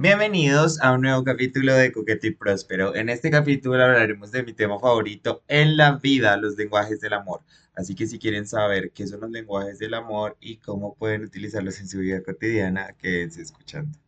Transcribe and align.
Bienvenidos 0.00 0.80
a 0.80 0.92
un 0.92 1.00
nuevo 1.00 1.24
capítulo 1.24 1.74
de 1.74 1.90
Coqueto 1.90 2.28
y 2.28 2.30
Próspero. 2.30 2.94
En 2.94 3.08
este 3.08 3.32
capítulo 3.32 3.82
hablaremos 3.82 4.30
de 4.30 4.44
mi 4.44 4.52
tema 4.52 4.78
favorito 4.78 5.42
en 5.48 5.76
la 5.76 5.96
vida, 5.96 6.36
los 6.36 6.56
lenguajes 6.56 7.00
del 7.00 7.14
amor. 7.14 7.40
Así 7.74 7.96
que 7.96 8.06
si 8.06 8.16
quieren 8.16 8.46
saber 8.46 8.92
qué 8.92 9.08
son 9.08 9.22
los 9.22 9.30
lenguajes 9.32 9.80
del 9.80 9.94
amor 9.94 10.36
y 10.40 10.58
cómo 10.58 10.94
pueden 10.94 11.24
utilizarlos 11.24 11.80
en 11.80 11.88
su 11.88 11.98
vida 11.98 12.22
cotidiana, 12.22 12.94
quédense 12.96 13.42
escuchando. 13.42 13.98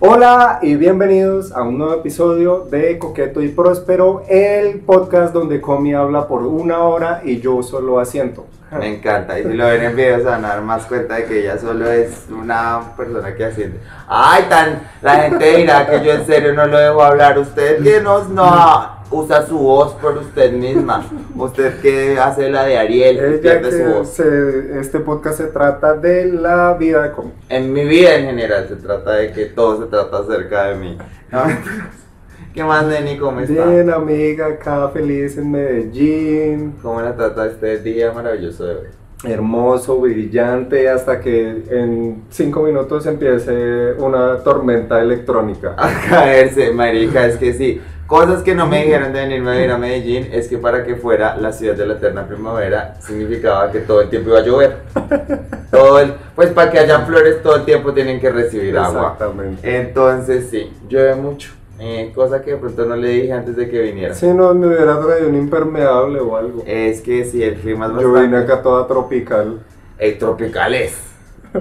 Hola 0.00 0.58
y 0.60 0.74
bienvenidos 0.74 1.50
a 1.52 1.62
un 1.62 1.78
nuevo 1.78 1.94
episodio 1.94 2.66
de 2.70 2.98
Coqueto 2.98 3.42
y 3.42 3.48
Próspero, 3.48 4.22
el 4.28 4.80
podcast 4.80 5.32
donde 5.32 5.62
Comi 5.62 5.94
habla 5.94 6.28
por 6.28 6.42
una 6.42 6.80
hora 6.80 7.22
y 7.24 7.40
yo 7.40 7.62
solo 7.62 7.98
asiento. 8.00 8.46
Me 8.70 8.94
encanta, 8.96 9.38
y 9.38 9.44
si 9.44 9.52
lo 9.54 9.66
ven 9.66 9.82
en 9.82 9.96
video 9.96 10.18
se 10.18 10.24
van 10.24 10.44
a 10.44 10.48
dar 10.48 10.60
más 10.62 10.84
cuenta 10.86 11.14
de 11.14 11.24
que 11.24 11.40
ella 11.40 11.56
solo 11.58 11.90
es 11.90 12.26
una 12.30 12.80
persona 12.96 13.34
que 13.34 13.44
asiente. 13.46 13.80
Ay, 14.06 14.44
tan, 14.48 14.80
la 15.00 15.14
gente 15.22 15.56
dirá 15.56 15.86
que 15.88 16.04
yo 16.04 16.12
en 16.12 16.26
serio 16.26 16.52
no 16.52 16.66
lo 16.66 16.78
dejo 16.78 17.02
hablar. 17.02 17.38
Usted 17.38 17.82
que 17.82 18.00
no, 18.02 18.24
no 18.24 18.98
usa 19.10 19.46
su 19.46 19.58
voz 19.58 19.94
por 19.94 20.18
usted 20.18 20.52
misma. 20.52 21.02
Usted 21.34 21.80
que 21.80 22.18
hace 22.20 22.50
la 22.50 22.64
de 22.64 22.76
Ariel, 22.76 23.18
Ella 23.18 23.40
pierde 23.40 23.72
su 23.84 23.90
voz. 23.90 24.08
se- 24.10 24.78
este 24.80 25.00
podcast 25.00 25.38
se 25.38 25.46
trata 25.46 25.94
de 25.94 26.26
la 26.26 26.74
vida 26.74 27.02
de 27.04 27.12
Comi. 27.12 27.32
En 27.48 27.72
mi 27.72 27.86
vida 27.86 28.16
en 28.16 28.26
general 28.26 28.66
se 28.68 28.76
trata 28.76 29.12
de 29.12 29.32
que 29.32 29.46
todo 29.46 29.80
se 29.82 29.86
trata 29.88 30.18
acerca 30.18 30.64
de 30.64 30.74
mí. 30.74 30.98
No, 31.30 31.42
¿Qué 32.54 32.64
más, 32.64 32.86
Neni? 32.86 33.18
¿Cómo 33.18 33.40
está? 33.40 33.66
Bien, 33.66 33.90
amiga, 33.90 34.46
acá 34.46 34.88
feliz 34.88 35.36
en 35.36 35.50
Medellín. 35.50 36.74
¿Cómo 36.82 37.00
la 37.00 37.14
trata 37.14 37.46
este 37.46 37.78
día 37.78 38.12
maravilloso 38.12 38.64
de 38.64 38.74
hoy? 38.74 38.86
Hermoso, 39.24 39.98
brillante, 40.00 40.88
hasta 40.88 41.20
que 41.20 41.64
en 41.70 42.24
cinco 42.30 42.62
minutos 42.62 43.04
empiece 43.06 43.92
una 43.98 44.38
tormenta 44.38 45.00
electrónica. 45.00 45.74
A 45.76 45.90
caerse, 46.08 46.72
marica, 46.72 47.26
es 47.26 47.36
que 47.36 47.52
sí. 47.52 47.80
Cosas 48.06 48.42
que 48.42 48.54
no 48.54 48.66
me 48.66 48.84
dijeron 48.84 49.12
de 49.12 49.20
venirme 49.20 49.50
a 49.50 49.54
vivir 49.54 49.70
a 49.70 49.76
Medellín 49.76 50.28
es 50.32 50.48
que 50.48 50.56
para 50.56 50.82
que 50.82 50.96
fuera 50.96 51.36
la 51.36 51.52
ciudad 51.52 51.74
de 51.74 51.84
la 51.84 51.92
eterna 51.92 52.26
primavera 52.26 52.94
significaba 53.00 53.70
que 53.70 53.80
todo 53.80 54.00
el 54.00 54.08
tiempo 54.08 54.30
iba 54.30 54.38
a 54.38 54.42
llover. 54.42 54.76
Todo 55.70 56.00
el, 56.00 56.14
pues 56.34 56.48
para 56.48 56.70
que 56.70 56.78
hayan 56.78 57.06
flores 57.06 57.42
todo 57.42 57.56
el 57.56 57.66
tiempo 57.66 57.92
tienen 57.92 58.18
que 58.18 58.30
recibir 58.30 58.78
agua. 58.78 59.12
Exactamente. 59.12 59.76
Entonces 59.76 60.48
sí, 60.50 60.72
llueve 60.88 61.14
mucho. 61.16 61.50
Eh, 61.80 62.10
cosa 62.14 62.42
que 62.42 62.52
de 62.52 62.56
pronto 62.56 62.84
no 62.86 62.96
le 62.96 63.08
dije 63.08 63.32
antes 63.32 63.54
de 63.56 63.68
que 63.68 63.80
viniera. 63.80 64.14
Si 64.14 64.26
no 64.26 64.52
me 64.54 64.66
hubiera 64.66 64.98
traído 65.00 65.28
un 65.28 65.36
impermeable 65.36 66.18
o 66.20 66.36
algo. 66.36 66.62
Es 66.66 67.00
que 67.00 67.24
sí, 67.24 67.42
el 67.42 67.54
clima 67.54 67.86
es 67.86 67.92
Yo 67.92 67.96
bastante... 68.12 68.20
vine 68.20 68.36
acá 68.38 68.62
toda 68.62 68.86
tropical. 68.86 69.60
Eh, 69.98 70.12
tropicales. 70.12 70.98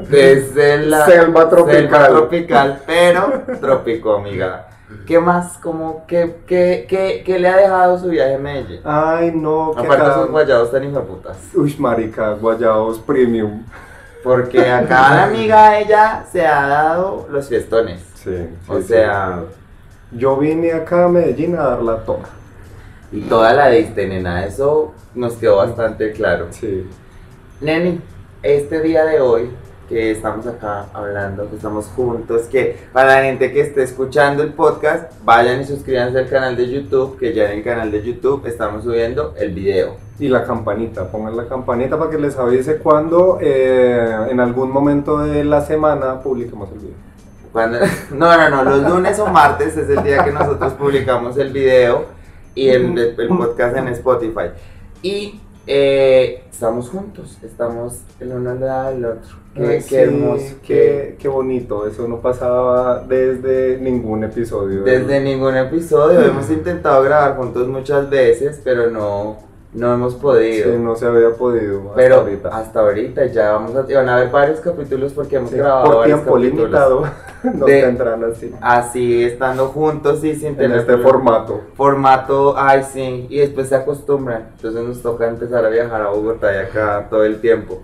Desde 0.09 0.77
la 0.85 1.05
Selva 1.05 1.49
tropical. 1.49 1.81
selva 1.81 2.07
tropical, 2.07 2.81
pero 2.85 3.43
trópico, 3.61 4.15
amiga. 4.15 4.67
¿Qué 5.05 5.19
más? 5.19 5.57
Como, 5.57 6.05
qué, 6.07 6.37
qué, 6.47 6.85
qué, 6.89 7.21
qué 7.25 7.39
le 7.39 7.47
ha 7.49 7.57
dejado 7.57 7.99
su 7.99 8.07
viaje 8.09 8.35
a 8.35 8.37
Medellín? 8.39 8.79
Ay, 8.85 9.31
no, 9.35 9.71
Aparte 9.71 10.03
de 10.03 10.09
esos 10.11 10.31
guayados 10.31 10.71
tan 10.71 10.83
hijueputas. 10.83 11.37
Uy, 11.53 11.75
marica, 11.77 12.31
guayados 12.33 12.99
premium. 12.99 13.63
Porque 14.23 14.59
a 14.69 14.85
cada 14.87 15.25
amiga 15.25 15.77
ella 15.79 16.25
se 16.31 16.45
ha 16.45 16.67
dado 16.67 17.27
los 17.29 17.47
fiestones. 17.47 18.02
Sí, 18.15 18.35
sí, 18.35 18.47
O 18.67 18.77
sí. 18.81 18.87
sea, 18.87 19.43
Yo 20.11 20.38
vine 20.38 20.72
acá 20.72 21.05
a 21.05 21.09
Medellín 21.09 21.55
a 21.55 21.63
dar 21.63 21.83
la 21.83 22.05
toma. 22.05 22.30
y 23.11 23.22
toda 23.22 23.53
la 23.53 23.69
diste, 23.69 24.08
nena. 24.08 24.45
Eso 24.45 24.94
nos 25.16 25.33
quedó 25.36 25.58
bastante 25.58 26.11
claro. 26.11 26.47
Sí. 26.52 26.88
Neni, 27.61 27.99
este 28.41 28.81
día 28.81 29.05
de 29.05 29.19
hoy 29.19 29.49
que 29.89 30.11
estamos 30.11 30.45
acá 30.45 30.88
hablando, 30.94 31.49
que 31.49 31.55
estamos 31.55 31.88
juntos, 31.88 32.44
que 32.44 32.77
para 32.91 33.16
la 33.16 33.23
gente 33.23 33.52
que 33.52 33.61
esté 33.61 33.83
escuchando 33.83 34.44
el 34.44 34.53
podcast, 34.53 35.14
vayan 35.23 35.61
y 35.61 35.65
suscríbanse 35.65 36.20
al 36.20 36.30
canal 36.30 36.58
de 36.58 36.70
YouTube, 36.70 37.17
que 37.17 37.33
ya 37.33 37.52
en 37.52 37.60
el 37.60 37.64
canal 37.64 37.92
de 37.92 38.04
YouTube 38.04 38.45
estamos 38.45 38.83
subiendo 38.83 39.33
el 39.37 39.54
video. 39.54 39.95
Y 40.20 40.27
la 40.27 40.43
campanita, 40.43 41.10
pongan 41.10 41.37
la 41.37 41.48
campanita 41.48 41.98
para 41.98 42.11
que 42.11 42.17
les 42.17 42.37
avise 42.37 42.77
cuando 42.80 43.39
eh, 43.42 44.27
en 44.30 44.39
algún 44.39 44.71
momento 44.71 45.20
de 45.20 45.43
la 45.43 45.61
semana 45.61 46.20
publiquemos 46.21 46.70
el 46.71 46.80
video. 46.80 47.06
Cuando, 47.57 47.79
no, 48.11 48.37
no, 48.37 48.49
no, 48.51 48.63
los 48.63 48.87
lunes 48.87 49.17
o 49.17 49.25
martes 49.25 49.75
es 49.75 49.89
el 49.89 50.03
día 50.03 50.23
que 50.23 50.31
nosotros 50.31 50.73
publicamos 50.73 51.35
el 51.39 51.51
video 51.51 52.05
y 52.53 52.69
el, 52.69 52.95
el 52.95 53.27
podcast 53.29 53.75
en 53.77 53.87
Spotify. 53.87 54.51
Y 55.01 55.41
eh, 55.65 56.43
estamos 56.51 56.87
juntos, 56.87 57.39
estamos 57.41 58.01
el 58.19 58.33
uno 58.33 58.51
al 58.51 58.59
lado 58.59 58.91
del 58.91 59.05
otro. 59.05 59.35
Qué, 59.55 59.65
Ay, 59.65 59.77
qué 59.77 59.81
sí, 59.81 59.95
hermoso. 59.95 60.55
Qué, 60.61 61.15
qué 61.17 61.27
bonito, 61.27 61.87
eso 61.87 62.07
no 62.07 62.21
pasaba 62.21 62.99
desde 62.99 63.79
ningún 63.79 64.23
episodio. 64.23 64.83
Desde 64.83 65.19
ningún 65.19 65.57
episodio 65.57 66.21
hemos 66.21 66.51
intentado 66.51 67.01
grabar 67.01 67.37
juntos 67.37 67.67
muchas 67.67 68.07
veces, 68.07 68.61
pero 68.63 68.91
no, 68.91 69.46
no 69.73 69.94
hemos 69.94 70.14
Sí, 70.14 70.20
podido. 70.22 70.80
no 70.80 70.95
se 70.95 71.05
había 71.05 71.32
podido 71.33 71.80
hasta 71.82 71.95
pero 71.95 72.16
ahorita. 72.16 72.50
hasta 72.50 72.80
ahorita 72.80 73.26
ya 73.28 73.52
vamos 73.52 73.76
a, 73.76 73.82
van 73.82 74.10
a 74.10 74.16
haber 74.17 74.30
varios 74.32 74.60
capítulos 74.61 75.14
porque 75.14 75.36
hemos 75.36 75.50
Sí, 75.52 75.58
grabado 75.58 75.86
por 75.86 75.95
varios 75.98 76.20
tiempo 76.20 76.38
limitado 76.38 77.04
nos 77.44 77.66
De- 77.67 77.82
tendrán 77.82 78.23
así. 78.23 78.55
Así, 78.61 79.23
estando 79.23 79.67
juntos 79.67 80.23
y 80.23 80.36
sin 80.36 80.50
En 80.50 80.55
tener 80.58 80.78
este 80.80 80.94
problema. 80.94 81.10
formato. 81.11 81.61
formato, 81.76 82.55
ay 82.58 82.83
sí, 82.83 83.28
y 83.30 83.39
después 83.39 83.67
se 83.70 83.76
acostumbran. 83.76 84.50
Entonces 84.55 84.83
nos 84.83 85.02
toca 85.02 85.28
empezar 85.28 85.64
a 85.66 85.70
viajar 85.70 86.02
a 86.02 86.10
Bogotá 86.10 86.54
y 86.54 86.58
acá 86.58 87.08
todo 87.10 87.23
el 87.26 87.39
tiempo. 87.42 87.82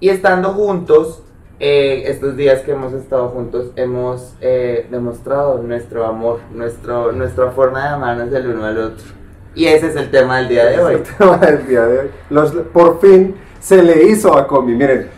Y 0.00 0.08
estando 0.08 0.48
juntos, 0.50 1.22
eh, 1.60 2.04
estos 2.06 2.36
días 2.36 2.60
que 2.62 2.72
hemos 2.72 2.92
estado 2.94 3.28
juntos, 3.28 3.70
hemos 3.76 4.34
eh, 4.40 4.86
demostrado 4.90 5.58
nuestro 5.62 6.04
amor, 6.06 6.38
nuestro, 6.52 7.12
nuestra 7.12 7.50
forma 7.50 7.82
de 7.82 7.88
amarnos 7.90 8.32
el 8.32 8.46
uno 8.48 8.64
al 8.64 8.78
otro. 8.78 9.17
Y 9.58 9.66
ese 9.66 9.88
es 9.88 9.96
el 9.96 10.08
tema 10.08 10.38
del 10.38 10.48
día 10.48 10.66
de 10.66 10.80
hoy. 10.80 10.94
Es 10.94 11.00
el 11.00 11.16
tema 11.18 11.36
del 11.38 11.66
día 11.66 11.84
de 11.84 11.98
hoy. 11.98 12.10
Los, 12.30 12.52
por 12.72 13.00
fin 13.00 13.34
se 13.58 13.82
le 13.82 14.04
hizo 14.04 14.38
a 14.38 14.46
Comi. 14.46 14.72
Miren, 14.72 15.08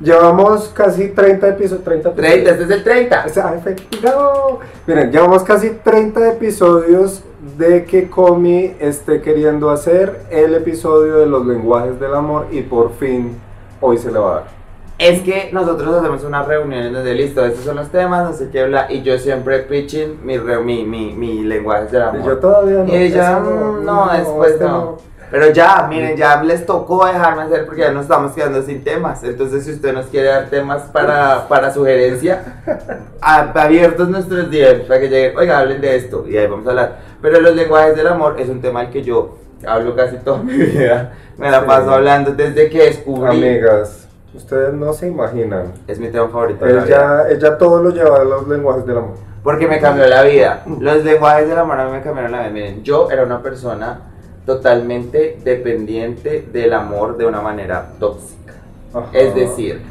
llevamos 0.00 0.68
casi 0.74 1.10
30 1.10 1.50
episodios. 1.50 1.84
30, 1.84 2.12
30, 2.12 2.50
este 2.50 2.64
es 2.64 2.70
el 2.70 2.82
30. 2.82 3.24
O 3.24 3.28
sea, 3.28 3.54
efectivo. 3.54 4.58
Miren, 4.88 5.12
llevamos 5.12 5.44
casi 5.44 5.70
30 5.70 6.28
episodios 6.32 7.22
de 7.56 7.84
que 7.84 8.10
Comi 8.10 8.74
esté 8.80 9.22
queriendo 9.22 9.70
hacer 9.70 10.22
el 10.28 10.54
episodio 10.54 11.18
de 11.18 11.26
los 11.26 11.46
lenguajes 11.46 12.00
del 12.00 12.14
amor 12.14 12.48
y 12.50 12.62
por 12.62 12.94
fin 12.94 13.36
hoy 13.80 13.96
se 13.98 14.10
le 14.10 14.18
va 14.18 14.30
a 14.30 14.34
dar. 14.34 14.63
Es 15.04 15.20
que 15.22 15.50
nosotros 15.52 15.96
hacemos 15.96 16.24
unas 16.24 16.46
reuniones 16.46 16.92
donde 16.92 17.14
listo, 17.14 17.44
estos 17.44 17.64
son 17.64 17.76
los 17.76 17.88
temas, 17.90 18.24
no 18.30 18.32
sé 18.36 18.48
qué 18.50 18.62
habla, 18.62 18.86
y 18.90 19.02
yo 19.02 19.18
siempre 19.18 19.58
preaching 19.60 20.16
mi, 20.24 20.38
re- 20.38 20.60
mi, 20.60 20.84
mi, 20.84 21.12
mi 21.12 21.42
lenguaje 21.42 21.86
del 21.86 22.02
amor. 22.02 22.20
Y 22.20 22.24
yo 22.24 22.38
todavía 22.38 22.78
no. 22.78 22.86
Y 22.86 22.96
ella, 22.96 23.38
mm, 23.38 23.84
no, 23.84 24.10
después 24.12 24.60
no. 24.60 24.96
Pero 25.30 25.50
ya, 25.50 25.86
miren, 25.88 26.16
ya 26.16 26.42
les 26.44 26.64
tocó 26.64 27.04
dejarme 27.06 27.42
hacer 27.42 27.66
porque 27.66 27.80
ya 27.80 27.90
nos 27.90 28.02
estamos 28.02 28.32
quedando 28.32 28.62
sin 28.62 28.84
temas. 28.84 29.24
Entonces, 29.24 29.64
si 29.64 29.72
usted 29.72 29.92
nos 29.92 30.06
quiere 30.06 30.28
dar 30.28 30.46
temas 30.48 30.82
para, 30.92 31.48
para 31.48 31.72
sugerencia, 31.72 32.62
abiertos 33.20 34.08
nuestros 34.08 34.48
días 34.50 34.74
para 34.86 35.00
que 35.00 35.08
lleguen, 35.08 35.36
oiga, 35.36 35.58
hablen 35.58 35.80
de 35.80 35.96
esto 35.96 36.24
y 36.28 36.36
ahí 36.36 36.46
vamos 36.46 36.66
a 36.66 36.70
hablar. 36.70 36.98
Pero 37.20 37.40
los 37.40 37.54
lenguajes 37.56 37.96
del 37.96 38.06
amor 38.06 38.36
es 38.38 38.48
un 38.48 38.60
tema 38.60 38.80
al 38.80 38.90
que 38.90 39.02
yo 39.02 39.36
hablo 39.66 39.96
casi 39.96 40.16
toda 40.18 40.38
mi 40.42 40.52
vida. 40.56 41.12
Me 41.36 41.50
la 41.50 41.60
Sí. 41.60 41.66
paso 41.66 41.90
hablando 41.90 42.32
desde 42.32 42.68
que 42.70 42.78
descubrí. 42.84 43.28
Amigas, 43.44 44.03
ustedes 44.34 44.72
no 44.74 44.92
se 44.92 45.08
imaginan. 45.08 45.72
Es 45.86 45.98
mi 45.98 46.08
tema 46.08 46.28
favorito. 46.28 46.64
de 46.64 46.72
la 46.72 46.84
vida. 46.84 47.26
Ella, 47.28 47.36
ella 47.36 47.58
todo 47.58 47.82
lo 47.82 47.90
lleva 47.90 48.20
a 48.20 48.24
los 48.24 48.48
lenguajes 48.48 48.86
del 48.86 48.98
amor. 48.98 49.14
Porque 49.42 49.66
me 49.66 49.80
cambió 49.80 50.06
la 50.06 50.22
vida. 50.22 50.62
Los 50.80 51.04
lenguajes 51.04 51.48
del 51.48 51.58
amor 51.58 51.80
a 51.80 51.86
mí 51.86 51.92
me 51.92 52.02
cambiaron 52.02 52.32
la 52.32 52.40
vida. 52.40 52.50
Miren, 52.50 52.82
yo 52.82 53.10
era 53.10 53.24
una 53.24 53.42
persona 53.42 54.00
totalmente 54.46 55.38
dependiente 55.44 56.48
del 56.52 56.72
amor 56.72 57.16
de 57.16 57.26
una 57.26 57.40
manera 57.40 57.90
tóxica. 57.98 58.54
Ajá. 58.92 59.06
Es 59.12 59.34
decir, 59.34 59.82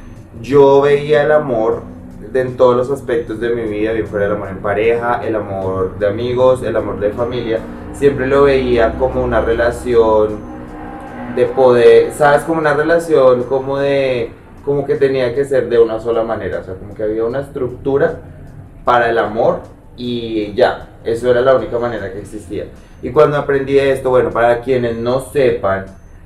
yo 0.41 0.81
veía 0.81 1.23
el 1.23 1.31
amor 1.31 1.81
en 2.33 2.57
todos 2.57 2.75
los 2.75 2.89
aspectos 2.89 3.39
de 3.39 3.49
mi 3.49 3.63
vida, 3.63 3.91
bien 3.91 4.07
fuera 4.07 4.25
el 4.25 4.33
amor 4.33 4.49
en 4.49 4.57
pareja, 4.57 5.21
el 5.23 5.35
amor 5.35 5.97
de 5.99 6.07
amigos, 6.07 6.63
el 6.63 6.75
amor 6.75 6.99
de 6.99 7.11
familia, 7.11 7.59
siempre 7.93 8.27
lo 8.27 8.43
veía 8.43 8.93
como 8.97 9.23
una 9.23 9.41
relación 9.41 10.52
de 11.35 11.45
poder, 11.45 12.11
¿sabes? 12.13 12.43
Como 12.43 12.59
una 12.59 12.73
relación 12.73 13.43
como 13.43 13.77
de, 13.77 14.31
como 14.65 14.85
que 14.85 14.95
tenía 14.95 15.33
que 15.33 15.45
ser 15.45 15.69
de 15.69 15.79
una 15.79 15.99
sola 15.99 16.23
manera, 16.23 16.59
o 16.59 16.63
sea, 16.63 16.75
como 16.75 16.93
que 16.93 17.03
había 17.03 17.25
una 17.25 17.41
estructura 17.41 18.19
para 18.85 19.09
el 19.09 19.17
amor 19.17 19.61
y 19.95 20.53
ya, 20.53 20.89
eso 21.03 21.29
era 21.29 21.41
la 21.41 21.55
única 21.55 21.79
manera 21.79 22.11
que 22.11 22.19
existía. 22.19 22.65
Y 23.01 23.11
cuando 23.11 23.37
aprendí 23.37 23.77
esto, 23.77 24.09
bueno, 24.09 24.31
para 24.31 24.61
quienes 24.61 24.95
no 24.97 25.19
sepan, 25.19 25.85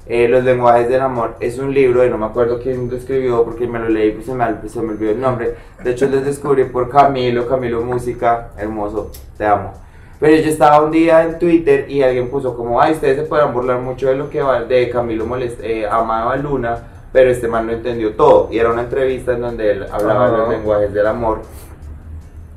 eh, 0.09 0.29
Los 0.29 0.45
lenguajes 0.45 0.87
del 0.87 1.01
amor 1.01 1.35
es 1.41 1.59
un 1.59 1.73
libro, 1.73 2.05
y 2.05 2.09
no 2.09 2.17
me 2.17 2.27
acuerdo 2.27 2.61
quién 2.61 2.89
lo 2.89 2.95
escribió 2.95 3.43
porque 3.43 3.67
me 3.67 3.77
lo 3.77 3.89
leí 3.89 4.17
y 4.17 4.23
se 4.23 4.33
me, 4.33 4.45
se 4.69 4.81
me 4.81 4.91
olvidó 4.91 5.11
el 5.11 5.19
nombre. 5.19 5.55
De 5.83 5.91
hecho, 5.91 6.07
lo 6.07 6.21
descubrí 6.21 6.63
por 6.63 6.89
Camilo, 6.89 7.45
Camilo 7.45 7.81
Música, 7.81 8.51
hermoso, 8.57 9.11
te 9.37 9.45
amo. 9.45 9.73
Pero 10.19 10.35
yo 10.35 10.49
estaba 10.49 10.83
un 10.83 10.91
día 10.91 11.23
en 11.23 11.37
Twitter 11.37 11.85
y 11.89 12.01
alguien 12.01 12.29
puso 12.29 12.55
como, 12.55 12.81
ay, 12.81 12.93
ustedes 12.93 13.17
se 13.17 13.23
podrán 13.23 13.53
burlar 13.53 13.79
mucho 13.79 14.07
de 14.07 14.15
lo 14.15 14.29
que 14.29 14.41
va, 14.41 14.63
de 14.63 14.89
Camilo 14.89 15.27
molest 15.27 15.59
eh, 15.61 15.85
amaba 15.87 16.33
a 16.33 16.37
Luna, 16.37 16.79
pero 17.13 17.29
este 17.29 17.47
man 17.47 17.67
no 17.67 17.73
entendió 17.73 18.13
todo. 18.15 18.49
Y 18.51 18.57
era 18.57 18.71
una 18.71 18.81
entrevista 18.81 19.33
en 19.33 19.41
donde 19.41 19.71
él 19.71 19.85
hablaba 19.91 20.31
de 20.31 20.37
los 20.37 20.49
lenguajes 20.49 20.91
del 20.91 21.05
amor. 21.05 21.41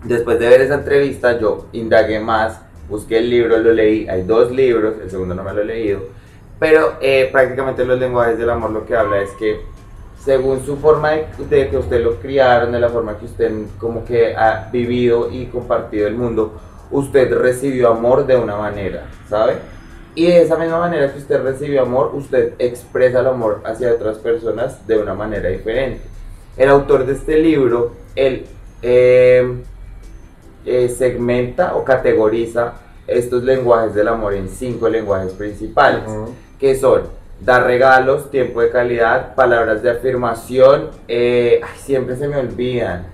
Después 0.04 0.38
de 0.38 0.48
ver 0.48 0.62
esa 0.62 0.74
entrevista, 0.76 1.38
yo 1.38 1.66
indagué 1.72 2.18
más, 2.18 2.62
busqué 2.88 3.18
el 3.18 3.28
libro, 3.28 3.58
lo 3.58 3.72
leí. 3.74 4.08
Hay 4.08 4.22
dos 4.22 4.50
libros, 4.50 4.94
el 5.02 5.10
segundo 5.10 5.34
no 5.34 5.42
me 5.42 5.52
lo 5.52 5.60
he 5.60 5.66
leído. 5.66 6.00
Pero 6.58 6.94
eh, 7.02 7.28
prácticamente 7.30 7.84
los 7.84 7.98
lenguajes 7.98 8.38
del 8.38 8.48
amor 8.48 8.70
lo 8.70 8.86
que 8.86 8.96
habla 8.96 9.20
es 9.20 9.30
que 9.32 9.60
según 10.24 10.64
su 10.64 10.76
forma 10.76 11.10
de, 11.10 11.26
de 11.48 11.68
que 11.68 11.76
usted 11.76 12.02
lo 12.02 12.16
criaron, 12.16 12.72
de 12.72 12.80
la 12.80 12.88
forma 12.88 13.18
que 13.18 13.26
usted 13.26 13.52
como 13.78 14.04
que 14.04 14.34
ha 14.34 14.68
vivido 14.70 15.30
y 15.30 15.46
compartido 15.46 16.06
el 16.06 16.14
mundo, 16.14 16.58
usted 16.90 17.32
recibió 17.32 17.90
amor 17.90 18.26
de 18.26 18.36
una 18.36 18.56
manera, 18.56 19.06
¿sabe? 19.28 19.54
Y 20.14 20.26
de 20.26 20.42
esa 20.42 20.56
misma 20.56 20.80
manera 20.80 21.12
que 21.12 21.18
usted 21.18 21.42
recibió 21.42 21.82
amor, 21.82 22.12
usted 22.14 22.54
expresa 22.58 23.20
el 23.20 23.28
amor 23.28 23.60
hacia 23.64 23.92
otras 23.92 24.18
personas 24.18 24.86
de 24.86 24.98
una 24.98 25.14
manera 25.14 25.48
diferente. 25.48 26.00
El 26.56 26.68
autor 26.68 27.06
de 27.06 27.12
este 27.12 27.38
libro, 27.38 27.92
él 28.16 28.44
eh, 28.82 29.62
eh, 30.66 30.88
segmenta 30.88 31.76
o 31.76 31.84
categoriza 31.84 32.74
estos 33.06 33.42
lenguajes 33.44 33.94
del 33.94 34.08
amor 34.08 34.34
en 34.34 34.48
cinco 34.48 34.88
lenguajes 34.88 35.32
principales 35.32 36.02
que 36.58 36.76
son 36.76 37.02
dar 37.40 37.64
regalos, 37.64 38.30
tiempo 38.30 38.60
de 38.60 38.70
calidad, 38.70 39.34
palabras 39.34 39.82
de 39.82 39.90
afirmación, 39.90 40.90
eh, 41.08 41.60
ay, 41.62 41.78
siempre 41.78 42.16
se 42.16 42.28
me 42.28 42.36
olvidan. 42.36 43.06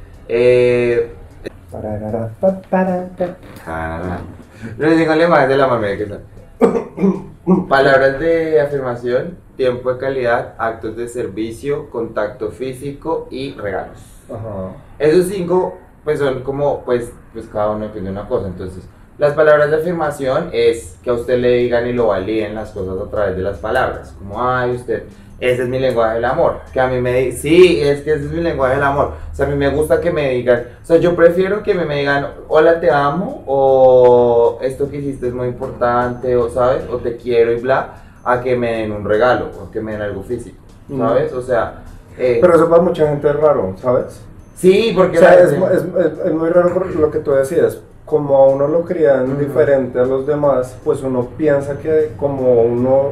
Cinco 4.78 5.14
lenguajes 5.14 5.48
del 5.48 5.60
amor, 5.60 5.80
mira 5.80 5.96
que 5.96 6.08
son. 6.08 7.66
Palabras 7.68 8.18
de 8.18 8.60
afirmación, 8.60 9.38
tiempo 9.56 9.92
de 9.92 10.00
calidad, 10.00 10.54
actos 10.58 10.96
de 10.96 11.08
servicio, 11.08 11.90
contacto 11.90 12.50
físico 12.50 13.28
y 13.30 13.54
regalos. 13.54 13.98
Ajá. 14.28 14.72
Esos 14.98 15.26
cinco, 15.26 15.78
pues 16.04 16.18
son 16.18 16.42
como, 16.42 16.84
pues, 16.84 17.12
pues 17.32 17.46
cada 17.46 17.70
uno 17.70 17.86
depende 17.86 18.10
de 18.10 18.18
una 18.18 18.28
cosa. 18.28 18.48
Entonces, 18.48 18.84
las 19.18 19.32
palabras 19.34 19.70
de 19.70 19.76
afirmación 19.76 20.50
es 20.52 20.98
que 21.02 21.10
a 21.10 21.14
usted 21.14 21.38
le 21.38 21.52
digan 21.52 21.86
y 21.86 21.92
lo 21.92 22.08
validen 22.08 22.54
las 22.54 22.70
cosas 22.70 23.06
a 23.06 23.10
través 23.10 23.36
de 23.36 23.42
las 23.42 23.58
palabras. 23.58 24.14
Como, 24.18 24.42
ay, 24.42 24.74
usted, 24.74 25.04
ese 25.38 25.62
es 25.64 25.68
mi 25.68 25.78
lenguaje 25.78 26.14
del 26.14 26.24
amor. 26.24 26.60
Que 26.72 26.80
a 26.80 26.86
mí 26.86 27.00
me 27.00 27.12
digan, 27.12 27.38
sí, 27.38 27.80
es 27.82 28.02
que 28.02 28.14
ese 28.14 28.24
es 28.24 28.30
mi 28.32 28.40
lenguaje 28.40 28.74
del 28.76 28.84
amor. 28.84 29.12
O 29.32 29.34
sea, 29.34 29.46
a 29.46 29.48
mí 29.48 29.56
me 29.56 29.68
gusta 29.68 30.00
que 30.00 30.10
me 30.10 30.30
digan, 30.30 30.64
o 30.82 30.86
sea, 30.86 30.96
yo 30.96 31.14
prefiero 31.14 31.62
que 31.62 31.74
me, 31.74 31.96
digan, 31.96 32.28
hola, 32.48 32.80
te 32.80 32.90
amo, 32.90 33.44
o 33.46 34.58
esto 34.62 34.90
que 34.90 34.98
hiciste 34.98 35.28
es 35.28 35.34
muy 35.34 35.48
importante, 35.48 36.36
o 36.36 36.48
sabes, 36.48 36.84
o 36.90 36.98
te 36.98 37.16
quiero 37.16 37.52
y 37.52 37.60
bla, 37.60 37.94
a 38.24 38.40
que 38.40 38.56
me 38.56 38.78
den 38.78 38.92
un 38.92 39.04
regalo, 39.04 39.50
o 39.62 39.70
que 39.70 39.80
me 39.80 39.92
den 39.92 40.02
algo 40.02 40.22
físico. 40.22 40.66
¿sabes? 40.96 41.32
O 41.32 41.42
sea, 41.42 41.82
eh, 42.18 42.38
Pero 42.40 42.54
eso 42.54 42.68
para 42.68 42.82
mucha 42.82 43.08
gente 43.08 43.28
es 43.28 43.36
raro, 43.36 43.74
¿sabes? 43.80 44.20
sí, 44.54 44.92
porque 44.96 45.18
O 45.18 45.20
sea, 45.20 45.38
es, 45.40 46.32
muy 46.32 46.48
raro 46.48 46.72
por 46.72 46.94
lo 46.94 47.10
que 47.10 47.18
tú 47.18 47.32
decías. 47.32 47.80
Como 48.04 48.36
a 48.36 48.46
uno 48.46 48.68
lo 48.68 48.82
crían 48.82 49.36
diferente 49.36 49.98
a 49.98 50.04
los 50.04 50.26
demás, 50.26 50.76
pues 50.84 51.02
uno 51.02 51.28
piensa 51.36 51.76
que 51.76 52.12
como 52.16 52.62
uno 52.62 53.10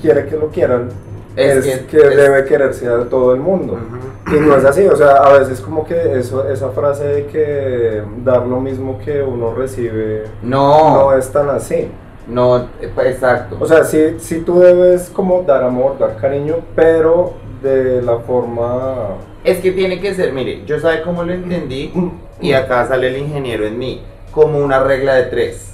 quiere 0.00 0.26
que 0.26 0.36
lo 0.36 0.48
quieran, 0.48 0.88
Es 1.36 1.66
es, 1.66 1.78
que- 1.80 1.86
que, 1.86 1.96
es- 1.98 2.16
debe 2.16 2.44
quererse 2.44 2.88
a 2.88 3.04
todo 3.08 3.34
el 3.34 3.40
mundo. 3.40 3.78
Y 4.26 4.36
no 4.40 4.56
es 4.56 4.64
así, 4.64 4.86
o 4.86 4.96
sea, 4.96 5.16
a 5.16 5.38
veces 5.38 5.60
como 5.60 5.84
que 5.84 6.18
eso, 6.18 6.48
esa 6.48 6.70
frase 6.70 7.04
de 7.04 7.26
que 7.26 8.02
dar 8.24 8.46
lo 8.46 8.60
mismo 8.60 8.98
que 9.04 9.22
uno 9.22 9.52
recibe 9.54 10.24
No, 10.42 10.94
no 10.94 11.12
es 11.16 11.30
tan 11.30 11.50
así. 11.50 11.88
no, 12.28 12.58
eh, 12.80 12.90
pues, 12.94 13.08
exacto. 13.08 13.56
O 13.60 13.66
sea, 13.66 13.84
sí, 13.84 14.16
sí 14.18 14.40
tú 14.40 14.60
debes 14.60 15.10
como 15.10 15.42
dar 15.42 15.62
amor, 15.64 15.98
dar 15.98 16.16
cariño, 16.16 16.56
pero 16.74 17.34
de 17.62 18.00
la 18.02 18.18
forma... 18.18 19.08
es 19.42 19.58
que 19.60 19.72
tiene 19.72 20.00
que 20.00 20.14
ser, 20.14 20.32
mire, 20.32 20.64
yo 20.64 20.78
sabe 20.80 21.02
cómo 21.02 21.22
lo 21.24 21.32
entendí 21.32 21.92
y 22.40 22.52
acá 22.54 22.86
sale 22.86 23.08
el 23.08 23.16
ingeniero 23.18 23.66
en 23.66 23.78
mí, 23.78 24.02
como 24.32 24.58
una 24.58 24.82
regla 24.82 25.14
de 25.14 25.24
tres. 25.24 25.72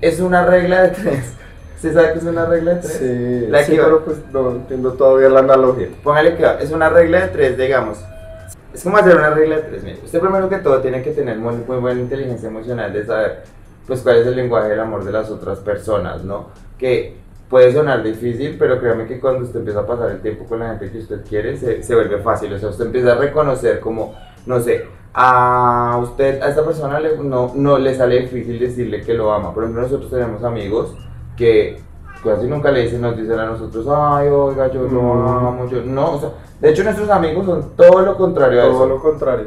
Es 0.00 0.20
una 0.20 0.44
regla 0.46 0.82
de 0.82 0.88
tres. 0.88 1.34
¿Se 1.84 1.92
sabe 1.92 2.14
que 2.14 2.18
es 2.20 2.24
una 2.24 2.46
regla 2.46 2.74
de 2.76 2.80
tres? 2.80 2.92
Sí, 2.94 3.46
La 3.50 3.62
sí, 3.62 3.72
que- 3.72 3.82
pero 3.82 4.02
pues 4.06 4.16
no 4.32 4.52
entiendo 4.52 4.92
todavía 4.94 5.28
la 5.28 5.40
analogía. 5.40 5.88
Póngale 6.02 6.34
que 6.34 6.42
va, 6.42 6.52
es 6.54 6.70
una 6.72 6.88
regla 6.88 7.20
de 7.20 7.28
tres, 7.28 7.58
digamos. 7.58 7.98
Es 8.72 8.82
como 8.82 8.96
hacer 8.96 9.14
una 9.18 9.28
regla 9.34 9.56
de 9.56 9.62
tres. 9.64 9.84
Mire, 9.84 9.98
usted 10.02 10.18
primero 10.18 10.48
que 10.48 10.56
todo 10.56 10.80
tiene 10.80 11.02
que 11.02 11.10
tener 11.10 11.36
muy, 11.36 11.56
muy 11.56 11.76
buena 11.76 12.00
inteligencia 12.00 12.48
emocional 12.48 12.90
de 12.90 13.04
saber 13.04 13.42
pues 13.86 14.00
cuál 14.00 14.16
es 14.16 14.26
el 14.26 14.34
lenguaje 14.34 14.70
del 14.70 14.80
amor 14.80 15.04
de 15.04 15.12
las 15.12 15.28
otras 15.30 15.58
personas, 15.58 16.24
¿no? 16.24 16.48
Que 16.78 17.18
puede 17.50 17.70
sonar 17.74 18.02
difícil, 18.02 18.56
pero 18.58 18.80
créame 18.80 19.04
que 19.06 19.20
cuando 19.20 19.44
usted 19.44 19.58
empieza 19.58 19.80
a 19.80 19.86
pasar 19.86 20.10
el 20.10 20.22
tiempo 20.22 20.46
con 20.46 20.60
la 20.60 20.70
gente 20.70 20.90
que 20.90 20.98
usted 21.00 21.20
quiere, 21.28 21.54
se, 21.58 21.82
se 21.82 21.94
vuelve 21.94 22.16
fácil. 22.22 22.50
O 22.54 22.58
sea, 22.58 22.70
usted 22.70 22.86
empieza 22.86 23.12
a 23.12 23.16
reconocer 23.16 23.80
como, 23.80 24.14
no 24.46 24.58
sé, 24.58 24.86
a 25.12 25.98
usted, 26.02 26.40
a 26.40 26.48
esta 26.48 26.64
persona 26.64 26.98
le- 26.98 27.18
no, 27.18 27.52
no 27.54 27.76
le 27.76 27.94
sale 27.94 28.20
difícil 28.22 28.58
decirle 28.58 29.02
que 29.02 29.12
lo 29.12 29.30
ama. 29.34 29.52
Por 29.52 29.64
ejemplo, 29.64 29.82
nosotros 29.82 30.10
tenemos 30.10 30.42
amigos 30.44 30.96
que 31.36 31.80
casi 32.22 32.46
nunca 32.46 32.70
le 32.70 32.82
dicen, 32.82 33.00
nos 33.02 33.16
dicen 33.16 33.38
a 33.38 33.46
nosotros, 33.46 33.86
ay, 33.90 34.28
oiga, 34.28 34.68
yo 34.68 34.82
lo 34.84 35.02
Mm. 35.02 35.26
amo, 35.46 35.68
yo 35.70 35.82
no, 35.82 36.12
o 36.12 36.20
sea, 36.20 36.30
de 36.60 36.70
hecho 36.70 36.82
nuestros 36.84 37.10
amigos 37.10 37.44
son 37.44 37.70
todo 37.76 38.00
lo 38.00 38.16
contrario 38.16 38.60
a 38.62 38.64
Todo 38.64 38.74
eso. 38.76 38.86
lo 38.86 39.02
contrario. 39.02 39.46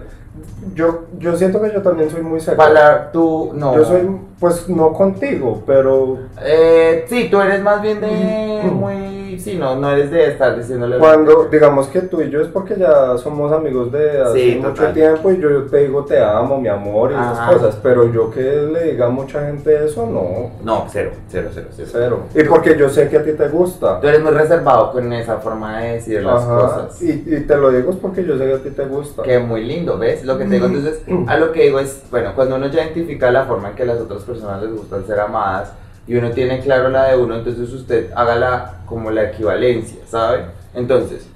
Yo, 0.76 1.06
yo 1.18 1.36
siento 1.36 1.60
que 1.60 1.72
yo 1.74 1.82
también 1.82 2.12
soy 2.12 2.22
muy 2.22 2.40
seco. 2.40 2.58
Para 2.58 3.12
tú, 3.12 3.52
no. 3.56 3.74
Yo 3.76 3.84
soy, 3.86 4.08
pues 4.40 4.70
no 4.70 4.94
contigo, 4.94 5.64
pero 5.66 6.20
Eh, 6.44 7.06
sí, 7.08 7.28
tú 7.32 7.42
eres 7.42 7.64
más 7.64 7.82
bien 7.82 8.00
de 8.00 8.62
muy, 8.72 9.17
sí, 9.40 9.56
no, 9.58 9.76
no 9.76 9.92
eres 9.92 10.10
de 10.12 10.28
estar 10.28 10.58
diciéndole. 10.58 10.98
cuando 10.98 11.46
digamos 11.46 11.88
que 11.88 12.02
tú 12.02 12.22
y 12.22 12.30
yo 12.30 12.42
es 12.42 12.48
porque 12.48 12.76
ya 12.78 13.18
somos 13.18 13.52
amigos 13.52 13.92
de 13.92 14.22
hace 14.22 14.40
Sí, 14.52 14.56
mucho 14.58 14.74
total. 14.74 14.94
tiempo 14.94 15.32
y 15.32 15.40
yo 15.40 15.64
te 15.64 15.78
digo 15.80 16.06
te 16.06 16.20
amo, 16.24 16.60
mi 16.62 16.68
amor 16.70 17.12
y 17.12 17.16
esas 17.16 17.38
Ajá. 17.40 17.54
cosas, 17.54 17.78
pero 17.84 18.12
yo 18.12 18.32
que 18.32 18.42
le 18.42 18.92
diga 18.92 19.08
a 19.08 19.10
mucha 19.10 19.46
gente 19.46 19.86
eso, 19.86 20.06
no, 20.06 20.52
No, 20.64 20.86
cero, 20.90 21.12
cero, 21.30 21.50
cero, 21.54 21.68
cero. 21.72 21.88
cero. 21.92 22.20
Y 22.36 22.44
porque 22.48 22.78
yo 22.78 22.90
sé 22.90 23.10
que 23.10 23.18
a 23.18 23.24
ti 23.24 23.34
te 23.34 23.48
gusta. 23.50 24.00
Tú 24.00 24.08
eres 24.08 24.22
muy 24.22 24.32
reservado 24.32 24.92
con 24.92 25.12
esa 25.14 25.38
forma 25.38 25.80
de 25.82 25.94
decir 25.94 26.24
las 26.24 26.44
Ajá, 26.44 26.56
cosas. 26.60 27.02
Y, 27.02 27.12
y 27.36 27.40
te 27.42 27.58
lo 27.58 27.72
digo 27.72 27.92
es 27.92 27.98
porque 27.98 28.24
yo 28.24 28.38
sé 28.38 28.46
que 28.46 28.54
a 28.54 28.60
ti 28.60 28.70
te 28.70 28.86
gusta. 28.86 29.24
Que 29.24 29.40
muy 29.40 29.64
lindo, 29.64 29.98
¿ves? 29.98 30.24
Lo 30.24 30.38
que 30.38 30.46
te 30.46 30.52
digo, 30.56 30.68
entonces, 30.68 31.02
a 31.28 31.38
lo 31.38 31.52
que 31.52 31.64
digo 31.64 31.80
es, 31.80 32.04
bueno, 32.12 32.32
cuando 32.36 32.56
uno 32.56 32.68
ya 32.68 32.84
identifica 32.84 33.32
la 33.32 33.46
forma 33.46 33.70
en 33.70 33.76
que 33.76 33.86
las 33.86 34.00
otras 34.00 34.24
personas 34.24 34.62
les 34.62 34.72
gustan 34.72 35.06
ser 35.06 35.20
amadas 35.20 35.74
y 36.08 36.16
uno 36.16 36.32
tiene 36.32 36.60
claro 36.62 36.90
la 36.90 37.06
de 37.10 37.18
uno, 37.18 37.36
entonces 37.36 37.72
usted 37.74 38.12
hágala 38.16 38.82
como 38.86 39.12
la 39.12 39.24
equivalencia, 39.30 40.00
¿sabe? 40.08 40.46
Entonces, 40.74 41.28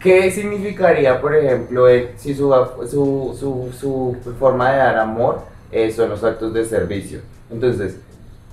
¿qué 0.00 0.30
significaría, 0.30 1.20
por 1.20 1.34
ejemplo, 1.34 1.88
el- 1.88 2.08
si 2.16 2.34
su, 2.34 2.52
su, 2.90 3.36
su, 3.38 4.16
su 4.22 4.32
forma 4.38 4.70
de 4.72 4.78
dar 4.78 4.98
amor 4.98 5.42
eh, 5.72 5.90
son 5.90 6.10
los 6.10 6.22
actos 6.24 6.52
de 6.54 6.64
servicio? 6.64 7.20
Entonces, 7.50 7.98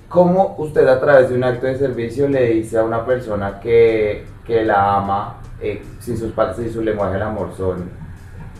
¿cómo 0.08 0.54
usted 0.58 0.86
a 0.88 1.00
través 1.00 1.30
de 1.30 1.36
un 1.36 1.44
acto 1.44 1.66
de 1.66 1.78
servicio 1.78 2.28
le 2.28 2.46
dice 2.54 2.78
a 2.78 2.84
una 2.84 3.04
persona 3.06 3.60
que, 3.60 4.24
que 4.46 4.64
la 4.64 4.96
ama 4.96 5.38
eh, 5.60 5.82
si 6.00 6.16
sus 6.16 6.32
partes 6.32 6.66
y 6.66 6.70
su 6.72 6.82
lenguaje 6.82 7.14
del 7.14 7.22
amor 7.22 7.50
son 7.56 8.02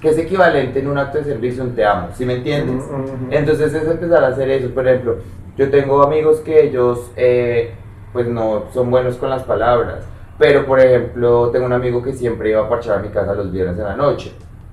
que 0.00 0.08
es 0.08 0.18
equivalente 0.18 0.80
en 0.80 0.88
un 0.88 0.98
acto 0.98 1.18
de 1.18 1.24
servicio 1.24 1.62
un 1.62 1.76
te 1.76 1.84
amo, 1.84 2.08
¿sí 2.16 2.26
me 2.26 2.34
entiendes? 2.34 2.84
Ujú, 2.86 3.02
ujú. 3.04 3.14
Entonces 3.30 3.72
es 3.72 3.86
empezar 3.86 4.24
a 4.24 4.28
hacer 4.28 4.50
eso, 4.50 4.68
por 4.74 4.86
ejemplo, 4.88 5.18
yo 5.56 5.70
tengo 5.70 6.02
amigos 6.02 6.40
que 6.40 6.64
ellos 6.64 7.10
eh, 7.16 7.74
pues 8.12 8.26
no 8.26 8.64
son 8.72 8.90
buenos 8.90 9.16
con 9.16 9.30
las 9.30 9.42
palabras, 9.44 10.04
pero 10.38 10.66
por 10.66 10.80
ejemplo 10.80 11.50
tengo 11.50 11.66
un 11.66 11.72
amigo 11.72 12.02
que 12.02 12.12
siempre 12.12 12.50
iba 12.50 12.62
a 12.62 12.68
parchar 12.68 12.98
a 12.98 13.02
mi 13.02 13.08
casa 13.08 13.34
los 13.34 13.50
viernes 13.52 13.78
en 13.78 13.84
la 13.84 13.96
noche, 13.96 14.32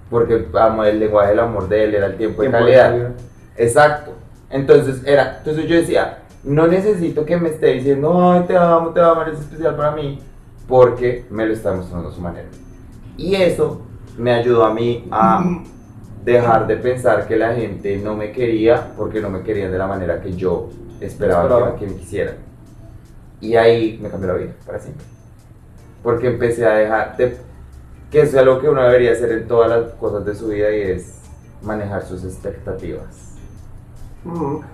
porque 0.09 0.47
amo 0.53 0.83
el 0.83 0.99
lenguaje 0.99 1.29
del 1.31 1.39
amor 1.39 1.67
de 1.67 1.83
él 1.83 1.95
era 1.95 2.07
el 2.07 2.17
tiempo 2.17 2.41
de 2.41 2.49
Tiempo 2.49 2.65
de 2.65 2.73
calidad. 2.73 2.91
calidad. 2.91 3.11
Exacto. 3.57 4.11
Entonces 4.49 5.03
era, 5.05 5.37
entonces 5.37 5.67
yo 5.67 5.75
decía, 5.75 6.19
no 6.43 6.65
necesito 6.67 7.25
que 7.25 7.37
me 7.37 7.49
esté 7.49 7.67
diciendo, 7.73 8.31
ay, 8.31 8.43
te 8.47 8.57
amo, 8.57 8.89
te 8.89 9.01
amo, 9.01 9.21
eres 9.21 9.39
especial 9.39 9.75
para 9.75 9.91
mí, 9.91 10.19
porque 10.67 11.25
me 11.29 11.45
lo 11.45 11.53
está 11.53 11.73
mostrando 11.73 12.09
a 12.09 12.11
su 12.11 12.21
manera. 12.21 12.47
Y 13.17 13.35
eso 13.35 13.81
me 14.17 14.33
ayudó 14.33 14.65
a 14.65 14.73
mí 14.73 15.07
a 15.11 15.43
dejar 16.23 16.67
de 16.67 16.77
pensar 16.77 17.27
que 17.27 17.35
la 17.35 17.53
gente 17.53 17.97
no 17.97 18.15
me 18.15 18.31
quería 18.31 18.91
porque 18.97 19.21
no 19.21 19.29
me 19.29 19.41
querían 19.41 19.71
de 19.71 19.77
la 19.77 19.87
manera 19.87 20.21
que 20.21 20.33
yo 20.33 20.69
esperaba, 20.99 21.43
Esperaba. 21.43 21.75
Que, 21.75 21.85
que 21.85 21.91
me 21.91 21.97
quisieran. 21.97 22.35
Y 23.41 23.55
ahí 23.55 23.99
me 24.01 24.09
cambió 24.09 24.33
la 24.33 24.35
vida 24.35 24.51
para 24.65 24.79
siempre. 24.79 25.05
Porque 26.03 26.27
empecé 26.27 26.65
a 26.65 26.73
dejar 26.75 27.17
de, 27.17 27.37
que 28.11 28.21
eso 28.21 28.31
es 28.31 28.37
algo 28.37 28.59
que 28.59 28.69
uno 28.69 28.83
debería 28.83 29.11
hacer 29.11 29.31
en 29.31 29.47
todas 29.47 29.69
las 29.69 29.93
cosas 29.93 30.25
de 30.25 30.35
su 30.35 30.47
vida 30.47 30.71
y 30.71 30.81
es 30.81 31.19
manejar 31.61 32.03
sus 32.03 32.23
expectativas. 32.23 33.35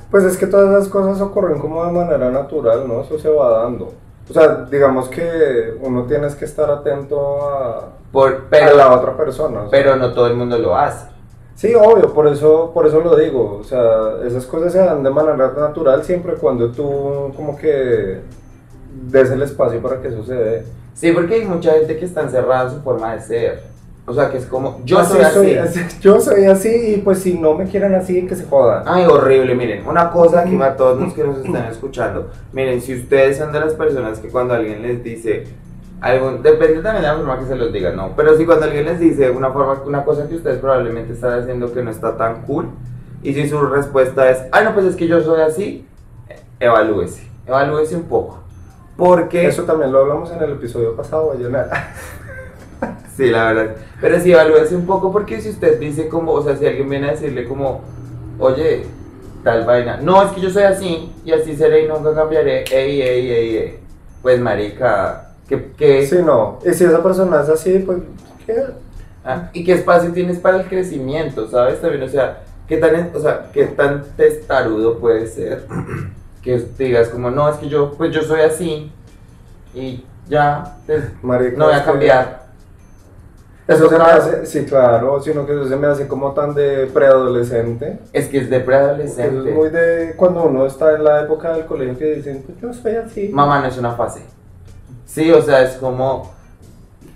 Pues 0.10 0.24
es 0.24 0.38
que 0.38 0.48
todas 0.48 0.70
esas 0.70 0.90
cosas 0.90 1.22
ocurren 1.22 1.60
como 1.60 1.86
de 1.86 1.92
manera 1.92 2.32
natural, 2.32 2.88
¿no? 2.88 3.02
Eso 3.02 3.20
se 3.20 3.30
va 3.30 3.62
dando. 3.62 3.94
O 4.28 4.34
sea, 4.34 4.66
digamos 4.66 5.08
que 5.08 5.78
uno 5.82 6.06
tienes 6.06 6.34
que 6.34 6.46
estar 6.46 6.70
atento 6.72 7.48
a, 7.48 7.90
Por, 8.12 8.34
a 8.34 8.42
pero, 8.50 8.76
la 8.76 8.92
otra 8.92 9.16
persona. 9.16 9.62
o 9.62 9.70
sea. 9.70 9.72
pero 9.72 9.96
no 9.98 10.14
todo 10.14 10.28
el 10.28 10.36
mundo 10.36 10.58
lo 10.58 10.76
hace. 10.76 11.15
Sí, 11.56 11.74
obvio, 11.74 12.14
por 12.14 12.28
eso, 12.28 12.72
por 12.74 12.86
eso 12.86 13.00
lo 13.00 13.16
digo. 13.16 13.60
O 13.62 13.64
sea, 13.64 14.18
esas 14.26 14.46
cosas 14.46 14.74
se 14.74 14.80
dan 14.80 15.04
de 15.04 15.10
manera 15.10 15.36
natural 15.38 16.04
siempre 16.04 16.34
cuando 16.34 16.70
tú 16.72 17.32
como 17.36 17.58
que 17.58 18.20
des 19.10 19.32
el 19.32 19.42
espacio 19.42 19.82
para 19.82 20.02
que 20.02 20.10
dé. 20.10 20.64
Sí, 20.94 21.12
porque 21.12 21.36
hay 21.36 21.46
mucha 21.46 21.72
gente 21.74 21.98
que 21.98 22.06
está 22.06 22.22
encerrada 22.22 22.70
en 22.70 22.76
su 22.78 22.82
forma 22.82 23.16
de 23.16 23.22
ser. 23.22 23.76
O 24.08 24.14
sea, 24.14 24.30
que 24.30 24.38
es 24.38 24.46
como, 24.46 24.82
yo 24.86 25.00
Así 25.00 25.14
soy 25.14 25.56
así. 25.56 25.80
soy, 25.80 26.00
yo 26.00 26.22
soy 26.22 26.46
así 26.46 26.94
y 26.96 26.98
pues 26.98 27.20
si 27.20 27.40
no 27.40 27.56
me 27.56 27.66
quieren 27.66 27.96
así, 27.96 28.28
que 28.28 28.36
se 28.36 28.46
jodan. 28.46 28.84
Ay, 28.86 29.06
horrible, 29.06 29.56
miren, 29.56 29.88
una 29.88 30.12
cosa 30.12 30.42
aquí 30.42 30.56
a 30.62 30.76
todos 30.76 31.02
los 31.02 31.14
que 31.14 31.24
nos 31.24 31.38
están 31.38 31.66
escuchando. 31.72 32.30
Miren, 32.54 32.82
si 32.82 32.94
ustedes 33.00 33.38
son 33.38 33.52
de 33.52 33.62
las 33.62 33.74
personas 33.74 34.20
que 34.20 34.28
cuando 34.28 34.54
alguien 34.54 34.84
les 34.84 35.04
dice 35.04 35.46
algo, 36.02 36.32
depende 36.34 36.82
también 36.82 37.04
de 37.04 37.08
la 37.10 37.16
forma 37.16 37.40
que 37.40 37.46
se 37.46 37.56
los 37.56 37.72
diga, 37.72 37.92
no, 37.92 38.14
pero 38.16 38.38
si 38.38 38.46
cuando 38.46 38.66
alguien 38.66 38.86
les 38.86 39.00
dice 39.00 39.32
una 39.32 39.52
forma, 39.52 39.82
una 39.86 40.04
cosa 40.04 40.28
que 40.28 40.36
ustedes 40.36 40.60
probablemente 40.60 41.14
están 41.14 41.40
haciendo 41.40 41.74
que 41.74 41.82
no 41.82 41.92
está 41.92 42.18
tan 42.18 42.44
cool, 42.44 42.68
y 43.24 43.34
si 43.34 43.50
su 43.50 43.60
respuesta 43.60 44.30
es, 44.30 44.44
ay, 44.52 44.66
no, 44.66 44.74
pues 44.74 44.86
es 44.86 44.96
que 44.96 45.08
yo 45.08 45.22
soy 45.22 45.42
así, 45.42 45.88
evalúese, 46.60 47.28
evalúese 47.48 47.96
un 47.96 48.04
poco. 48.04 48.40
Porque 48.98 49.48
Eso 49.48 49.64
también 49.64 49.92
lo 49.92 50.00
hablamos 50.00 50.32
en 50.32 50.42
el 50.42 50.52
episodio 50.54 50.96
pasado, 50.96 51.34
Ayana. 51.34 51.68
Sí, 53.16 53.30
la 53.30 53.54
verdad. 53.54 53.76
Pero 54.02 54.20
sí, 54.20 54.34
evalúese 54.34 54.76
un 54.76 54.86
poco 54.86 55.10
porque 55.12 55.40
si 55.40 55.50
usted 55.50 55.80
dice 55.80 56.10
como, 56.10 56.34
o 56.34 56.44
sea, 56.44 56.58
si 56.58 56.66
alguien 56.66 56.90
viene 56.90 57.08
a 57.08 57.12
decirle 57.12 57.48
como, 57.48 57.82
oye, 58.40 58.84
tal 59.42 59.66
vaina, 59.66 59.98
no, 60.02 60.22
es 60.22 60.32
que 60.32 60.42
yo 60.42 60.50
soy 60.50 60.64
así 60.64 61.14
y 61.24 61.32
así 61.32 61.56
seré 61.56 61.86
y 61.86 61.88
nunca 61.88 62.14
cambiaré, 62.14 62.66
ey, 62.70 63.02
ey, 63.02 63.32
ey, 63.32 63.58
ey. 63.58 63.80
Pues 64.22 64.42
marica, 64.42 65.30
¿qué, 65.48 65.72
qué, 65.78 66.06
Sí, 66.08 66.18
no. 66.24 66.60
Y 66.66 66.74
si 66.74 66.84
esa 66.86 67.02
persona 67.04 67.42
es 67.42 67.50
así, 67.50 67.80
pues, 67.80 68.00
¿qué? 68.46 68.64
ah, 69.24 69.50
¿y 69.54 69.64
qué 69.64 69.74
espacio 69.74 70.12
tienes 70.12 70.40
para 70.40 70.58
el 70.62 70.68
crecimiento, 70.68 71.48
sabes? 71.50 71.82
También, 71.82 72.04
o 72.04 72.08
sea, 72.10 72.42
¿qué 72.68 72.78
tan, 72.78 73.12
o 73.14 73.20
sea, 73.20 73.50
qué 73.54 73.66
tan 73.68 74.04
testarudo 74.18 74.98
puede 75.00 75.28
ser 75.28 75.66
que 76.42 76.58
te 76.60 76.84
digas 76.86 77.10
como, 77.10 77.30
no, 77.32 77.50
es 77.50 77.58
que 77.58 77.70
yo, 77.70 77.94
pues 77.98 78.14
yo 78.14 78.22
soy 78.22 78.42
así 78.42 78.92
y 79.74 80.04
ya, 80.28 80.78
pues, 80.86 81.04
Marica, 81.22 81.58
no 81.58 81.66
voy 81.66 81.74
a 81.76 81.80
que- 81.80 81.86
cambiar. 81.86 82.46
Eso 83.68 83.90
se 83.90 83.98
me 83.98 84.04
hace, 84.04 84.46
sí, 84.46 84.64
claro, 84.64 85.20
sino 85.24 85.44
que 85.48 85.54
eso 85.54 85.68
se 85.68 85.76
me 85.76 85.88
hace 85.88 86.08
como 86.08 86.34
tan 86.34 86.54
de 86.54 86.86
preadolescente. 86.94 87.98
Es 88.14 88.28
que 88.28 88.38
es 88.38 88.50
de 88.52 88.60
que 88.60 88.64
preadolescente. 88.64 89.50
Es 89.50 89.56
muy 89.56 89.70
de 89.70 90.14
cuando 90.16 90.44
uno 90.44 90.68
está 90.68 90.94
en 90.94 91.04
la 91.04 91.22
época 91.24 91.54
del 91.54 91.66
colegio 91.66 91.98
que 91.98 92.14
dicen, 92.14 92.44
pues 92.46 92.60
yo 92.62 92.72
soy 92.72 92.96
así. 92.98 93.30
Mamá 93.30 93.62
no 93.62 93.68
es 93.68 93.78
una 93.80 93.94
fase. 93.94 94.22
Sí, 95.06 95.32
o 95.32 95.42
sea, 95.42 95.62
es 95.64 95.76
como, 95.76 96.32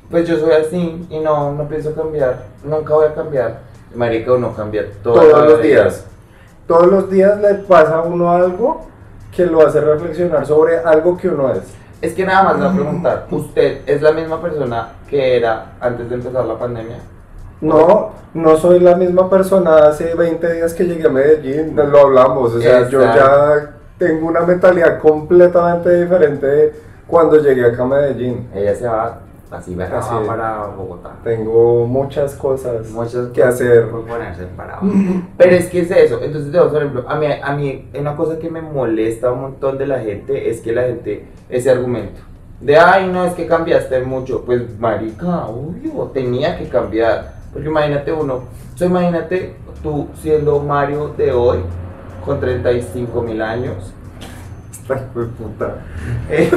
pues 0.10 0.28
yo 0.28 0.38
soy 0.38 0.54
así 0.54 1.08
y 1.10 1.20
no, 1.20 1.52
no 1.54 1.68
pienso 1.68 1.94
cambiar, 1.94 2.44
nunca 2.64 2.94
voy 2.94 3.08
a 3.08 3.14
cambiar. 3.14 3.60
Marica, 3.96 4.34
uno 4.34 4.54
cambia 4.56 4.86
Todos 5.02 5.26
la 5.32 5.46
los 5.46 5.62
vida. 5.62 5.84
días. 5.84 6.06
Todos 6.68 6.88
los 6.88 7.10
días 7.10 7.40
le 7.42 7.56
pasa 7.56 7.96
a 7.96 8.02
uno 8.04 8.32
algo 8.32 8.82
que 9.36 9.46
lo 9.46 9.66
hace 9.66 9.82
reflexionar 9.82 10.46
sobre 10.46 10.78
algo 10.78 11.18
que 11.18 11.28
uno 11.30 11.52
es. 11.52 11.62
Es 12.02 12.14
que 12.14 12.26
nada 12.26 12.44
más 12.44 12.56
le 12.60 12.62
voy 12.66 12.72
a 12.72 12.76
preguntar, 12.76 13.28
¿usted 13.32 13.82
es 13.86 14.02
la 14.02 14.12
misma 14.12 14.42
persona 14.42 14.90
que 15.10 15.38
era 15.38 15.74
antes 15.82 16.08
de 16.08 16.16
empezar 16.16 16.46
la 16.46 16.58
pandemia? 16.58 16.98
No, 17.62 18.12
no 18.34 18.56
soy 18.58 18.80
la 18.80 18.96
misma 18.96 19.30
persona 19.30 19.88
hace 19.88 20.14
20 20.16 20.54
días 20.54 20.74
que 20.74 20.86
llegué 20.86 21.08
a 21.08 21.10
Medellín, 21.10 21.76
lo 21.76 22.00
hablamos, 22.00 22.54
o 22.54 22.62
sea, 22.62 22.88
yo 22.88 23.02
ya 23.02 23.72
tengo 23.98 24.28
una 24.28 24.42
mentalidad 24.42 25.00
completamente 25.00 26.04
diferente 26.04 26.74
cuando 27.10 27.38
llegué 27.38 27.66
acá 27.66 27.84
a 27.84 27.88
Medellín. 27.88 28.48
Ella 28.54 28.76
se 28.76 28.88
va 28.88 29.20
así, 29.52 29.74
va 29.76 29.86
Así. 29.86 30.14
para 30.28 30.68
Bogotá. 30.68 31.12
Tengo 31.24 31.86
muchas 31.88 32.36
cosas 32.36 32.90
Muchas 32.92 33.28
que 33.30 33.42
cosas 33.42 33.56
hacer. 33.56 33.90
por 33.90 34.06
ponerse 34.06 34.46
para 34.56 34.74
abajo. 34.74 34.88
Pero 35.38 35.52
es 35.56 35.68
que 35.70 35.82
es 35.82 35.92
eso. 35.92 36.20
Entonces, 36.22 36.56
por 36.56 36.78
ejemplo, 36.78 37.06
a 37.08 37.16
mí, 37.16 37.26
a 37.42 37.56
mí 37.56 37.90
una 38.00 38.16
cosa 38.16 38.38
que 38.38 38.50
me 38.50 38.62
molesta 38.62 39.32
un 39.32 39.42
montón 39.42 39.78
de 39.78 39.88
la 39.88 40.00
gente 40.00 40.50
es 40.50 40.62
que 40.62 40.72
la 40.72 40.84
gente, 40.84 41.26
ese 41.50 41.72
argumento 41.72 42.22
de, 42.62 42.78
ay, 42.78 43.10
no, 43.10 43.24
es 43.24 43.34
que 43.34 43.48
cambiaste 43.48 44.02
mucho. 44.02 44.44
Pues, 44.46 44.78
marica, 44.80 45.48
obvio, 45.48 46.12
tenía 46.14 46.58
que 46.58 46.68
cambiar. 46.68 47.34
Porque 47.54 47.68
imagínate 47.70 48.12
uno, 48.12 48.36
o 48.74 48.78
sea, 48.78 48.88
imagínate 48.88 49.56
tú 49.82 50.08
siendo 50.22 50.60
Mario 50.60 51.14
de 51.18 51.32
hoy, 51.32 51.60
con 52.26 52.40
35 52.40 53.22
mil 53.22 53.42
años. 53.42 53.94
De 54.88 54.96
puta. 55.26 55.76
eh, 56.30 56.52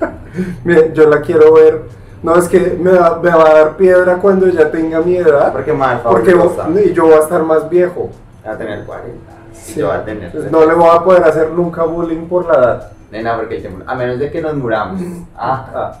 yo 0.94 1.08
la 1.08 1.20
quiero 1.20 1.54
ver. 1.54 1.82
No, 2.22 2.34
es 2.36 2.48
que 2.48 2.76
me 2.80 2.92
va, 2.92 3.18
me 3.22 3.30
va 3.30 3.48
a 3.50 3.54
dar 3.54 3.76
piedra 3.76 4.16
cuando 4.16 4.48
ya 4.48 4.70
tenga 4.70 5.00
mi 5.00 5.16
edad. 5.16 5.52
porque 5.52 5.72
más 5.72 6.00
Porque 6.00 6.32
fabulosa. 6.32 6.68
y 6.84 6.92
yo 6.92 7.04
voy 7.04 7.14
a 7.14 7.18
estar 7.18 7.42
más 7.44 7.68
viejo. 7.70 8.10
Va 8.46 8.52
a 8.52 8.58
tener 8.58 8.84
40. 8.84 9.16
Sí. 9.52 9.74
Y 9.76 9.80
yo 9.80 9.88
va 9.88 9.96
a 9.96 10.04
tener. 10.04 10.24
Entonces, 10.24 10.50
no 10.50 10.64
le 10.66 10.74
voy 10.74 10.88
a 10.92 11.02
poder 11.04 11.22
hacer 11.24 11.50
nunca 11.50 11.84
bullying 11.84 12.26
por 12.26 12.46
la 12.46 12.54
edad. 12.54 12.92
Nena, 13.12 13.36
porque 13.36 13.54
hay 13.56 13.60
tiempo- 13.60 13.84
a 13.86 13.94
menos 13.94 14.18
de 14.18 14.30
que 14.30 14.40
nos 14.42 14.54
muramos. 14.54 15.00
Ah. 15.36 15.66
Ah, 15.74 16.00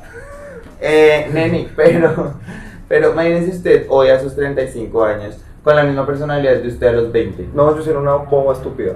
Eh, 0.80 1.28
neni, 1.32 1.68
pero, 1.74 2.34
pero 2.88 3.10
imagínese 3.12 3.50
usted 3.56 3.86
hoy 3.88 4.08
a 4.10 4.20
sus 4.20 4.34
35 4.36 5.04
años 5.04 5.36
con 5.64 5.74
la 5.74 5.82
misma 5.82 6.06
personalidad 6.06 6.56
de 6.56 6.68
usted 6.68 6.86
a 6.86 6.92
los 6.92 7.10
20. 7.12 7.48
no, 7.54 7.74
yo 7.76 7.82
soy 7.82 7.94
una 7.94 8.14
boba 8.14 8.52
estúpida. 8.54 8.92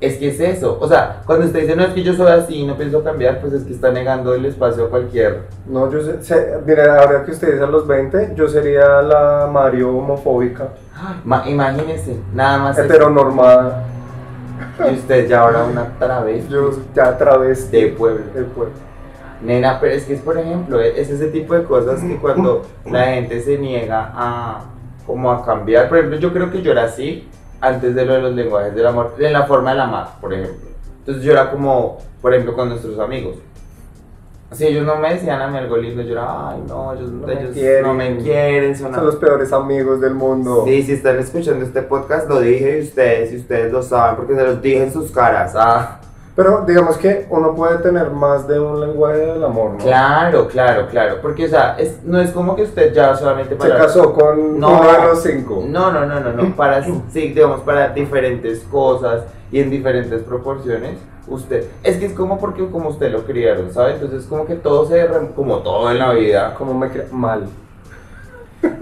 Es 0.00 0.16
que 0.16 0.28
es 0.28 0.38
eso. 0.38 0.78
O 0.80 0.86
sea, 0.86 1.22
cuando 1.26 1.46
usted 1.46 1.62
dice, 1.62 1.74
no, 1.74 1.82
es 1.82 1.92
que 1.92 2.04
yo 2.04 2.14
soy 2.14 2.30
así 2.30 2.54
y 2.60 2.66
no 2.66 2.76
pienso 2.76 3.02
cambiar, 3.02 3.40
pues 3.40 3.52
es 3.52 3.64
que 3.64 3.72
está 3.72 3.90
negando 3.90 4.32
el 4.32 4.44
espacio 4.44 4.84
a 4.84 4.90
cualquier. 4.90 5.40
No, 5.66 5.90
yo 5.90 6.00
sé, 6.00 6.22
sé- 6.22 6.58
mira, 6.64 7.00
ahora 7.02 7.24
que 7.24 7.32
usted 7.32 7.52
dice 7.52 7.64
a 7.64 7.66
los 7.66 7.84
20, 7.86 8.34
yo 8.36 8.46
sería 8.46 9.02
la 9.02 9.48
Mario 9.52 9.96
homofóbica, 9.96 10.68
Ma- 11.24 11.42
imagínese, 11.48 12.16
nada 12.32 12.58
más. 12.58 12.78
eso. 12.78 12.86
heteronormada. 12.86 13.84
Y 14.90 14.94
usted 14.94 15.26
ya 15.28 15.40
ahora 15.40 15.64
una 15.64 15.84
travesti 15.98 16.48
Yo 16.52 16.70
ya 16.94 17.16
travesti 17.18 17.80
de 17.80 17.86
pueblo. 17.88 18.24
del 18.32 18.44
pueblo. 18.46 18.74
Nena, 19.42 19.78
pero 19.80 19.94
es 19.94 20.04
que 20.04 20.14
es, 20.14 20.20
por 20.20 20.36
ejemplo, 20.38 20.80
es 20.80 21.10
ese 21.10 21.26
tipo 21.28 21.54
de 21.54 21.62
cosas 21.64 22.00
que 22.00 22.16
cuando 22.16 22.62
la 22.88 23.04
gente 23.06 23.40
se 23.40 23.56
niega 23.58 24.10
a, 24.14 24.64
como 25.06 25.30
a 25.30 25.44
cambiar, 25.44 25.88
por 25.88 25.98
ejemplo, 25.98 26.18
yo 26.18 26.32
creo 26.32 26.50
que 26.50 26.60
yo 26.62 26.72
era 26.72 26.84
así 26.84 27.28
antes 27.60 27.94
de 27.94 28.04
lo 28.04 28.14
de 28.14 28.20
los 28.22 28.34
lenguajes 28.34 28.74
del 28.74 28.86
amor, 28.86 29.14
en 29.18 29.32
la 29.32 29.44
forma 29.46 29.70
del 29.70 29.80
amar, 29.80 30.08
por 30.20 30.32
ejemplo. 30.32 30.68
Entonces 31.00 31.22
yo 31.24 31.32
era 31.32 31.50
como, 31.50 31.98
por 32.20 32.32
ejemplo, 32.34 32.54
con 32.54 32.68
nuestros 32.68 32.98
amigos. 32.98 33.36
Si 34.52 34.66
ellos 34.66 34.86
no 34.86 34.96
me 34.96 35.12
decían 35.12 35.42
a 35.42 35.48
mí 35.48 35.58
algo 35.58 35.76
lindo, 35.76 36.00
yo 36.02 36.12
era, 36.12 36.50
ay, 36.50 36.64
no, 36.66 36.94
ellos 36.94 37.10
No 37.10 37.26
me 37.26 37.32
ellos 37.34 37.52
quieren. 37.52 37.82
no 37.82 37.92
me 37.94 38.16
quieren, 38.16 38.76
son 38.76 38.94
Son 38.94 39.04
los 39.04 39.16
peores 39.16 39.52
amigos 39.52 40.00
del 40.00 40.14
mundo. 40.14 40.64
Sí, 40.66 40.82
si 40.84 40.92
están 40.92 41.18
escuchando 41.18 41.64
este 41.66 41.82
podcast, 41.82 42.28
lo 42.30 42.40
dije 42.40 42.78
y 42.78 42.82
ustedes, 42.82 43.32
y 43.32 43.36
ustedes 43.36 43.70
lo 43.70 43.82
saben, 43.82 44.16
porque 44.16 44.34
se 44.34 44.42
los 44.44 44.62
dije 44.62 44.84
en 44.84 44.92
sus 44.92 45.10
caras. 45.10 45.52
Ah, 45.54 46.00
Pero 46.38 46.64
digamos 46.64 46.96
que 46.98 47.26
uno 47.30 47.52
puede 47.52 47.78
tener 47.78 48.10
más 48.12 48.46
de 48.46 48.60
un 48.60 48.80
lenguaje 48.80 49.18
del 49.18 49.42
amor, 49.42 49.72
¿no? 49.72 49.78
claro, 49.78 50.46
claro, 50.46 50.86
claro. 50.86 51.16
Porque, 51.20 51.46
o 51.46 51.48
sea, 51.48 51.74
es, 51.76 52.04
no 52.04 52.20
es 52.20 52.30
como 52.30 52.54
que 52.54 52.62
usted 52.62 52.92
ya 52.94 53.16
solamente 53.16 53.54
Se 53.54 53.56
para. 53.56 53.76
casó 53.76 54.12
con 54.12 54.60
No. 54.60 54.68
uno 54.78 54.92
de 54.92 54.98
los 55.08 55.20
cinco. 55.20 55.64
No, 55.66 55.90
no, 55.90 56.06
no, 56.06 56.20
no, 56.20 56.30
no. 56.32 56.54
Para, 56.54 56.84
sí, 56.84 56.92
digamos, 57.34 57.62
para 57.62 57.88
diferentes 57.88 58.60
cosas 58.70 59.24
y 59.50 59.58
en 59.58 59.68
diferentes 59.68 60.22
proporciones. 60.22 60.96
Usted, 61.26 61.66
es 61.82 61.96
que 61.96 62.06
es 62.06 62.12
como 62.12 62.38
porque 62.38 62.64
como 62.70 62.90
usted 62.90 63.10
lo 63.10 63.24
criaron, 63.24 63.72
¿sabe? 63.74 63.94
Entonces, 63.94 64.24
como 64.26 64.46
que 64.46 64.54
todo 64.54 64.86
se, 64.86 65.08
como 65.34 65.58
todo 65.58 65.90
en 65.90 65.98
la 65.98 66.12
vida, 66.12 66.54
Como 66.56 66.72
me 66.72 66.86
cre- 66.86 67.10
mal. 67.10 67.46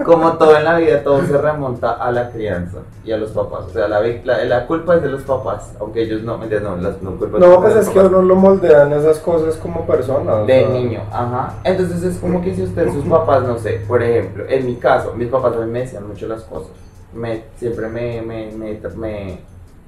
Como 0.04 0.32
todo 0.38 0.56
en 0.56 0.64
la 0.64 0.78
vida, 0.78 1.02
todo 1.02 1.22
se 1.26 1.36
remonta 1.36 1.92
a 1.92 2.10
la 2.10 2.30
crianza 2.30 2.78
y 3.04 3.12
a 3.12 3.16
los 3.16 3.30
papás. 3.30 3.66
O 3.66 3.70
sea, 3.70 3.88
la, 3.88 4.00
la, 4.00 4.44
la 4.44 4.66
culpa 4.66 4.96
es 4.96 5.02
de 5.02 5.10
los 5.10 5.22
papás, 5.22 5.74
aunque 5.80 6.02
ellos 6.02 6.22
no, 6.22 6.38
no, 6.38 6.76
las 6.76 7.02
no 7.02 7.16
culpa 7.16 7.38
No, 7.38 7.60
pues 7.60 7.76
es 7.76 7.88
que 7.88 7.98
uno 7.98 8.22
lo 8.22 8.36
moldean 8.36 8.92
esas 8.92 9.18
cosas 9.18 9.56
como 9.56 9.86
persona. 9.86 10.42
De 10.44 10.60
sea, 10.60 10.68
niño, 10.68 11.02
ajá. 11.10 11.54
Entonces 11.64 12.02
es 12.02 12.18
como 12.18 12.40
que 12.40 12.54
si 12.54 12.62
usted, 12.62 12.90
sus 12.92 13.04
papás, 13.04 13.42
no 13.42 13.58
sé, 13.58 13.82
por 13.86 14.02
ejemplo, 14.02 14.44
en 14.48 14.66
mi 14.66 14.76
caso, 14.76 15.12
mis 15.14 15.28
papás 15.28 15.54
a 15.56 15.60
mí 15.60 15.70
me 15.70 15.80
decían 15.80 16.06
mucho 16.06 16.26
las 16.26 16.42
cosas. 16.44 16.72
Me, 17.14 17.44
siempre 17.56 17.88
me, 17.88 18.22
me, 18.22 18.50
me, 18.52 18.80
me, 18.96 19.38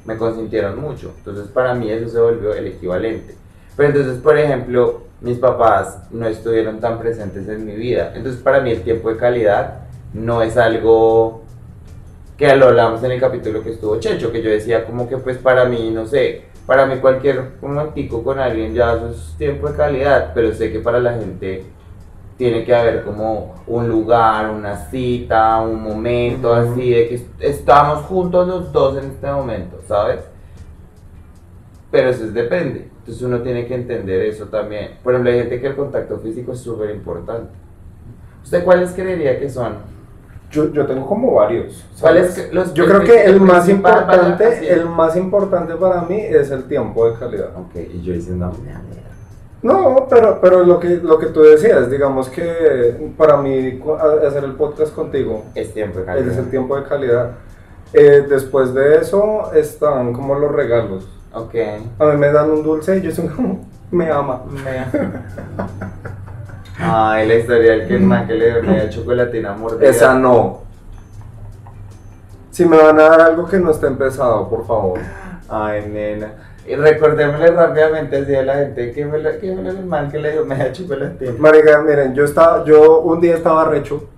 me 0.04 0.16
consintieron 0.16 0.80
mucho. 0.80 1.12
Entonces 1.18 1.49
para 1.49 1.75
mí 1.75 1.90
eso 1.90 2.09
se 2.09 2.21
volvió 2.21 2.52
el 2.54 2.66
equivalente. 2.66 3.37
Pero 3.76 3.90
entonces, 3.90 4.18
por 4.21 4.37
ejemplo, 4.37 5.02
mis 5.21 5.39
papás 5.39 6.01
no 6.11 6.27
estuvieron 6.27 6.81
tan 6.81 6.99
presentes 6.99 7.49
en 7.49 7.65
mi 7.67 7.75
vida. 7.75 8.13
Entonces 8.15 8.41
para 8.43 8.61
mí 8.61 8.71
el 8.71 8.83
tiempo 8.83 9.09
de 9.11 9.17
calidad 9.17 9.81
no 10.13 10.43
es 10.43 10.57
algo 10.57 11.43
que 12.37 12.55
lo 12.57 12.67
hablamos 12.67 13.03
en 13.03 13.13
el 13.13 13.21
capítulo 13.21 13.63
que 13.63 13.71
estuvo 13.71 13.99
Checho, 13.99 14.31
que 14.31 14.43
yo 14.43 14.51
decía 14.51 14.85
como 14.87 15.09
que 15.09 15.19
pues 15.19 15.39
para 15.39 15.65
mí, 15.65 15.91
no 15.91 16.07
sé, 16.07 16.45
para 16.67 16.87
mí 16.87 16.97
cualquier 16.99 17.53
momentico 17.61 18.23
con 18.23 18.39
alguien 18.39 18.75
ya 18.75 18.93
eso 18.95 19.09
es 19.11 19.35
tiempo 19.37 19.69
de 19.69 19.77
calidad, 19.77 20.31
pero 20.35 20.53
sé 20.55 20.71
que 20.71 20.79
para 20.79 21.01
la 21.01 21.15
gente 21.15 21.65
tiene 22.37 22.65
que 22.65 22.73
haber 22.75 23.03
como 23.03 23.57
un 23.67 23.89
lugar, 23.89 24.51
una 24.51 24.77
cita, 24.77 25.61
un 25.61 25.83
momento 25.83 26.55
así 26.55 26.91
de 26.91 27.09
que 27.09 27.15
est- 27.17 27.41
estamos 27.41 28.05
juntos 28.07 28.47
los 28.47 28.73
dos 28.73 28.97
en 29.03 29.11
este 29.11 29.27
momento, 29.31 29.81
¿sabes? 29.89 30.21
Pero 31.90 32.11
eso 32.11 32.25
es 32.25 32.35
depende. 32.35 32.88
Entonces 33.00 33.23
uno 33.23 33.40
tiene 33.40 33.66
que 33.66 33.75
entender 33.75 34.23
eso 34.23 34.47
también. 34.47 34.99
Por 35.02 35.14
ejemplo, 35.14 35.33
hay 35.33 35.38
gente 35.40 35.61
que 35.61 35.66
el 35.68 35.76
contacto 35.76 36.18
físico 36.18 36.52
es 36.52 36.61
súper 36.61 36.90
importante. 36.90 37.50
¿Usted 38.45 38.64
cuáles 38.64 38.90
creería 38.92 39.38
que 39.38 39.49
son? 39.49 39.75
Yo, 40.50 40.73
yo 40.73 40.87
tengo 40.87 41.07
como 41.07 41.35
varios. 41.35 41.85
¿Cuáles 42.00 42.52
los- 42.52 42.73
yo 42.75 42.87
creo 42.87 43.00
que 43.00 43.25
el 43.25 43.40
más 43.40 43.68
importante, 43.68 44.73
el 44.73 44.87
más 44.87 45.16
importante 45.16 45.75
para 45.75 46.02
mí 46.02 46.18
es 46.21 46.50
el 46.50 46.64
tiempo 46.64 47.11
de 47.11 47.18
calidad. 47.18 47.50
Ok, 47.57 47.75
y 47.95 48.02
yo 48.02 48.14
"Mira, 48.62 48.80
mira". 48.88 49.02
No, 49.61 50.07
pero, 50.09 50.38
pero 50.40 50.64
lo, 50.64 50.78
que, 50.78 50.88
lo 51.02 51.18
que 51.18 51.26
tú 51.26 51.42
decías, 51.42 51.90
digamos 51.90 52.28
que 52.30 53.11
para 53.16 53.37
mí 53.38 53.80
hacer 54.26 54.45
el 54.45 54.52
podcast 54.52 54.95
contigo 54.95 55.45
Es 55.54 55.75
tiempo 55.75 55.99
de 55.99 56.04
ese 56.04 56.12
es 56.12 56.25
calidad. 56.25 56.38
el 56.45 56.50
tiempo 56.50 56.76
de 56.76 56.85
calidad. 56.85 57.30
Eh, 57.92 58.25
después 58.28 58.73
de 58.73 58.97
eso 58.99 59.52
están 59.52 60.12
como 60.12 60.35
los 60.38 60.52
regalos. 60.52 61.09
Ok. 61.32 61.54
A 61.99 62.04
mí 62.06 62.16
me 62.16 62.32
dan 62.32 62.50
un 62.50 62.62
dulce 62.62 62.99
y 62.99 63.02
yo 63.02 63.11
soy 63.11 63.28
como, 63.28 63.66
me 63.90 64.11
ama. 64.11 64.42
Ay, 66.78 67.26
la 67.26 67.35
historia 67.35 67.73
del 67.73 67.88
que 67.88 67.97
el 67.97 68.02
man 68.02 68.26
que 68.26 68.35
le 68.35 68.52
dio 68.52 68.62
media 68.62 68.88
chocolatina 68.88 69.52
mordida. 69.52 69.88
Esa 69.88 70.14
no. 70.14 70.62
Si 72.50 72.64
me 72.64 72.76
van 72.76 72.99
a 73.00 73.02
dar 73.04 73.20
algo 73.20 73.47
que 73.47 73.58
no 73.58 73.70
esté 73.70 73.88
empezado, 73.88 74.49
por 74.49 74.66
favor. 74.66 75.00
Ay, 75.49 75.88
nena. 75.88 76.32
Y 76.66 76.75
recordémosle 76.76 77.50
rápidamente 77.50 78.18
así 78.18 78.35
a 78.35 78.42
la 78.42 78.54
gente 78.56 78.92
que 78.92 79.04
me 79.04 79.18
lo, 79.18 79.38
que 79.38 79.52
me 79.54 79.68
el 79.68 79.87
man 79.87 80.11
que 80.11 80.18
le 80.18 80.32
dio 80.32 80.44
media 80.44 80.73
chocolatina. 80.73 81.32
Marica, 81.38 81.80
miren, 81.82 82.14
yo 82.14 82.25
estaba, 82.25 82.64
yo 82.64 83.00
un 83.00 83.20
día 83.20 83.37
estaba 83.37 83.64
recho 83.64 84.08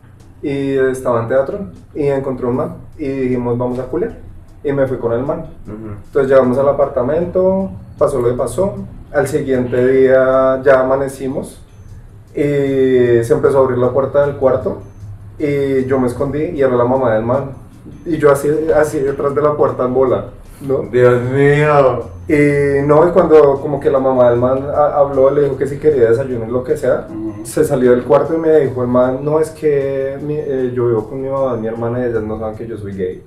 y 0.43 0.77
estaba 0.77 1.23
en 1.23 1.29
teatro 1.29 1.71
y 1.95 2.07
encontré 2.07 2.47
un 2.47 2.57
man 2.57 2.77
y 2.99 3.09
dijimos 3.09 3.59
vamos 3.59 3.79
a 3.79 3.85
culiar 3.85 4.30
y 4.63 4.73
me 4.73 4.87
fui 4.87 4.99
con 4.99 5.13
el 5.13 5.23
man. 5.23 5.47
Ujú. 5.67 5.95
Entonces 6.07 6.31
llegamos 6.31 6.59
al 6.59 6.69
apartamento, 6.69 7.71
pasó 7.99 8.21
lo 8.21 8.29
que 8.29 8.35
pasó. 8.35 8.75
Al 9.13 9.27
siguiente 9.27 9.85
día 9.91 10.61
ya 10.65 10.81
amanecimos 10.81 11.61
y 12.35 13.25
se 13.25 13.33
empezó 13.33 13.59
a 13.59 13.65
abrir 13.65 13.79
la 13.79 13.91
puerta 13.91 14.25
del 14.27 14.37
cuarto 14.37 14.79
y 15.39 15.85
yo 15.87 15.99
me 15.99 16.07
escondí 16.07 16.43
y 16.55 16.63
era 16.63 16.77
la 16.77 16.85
mamá 16.85 17.15
del 17.15 17.25
man. 17.25 17.51
Y 18.05 18.19
yo 18.19 18.31
así, 18.31 18.49
así 18.75 18.99
detrás 19.01 19.35
de 19.35 19.43
la 19.43 19.55
puerta 19.57 19.85
en 19.85 19.95
bola, 19.95 20.27
¿no? 20.61 20.79
Dios 20.93 21.21
mío. 21.23 22.03
Y 22.29 22.87
no, 22.87 23.09
y 23.09 23.11
cuando 23.11 23.61
como 23.61 23.81
que 23.81 23.91
la 23.91 23.99
mamá 23.99 24.31
del 24.31 24.39
man 24.39 24.63
ha- 24.73 24.99
habló, 24.99 25.31
le 25.31 25.43
dijo 25.43 25.57
que 25.57 25.67
si 25.67 25.79
quería 25.79 26.11
desayuno 26.11 26.47
y 26.47 26.51
lo 26.51 26.63
que 26.63 26.77
sea, 26.77 27.09
se 27.43 27.65
salió 27.65 27.91
del 27.91 28.05
cuarto 28.05 28.35
y 28.35 28.39
me 28.39 28.61
dijo 28.61 28.83
el 28.83 28.89
man, 28.89 29.19
no 29.25 29.41
es 29.41 29.51
que 29.51 30.17
mi- 30.23 30.37
eh, 30.39 30.71
yo 30.75 30.87
vivo 30.87 31.09
con 31.09 31.21
mi 31.21 31.29
mamá 31.29 31.57
y 31.57 31.61
mi 31.63 31.67
hermana 31.67 31.99
y 32.01 32.05
ellas 32.11 32.23
no 32.23 32.39
saben 32.39 32.57
que 32.57 32.67
yo 32.69 32.77
soy 32.79 32.93
gay. 32.95 33.23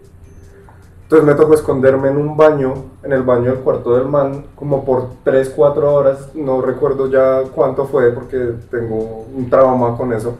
Entonces 1.13 1.31
me 1.31 1.39
tocó 1.39 1.53
esconderme 1.53 2.07
en 2.07 2.17
un 2.17 2.35
baño, 2.35 2.73
en 3.03 3.13
el 3.13 3.21
baño 3.21 3.51
del 3.51 3.59
cuarto 3.59 3.95
del 3.95 4.07
man, 4.07 4.45
como 4.55 4.83
por 4.83 5.09
3, 5.23 5.53
4 5.55 5.93
horas, 5.93 6.29
no 6.33 6.59
recuerdo 6.59 7.07
ya 7.07 7.43
cuánto 7.53 7.85
fue 7.85 8.11
porque 8.11 8.53
tengo 8.71 9.27
un 9.31 9.47
trauma 9.47 9.95
con 9.95 10.11
eso. 10.11 10.37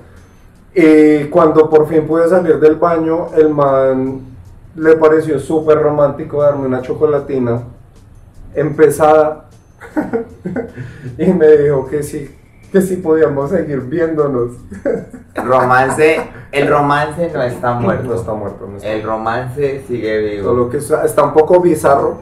Y 0.74 1.25
cuando 1.25 1.70
por 1.70 1.88
fin 1.88 2.08
pude 2.08 2.27
salir 2.27 2.60
del 2.60 2.77
baño, 2.77 3.27
el 3.36 3.50
man 3.50 4.22
le 4.75 4.96
pareció 4.96 5.39
súper 5.39 5.77
romántico 5.80 6.42
darme 6.42 6.65
una 6.65 6.82
chocolatina 6.82 7.62
empezada 8.56 9.50
y 11.20 11.32
me 11.34 11.56
dijo 11.56 11.86
que 11.86 12.01
sí, 12.01 12.36
que 12.74 12.82
sí 12.82 12.98
podíamos 12.98 13.51
seguir 13.51 13.82
viéndonos. 13.82 14.53
Romance, 15.36 16.27
el 16.51 16.68
romance 16.68 17.32
no 17.32 17.44
está 17.44 17.74
muerto. 17.75 18.03
No 18.03 18.15
está 18.15 18.34
muerto, 18.34 18.68
no 18.68 18.77
está 18.77 18.89
El 18.89 19.03
romance 19.03 19.84
sigue 19.88 20.18
vivo. 20.18 20.50
Solo 20.50 20.70
que 20.72 20.77
está 20.77 21.24
un 21.24 21.34
poco 21.34 21.62
bizarro 21.62 22.18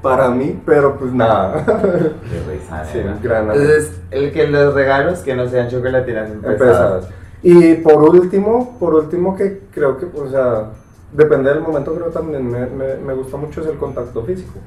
para 0.00 0.30
mí, 0.30 0.58
pero 0.64 0.96
pues 0.96 1.12
nada. 1.12 1.64
Qué 1.66 2.50
risa, 2.50 2.82
Sí, 2.90 3.00
gran 3.22 3.50
Entonces, 3.50 4.00
el 4.10 4.32
que 4.32 4.46
los 4.46 4.72
regalos 4.72 5.18
que 5.18 5.34
no 5.34 5.46
sean 5.46 5.68
chocolatinas. 5.68 6.30
Empezadas. 6.30 7.08
Y 7.42 7.74
por 7.74 8.02
último, 8.02 8.78
por 8.80 8.94
último 8.94 9.36
que 9.36 9.64
creo 9.70 9.98
que, 9.98 10.06
o 10.06 10.30
sea, 10.30 10.70
depende 11.12 11.50
del 11.50 11.60
momento, 11.60 11.94
creo 11.94 12.08
también 12.08 12.50
me, 12.50 12.66
me, 12.66 12.96
me 12.96 13.12
gusta 13.12 13.36
mucho 13.36 13.60
es 13.60 13.66
el 13.66 13.76
contacto 13.76 14.22
físico. 14.24 14.60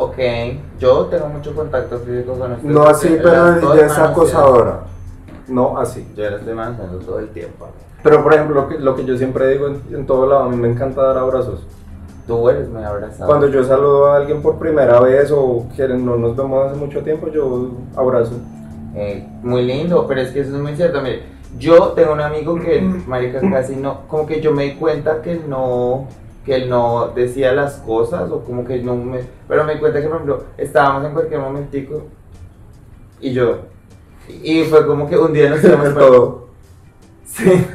Ok, 0.00 0.16
yo 0.78 1.06
tengo 1.06 1.26
mucho 1.26 1.52
contacto 1.56 1.98
físico 1.98 2.34
con 2.34 2.52
ustedes. 2.52 2.72
No 2.72 2.84
así, 2.84 3.18
pero 3.20 3.74
ya 3.74 3.86
es 3.86 3.98
acosadora. 3.98 4.82
No 5.48 5.76
así. 5.76 6.06
Yo 6.16 6.30
la 6.30 6.36
estoy 6.36 6.54
manoseando 6.54 6.98
todo 6.98 7.18
el 7.18 7.30
tiempo. 7.30 7.66
Pero 8.04 8.22
por 8.22 8.32
ejemplo, 8.32 8.62
lo 8.62 8.68
que, 8.68 8.78
lo 8.78 8.94
que 8.94 9.04
yo 9.04 9.18
siempre 9.18 9.48
digo 9.48 9.66
en, 9.66 9.82
en 9.92 10.06
todo 10.06 10.26
lado, 10.26 10.44
a 10.44 10.48
mí 10.48 10.56
me 10.56 10.68
encanta 10.68 11.02
dar 11.02 11.18
abrazos. 11.18 11.66
Tú 12.28 12.48
eres 12.48 12.68
muy 12.68 12.84
abrazado. 12.84 13.26
Cuando 13.26 13.48
yo 13.48 13.64
saludo 13.64 14.12
a 14.12 14.18
alguien 14.18 14.40
por 14.40 14.58
primera 14.58 15.00
vez 15.00 15.32
o 15.32 15.66
que 15.74 15.88
no 15.88 16.16
nos 16.16 16.36
vemos 16.36 16.66
hace 16.66 16.78
mucho 16.78 17.02
tiempo, 17.02 17.28
yo 17.28 17.70
abrazo. 17.96 18.34
Eh, 18.94 19.26
muy 19.42 19.64
lindo, 19.64 20.06
pero 20.06 20.20
es 20.20 20.30
que 20.30 20.40
eso 20.40 20.54
es 20.54 20.62
muy 20.62 20.76
cierto. 20.76 21.00
Mire, 21.02 21.22
yo 21.58 21.88
tengo 21.88 22.12
un 22.12 22.20
amigo 22.20 22.54
que, 22.54 22.80
marica, 22.80 23.40
casi 23.50 23.74
no, 23.74 24.02
como 24.06 24.26
que 24.26 24.40
yo 24.40 24.52
me 24.52 24.64
di 24.64 24.74
cuenta 24.74 25.22
que 25.22 25.40
no, 25.48 26.06
que 26.48 26.56
él 26.56 26.70
no 26.70 27.10
decía 27.14 27.52
las 27.52 27.76
cosas 27.76 28.30
o 28.32 28.40
como 28.44 28.64
que 28.66 28.82
no 28.82 28.96
me, 28.96 29.20
pero 29.48 29.64
me 29.64 29.74
di 29.74 29.80
cuenta 29.80 30.00
que, 30.02 30.08
por 30.08 30.16
ejemplo, 30.16 30.44
estábamos 30.58 31.06
en 31.06 31.12
cualquier 31.14 31.40
momentico 31.40 32.06
y 33.20 33.32
yo, 33.32 33.58
y 34.28 34.64
fue 34.64 34.86
como 34.86 35.08
que 35.08 35.16
un 35.18 35.32
día 35.32 35.50
nos 35.50 35.62
íbamos 35.64 35.90
para, 35.94 36.06
sí, 37.24 37.66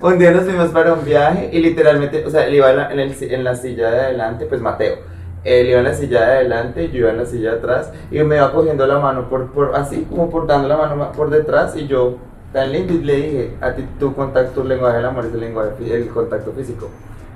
un 0.00 0.18
día 0.18 0.30
nos 0.32 0.44
fuimos 0.44 0.68
para 0.70 0.94
un 0.94 1.04
viaje 1.04 1.50
y 1.52 1.58
literalmente, 1.60 2.24
o 2.24 2.30
sea, 2.30 2.46
él 2.46 2.54
iba 2.54 2.70
en 2.70 2.76
la, 2.76 2.92
en 2.92 3.00
el- 3.00 3.22
en 3.22 3.44
la 3.44 3.54
silla 3.56 3.90
de 3.90 4.00
adelante, 4.00 4.46
pues 4.46 4.60
Mateo, 4.60 4.96
él 5.44 5.68
iba 5.68 5.78
en 5.78 5.84
la 5.84 5.94
silla 5.94 6.20
de 6.20 6.26
adelante, 6.36 6.90
yo 6.90 6.98
iba 7.00 7.10
en 7.10 7.18
la 7.18 7.26
silla 7.26 7.52
de 7.52 7.58
atrás 7.58 7.92
y 8.10 8.20
me 8.24 8.36
iba 8.36 8.52
cogiendo 8.52 8.86
la 8.86 8.98
mano 8.98 9.28
por, 9.28 9.50
por 9.52 9.74
así 9.76 10.06
como 10.10 10.30
por 10.30 10.46
dando 10.46 10.68
la 10.68 10.76
mano 10.76 10.96
ma- 10.96 11.12
por 11.12 11.30
detrás 11.30 11.76
y 11.76 11.86
yo 11.86 12.16
tan 12.52 12.72
lindo 12.72 12.92
y 12.94 12.98
le 13.04 13.16
dije, 13.16 13.56
a 13.60 13.72
ti 13.74 13.84
tu 13.98 14.14
contacto, 14.14 14.62
tu 14.62 14.68
lenguaje 14.68 14.96
del 14.98 15.06
amor 15.06 15.26
es 15.26 15.34
el 15.34 15.40
lenguaje, 15.40 15.70
el 15.94 16.08
contacto 16.08 16.52
físico. 16.52 16.88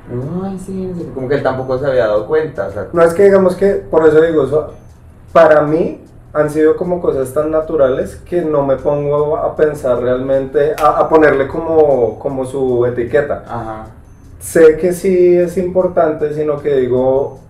Ay, 0.07 0.59
sí, 0.59 0.87
no 0.87 0.97
sé, 0.99 1.11
como 1.14 1.29
que 1.29 1.37
él 1.37 1.43
tampoco 1.43 1.79
se 1.79 1.87
había 1.87 2.07
dado 2.09 2.27
cuenta, 2.27 2.67
o 2.67 2.71
sea, 2.73 2.88
No 2.93 3.03
es 3.03 3.14
que 3.14 3.25
digamos 3.25 3.57
que, 3.57 3.75
por 3.77 4.07
eso 4.07 4.21
digo, 4.21 4.45
eso, 4.45 4.71
para 5.33 5.62
mí 5.62 6.01
han 6.33 6.51
sido 6.51 6.77
como 6.77 7.01
cosas 7.01 7.33
tan 7.33 7.51
naturales 7.51 8.17
que 8.17 8.43
no 8.43 8.67
me 8.67 8.77
pongo 8.77 9.37
a 9.38 9.57
pensar 9.57 10.01
realmente, 10.03 10.75
a, 10.79 10.99
a 10.99 11.09
ponerle 11.09 11.49
como, 11.49 12.19
como 12.19 12.45
su 12.45 12.85
etiqueta. 12.87 13.45
ajá. 13.49 13.87
Sé 14.40 14.77
que 14.77 14.93
sí 14.93 15.37
es 15.38 15.57
importante, 15.57 16.35
sino 16.35 16.61
que 16.61 16.77
digo, 16.77 17.40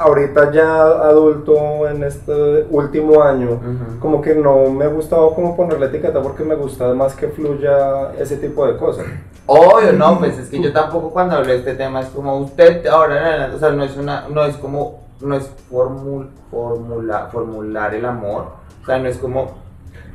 ahorita 0.00 0.50
ya 0.50 0.82
adulto 0.82 1.86
en 1.86 2.02
este 2.04 2.66
último 2.70 3.22
año, 3.22 3.50
ujú. 3.52 4.00
como 4.00 4.22
que 4.22 4.34
no 4.34 4.70
me 4.70 4.86
ha 4.86 4.88
gustado 4.88 5.34
como 5.34 5.54
ponerle 5.54 5.86
etiqueta 5.86 6.22
porque 6.22 6.42
me 6.42 6.54
gusta 6.54 6.94
más 6.94 7.14
que 7.14 7.28
fluya 7.28 8.12
ese 8.18 8.38
tipo 8.38 8.66
de 8.66 8.78
cosas. 8.78 9.04
Obvio, 9.46 9.92
no, 9.92 10.18
pues 10.18 10.38
es 10.38 10.48
que 10.48 10.60
yo 10.60 10.72
tampoco 10.72 11.10
cuando 11.10 11.36
hablo 11.36 11.48
de 11.48 11.56
este 11.58 11.74
tema 11.74 12.00
es 12.00 12.08
como 12.08 12.38
usted 12.38 12.86
ahora 12.86 13.50
o 13.54 13.58
sea, 13.58 13.70
no 13.72 13.84
es 13.84 13.94
una, 13.96 14.26
no 14.28 14.42
es 14.44 14.56
como, 14.56 15.00
no 15.20 15.34
es 15.36 15.50
formul, 15.70 16.30
formula, 16.50 17.28
formular 17.30 17.94
el 17.94 18.06
amor, 18.06 18.44
o 18.82 18.86
sea, 18.86 18.98
no 18.98 19.06
es 19.08 19.18
como, 19.18 19.50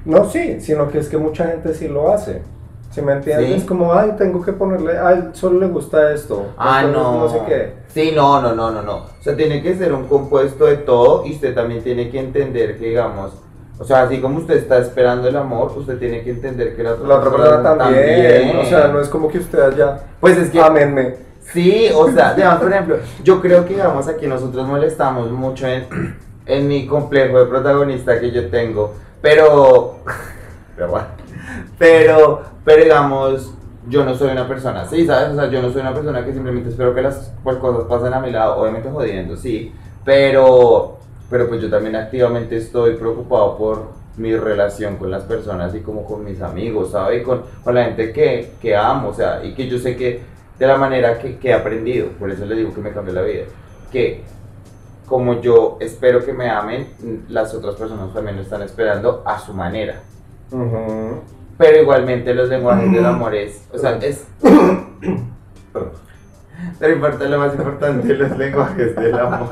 No, 0.03 0.25
sí, 0.25 0.61
sino 0.61 0.89
que 0.89 0.97
es 0.99 1.09
que 1.09 1.17
mucha 1.17 1.45
gente 1.45 1.73
sí 1.75 1.87
lo 1.87 2.11
hace. 2.11 2.41
Si 2.91 3.01
me 3.01 3.13
entiendes, 3.13 3.47
Sí. 3.49 3.53
es 3.55 3.63
como, 3.65 3.93
ay, 3.93 4.13
tengo 4.17 4.41
que 4.41 4.53
ponerle, 4.53 4.97
ay, 4.97 5.29
solo 5.33 5.59
le 5.59 5.67
gusta 5.67 6.11
esto. 6.13 6.45
ah, 6.57 6.83
no, 6.83 7.19
No 7.19 7.29
sé 7.29 7.41
qué. 7.47 7.84
Sí, 7.95 8.11
no, 8.13 8.41
no, 8.41 8.53
no, 8.53 8.71
no, 8.71 8.81
no, 8.81 8.95
o 8.97 9.23
sea, 9.23 9.37
tiene 9.37 9.63
que 9.63 9.73
ser 9.73 9.93
un 9.93 10.05
compuesto 10.07 10.65
de 10.65 10.75
todo 10.75 11.25
y 11.25 11.31
usted 11.31 11.55
también 11.55 11.81
tiene 11.81 12.09
que 12.09 12.19
entender 12.19 12.77
que, 12.77 12.89
digamos, 12.89 13.31
o 13.79 13.85
sea, 13.85 14.03
así 14.03 14.19
como 14.19 14.39
usted 14.39 14.57
está 14.57 14.79
esperando 14.79 15.29
el 15.29 15.35
amor, 15.37 15.71
usted 15.77 15.97
tiene 15.97 16.21
que 16.21 16.31
entender 16.31 16.75
que 16.75 16.83
la 16.83 16.91
otra, 16.91 17.07
La 17.07 17.15
otra 17.15 17.31
persona 17.31 17.77
también, 17.77 18.57
O 18.57 18.65
sea, 18.65 18.89
no 18.89 18.99
es 18.99 19.07
como 19.07 19.29
que 19.29 19.39
usted 19.39 19.59
allá, 19.59 20.01
Pues 20.19 20.37
es 20.37 20.49
que, 20.49 20.59
amenme. 20.59 21.15
Sí, 21.53 21.89
o 21.95 22.11
sea, 22.11 22.33
digamos, 22.33 22.61
por 22.61 22.73
ejemplo, 22.73 22.97
yo 23.23 23.39
creo 23.39 23.65
que 23.65 23.75
digamos 23.75 24.07
aquí 24.09 24.27
nosotros 24.27 24.67
molestamos 24.67 25.31
mucho 25.31 25.65
en, 25.65 26.17
en 26.45 26.67
mi 26.67 26.87
complejo 26.87 27.39
de 27.39 27.45
protagonista 27.45 28.19
que 28.19 28.31
yo 28.31 28.49
tengo, 28.49 28.93
pero, 29.21 29.99
pero, 30.77 31.01
pero, 31.77 32.41
pero 32.65 32.83
digamos, 32.83 33.53
yo 33.87 34.03
no 34.03 34.15
soy 34.15 34.31
una 34.31 34.47
persona 34.47 34.81
así, 34.81 35.05
¿sabes? 35.05 35.29
O 35.29 35.35
sea, 35.35 35.49
yo 35.49 35.61
no 35.61 35.71
soy 35.71 35.81
una 35.81 35.93
persona 35.93 36.23
que 36.25 36.33
simplemente 36.33 36.69
espero 36.69 36.93
que 36.93 37.01
las 37.01 37.31
pues, 37.43 37.57
cosas 37.57 37.85
pasen 37.85 38.13
a 38.13 38.19
mi 38.19 38.31
lado, 38.31 38.57
obviamente 38.57 38.89
jodiendo, 38.89 39.35
sí, 39.35 39.73
pero, 40.03 40.97
pero 41.29 41.47
pues 41.47 41.61
yo 41.61 41.69
también 41.69 41.95
activamente 41.95 42.57
estoy 42.57 42.95
preocupado 42.95 43.57
por 43.57 44.05
mi 44.17 44.35
relación 44.35 44.95
con 44.95 45.11
las 45.11 45.23
personas 45.23 45.75
y 45.75 45.81
como 45.81 46.05
con 46.05 46.23
mis 46.23 46.41
amigos, 46.41 46.91
¿sabes? 46.91 47.21
Y 47.21 47.23
con, 47.23 47.43
con 47.63 47.75
la 47.75 47.85
gente 47.85 48.11
que, 48.11 48.53
que 48.61 48.75
amo, 48.75 49.09
o 49.09 49.13
sea, 49.13 49.43
y 49.43 49.53
que 49.53 49.67
yo 49.67 49.77
sé 49.77 49.95
que 49.95 50.21
de 50.57 50.67
la 50.67 50.77
manera 50.77 51.19
que, 51.19 51.37
que 51.37 51.49
he 51.49 51.53
aprendido, 51.53 52.07
por 52.19 52.31
eso 52.31 52.45
le 52.45 52.55
digo 52.55 52.73
que 52.73 52.81
me 52.81 52.91
cambió 52.91 53.13
la 53.13 53.21
vida, 53.21 53.43
que 53.91 54.23
como 55.05 55.41
yo 55.41 55.77
espero 55.79 56.25
que 56.25 56.33
me 56.33 56.49
amen, 56.49 56.87
las 57.29 57.53
otras 57.53 57.75
personas 57.75 58.13
también 58.13 58.37
lo 58.37 58.41
están 58.41 58.61
esperando 58.61 59.21
a 59.25 59.39
su 59.39 59.53
manera. 59.53 60.01
Ujú. 60.51 61.21
Pero 61.57 61.81
igualmente 61.81 62.33
los 62.33 62.49
lenguajes 62.49 62.91
del 62.91 63.05
amor 63.05 63.33
es, 63.35 63.65
o 63.73 63.77
sea, 63.77 63.97
es... 64.01 64.25
Pero 66.79 66.93
importa 66.93 67.25
lo 67.25 67.39
más 67.39 67.53
importante, 67.53 68.13
los 68.13 68.37
lenguajes 68.37 68.95
del 68.95 69.17
amor. 69.17 69.47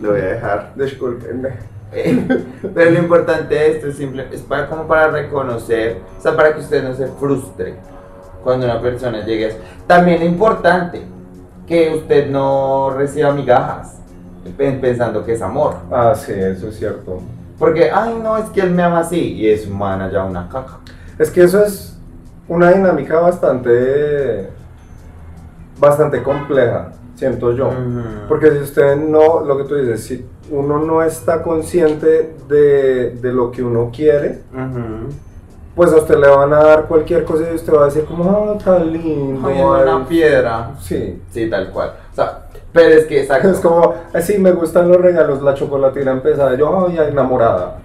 Lo 0.00 0.10
voy 0.10 0.20
a 0.20 0.24
dejar. 0.24 0.72
Discúlpenme. 0.76 1.50
Eh, 1.92 2.44
Pero 2.74 2.90
lo 2.90 2.98
importante 2.98 3.54
de 3.54 3.72
esto 3.72 3.88
es 3.88 3.96
simple, 3.96 4.26
es 4.32 4.40
para 4.42 4.66
como 4.68 4.86
para 4.86 5.08
reconocer, 5.08 5.98
o 6.18 6.22
sea, 6.22 6.34
para 6.36 6.54
que 6.54 6.60
usted 6.60 6.82
no 6.82 6.94
se 6.94 7.06
frustre 7.06 7.74
cuando 8.42 8.66
una 8.66 8.80
persona 8.80 9.24
llegue 9.24 9.46
a 9.46 9.48
eso. 9.48 9.58
También 9.86 10.22
es 10.22 10.28
importante 10.28 11.02
que 11.66 11.94
usted 11.94 12.28
no 12.30 12.90
reciba 12.96 13.32
migajas 13.32 13.98
pen- 14.56 14.80
pensando 14.80 15.24
que 15.24 15.32
es 15.34 15.42
amor. 15.42 15.76
Ah, 15.90 16.14
sí, 16.14 16.32
eso 16.34 16.68
es 16.68 16.76
cierto. 16.78 17.20
Porque, 17.62 17.90
ay, 17.92 18.18
no, 18.20 18.36
es 18.36 18.46
que 18.50 18.60
él 18.60 18.72
me 18.72 18.82
ama 18.82 18.98
así. 18.98 19.34
Y 19.34 19.48
es 19.48 19.68
humana 19.68 20.10
ya 20.10 20.24
una 20.24 20.48
caca. 20.48 20.78
Es 21.16 21.30
que 21.30 21.44
eso 21.44 21.64
es 21.64 21.96
una 22.48 22.72
dinámica 22.72 23.20
bastante, 23.20 24.48
bastante 25.78 26.24
compleja, 26.24 26.90
siento 27.14 27.52
yo. 27.52 27.70
Porque 28.28 28.50
si 28.50 28.58
usted 28.58 28.96
no, 28.96 29.44
lo 29.44 29.56
que 29.58 29.64
tú 29.64 29.76
dices, 29.76 30.02
si 30.02 30.26
uno 30.50 30.80
no 30.80 31.04
está 31.04 31.40
consciente 31.44 32.34
de, 32.48 33.10
de 33.10 33.32
lo 33.32 33.52
que 33.52 33.62
uno 33.62 33.90
quiere, 33.94 34.40
Ujú. 34.52 35.14
pues 35.76 35.92
a 35.92 35.98
usted 35.98 36.18
le 36.18 36.28
van 36.28 36.52
a 36.52 36.64
dar 36.64 36.86
cualquier 36.88 37.22
cosa 37.24 37.44
y 37.48 37.54
usted 37.54 37.72
va 37.72 37.82
a 37.82 37.84
decir 37.84 38.04
como, 38.06 38.28
ah, 38.28 38.58
tan 38.58 38.92
lindo. 38.92 39.46
Ay, 39.48 39.62
una 39.62 39.96
ay". 39.98 40.04
piedra. 40.08 40.70
Sí. 40.80 41.22
Sí, 41.30 41.48
tal 41.48 41.70
cual. 41.70 41.92
Pero 42.72 42.94
es 42.94 43.04
que, 43.06 43.20
exacto. 43.20 43.50
Es 43.50 43.58
como, 43.60 43.94
así 44.14 44.38
me 44.38 44.52
gustan 44.52 44.88
los 44.88 44.98
regalos, 45.00 45.42
la 45.42 45.54
chocolatina 45.54 46.12
empezada, 46.12 46.56
yo, 46.56 46.86
ay, 46.88 46.98
enamorada. 47.10 47.78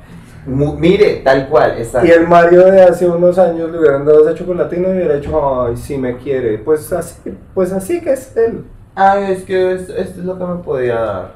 Mu- 0.46 0.76
mire, 0.76 1.16
tal 1.26 1.50
cual, 1.50 1.74
exacto. 1.78 2.08
Y 2.08 2.12
el 2.12 2.26
Mario 2.26 2.64
de 2.72 2.82
hace 2.84 3.06
unos 3.08 3.38
años 3.38 3.70
le 3.70 3.80
hubieran 3.80 4.06
dado 4.06 4.22
esa 4.22 4.34
chocolatina 4.38 4.88
y 4.88 4.92
hubiera 4.94 5.16
dicho, 5.16 5.64
ay, 5.66 5.76
sí 5.76 5.98
me 5.98 6.16
quiere. 6.18 6.58
Pues 6.60 6.92
así, 6.94 7.20
pues 7.54 7.74
así 7.74 8.00
que 8.02 8.14
es 8.14 8.36
él. 8.38 8.64
Ay, 8.96 9.34
es 9.34 9.44
que 9.44 9.74
es- 9.74 9.90
esto 9.90 10.20
es 10.22 10.26
lo 10.26 10.38
que 10.40 10.46
me 10.46 10.56
podía 10.64 10.96
dar. 10.96 11.32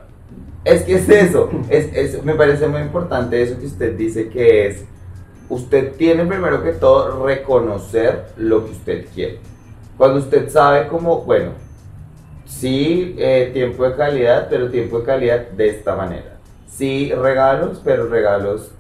Es 0.64 0.84
que 0.84 0.96
es 0.96 1.10
eso. 1.10 1.50
es, 1.70 1.90
es- 1.94 2.24
me 2.24 2.36
parece 2.36 2.68
muy 2.68 2.82
importante 2.82 3.42
eso 3.42 3.60
que 3.60 3.66
usted 3.66 3.96
dice 3.98 4.30
que 4.30 4.68
es. 4.68 4.86
Usted 5.50 5.92
tiene 5.98 6.24
primero 6.26 6.64
que 6.64 6.72
todo 6.72 7.26
reconocer 7.26 8.28
lo 8.38 8.64
que 8.66 8.72
usted 8.72 9.06
quiere. 9.14 9.40
Cuando 9.98 10.20
usted 10.20 10.50
sabe 10.50 10.88
como, 10.88 11.18
bueno, 11.24 11.52
sí, 12.60 13.16
eh, 13.18 13.50
tiempo 13.54 13.84
de 13.86 13.96
calidad, 13.96 14.48
pero 14.50 14.70
tiempo 14.70 15.00
de 15.00 15.06
calidad 15.06 15.40
de 15.52 15.70
esta 15.70 15.96
manera. 15.96 16.38
Sí, 16.68 17.12
regalos, 17.14 17.82
pero 17.84 18.08
regalos 18.08 18.72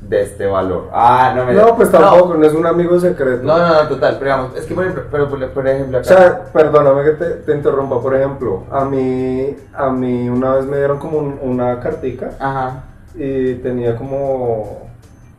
de 0.00 0.22
este 0.22 0.46
valor. 0.46 0.90
Ah, 0.92 1.32
no 1.34 1.44
me 1.46 1.54
No, 1.54 1.74
pues 1.74 1.90
tampoco, 1.90 2.34
no, 2.34 2.46
es 2.46 2.52
un 2.52 2.66
amigo 2.66 3.00
secreto. 3.00 3.42
No, 3.42 3.58
no, 3.58 3.82
no, 3.82 3.88
total, 3.88 4.16
pero 4.18 4.30
digamos, 4.36 4.56
es 4.56 4.66
que 4.66 4.74
por 4.74 4.84
ejemplo, 4.84 5.04
pero 5.10 5.28
por, 5.28 5.48
por 5.50 5.66
ejemplo 5.66 5.98
O 5.98 6.04
sea, 6.04 6.44
perdóname 6.52 7.02
que 7.04 7.10
te, 7.12 7.24
te 7.36 7.52
interrumpa, 7.54 8.00
por 8.00 8.14
ejemplo, 8.14 8.64
a 8.70 8.84
mí, 8.84 9.56
a 9.74 9.90
mí 9.90 10.28
una 10.28 10.54
vez 10.56 10.66
me 10.66 10.76
dieron 10.76 10.98
como 10.98 11.18
un- 11.18 11.38
una 11.42 11.80
cartica 11.80 12.30
Ajá. 12.38 12.84
y 13.14 13.54
tenía 13.54 13.96
como, 13.96 14.85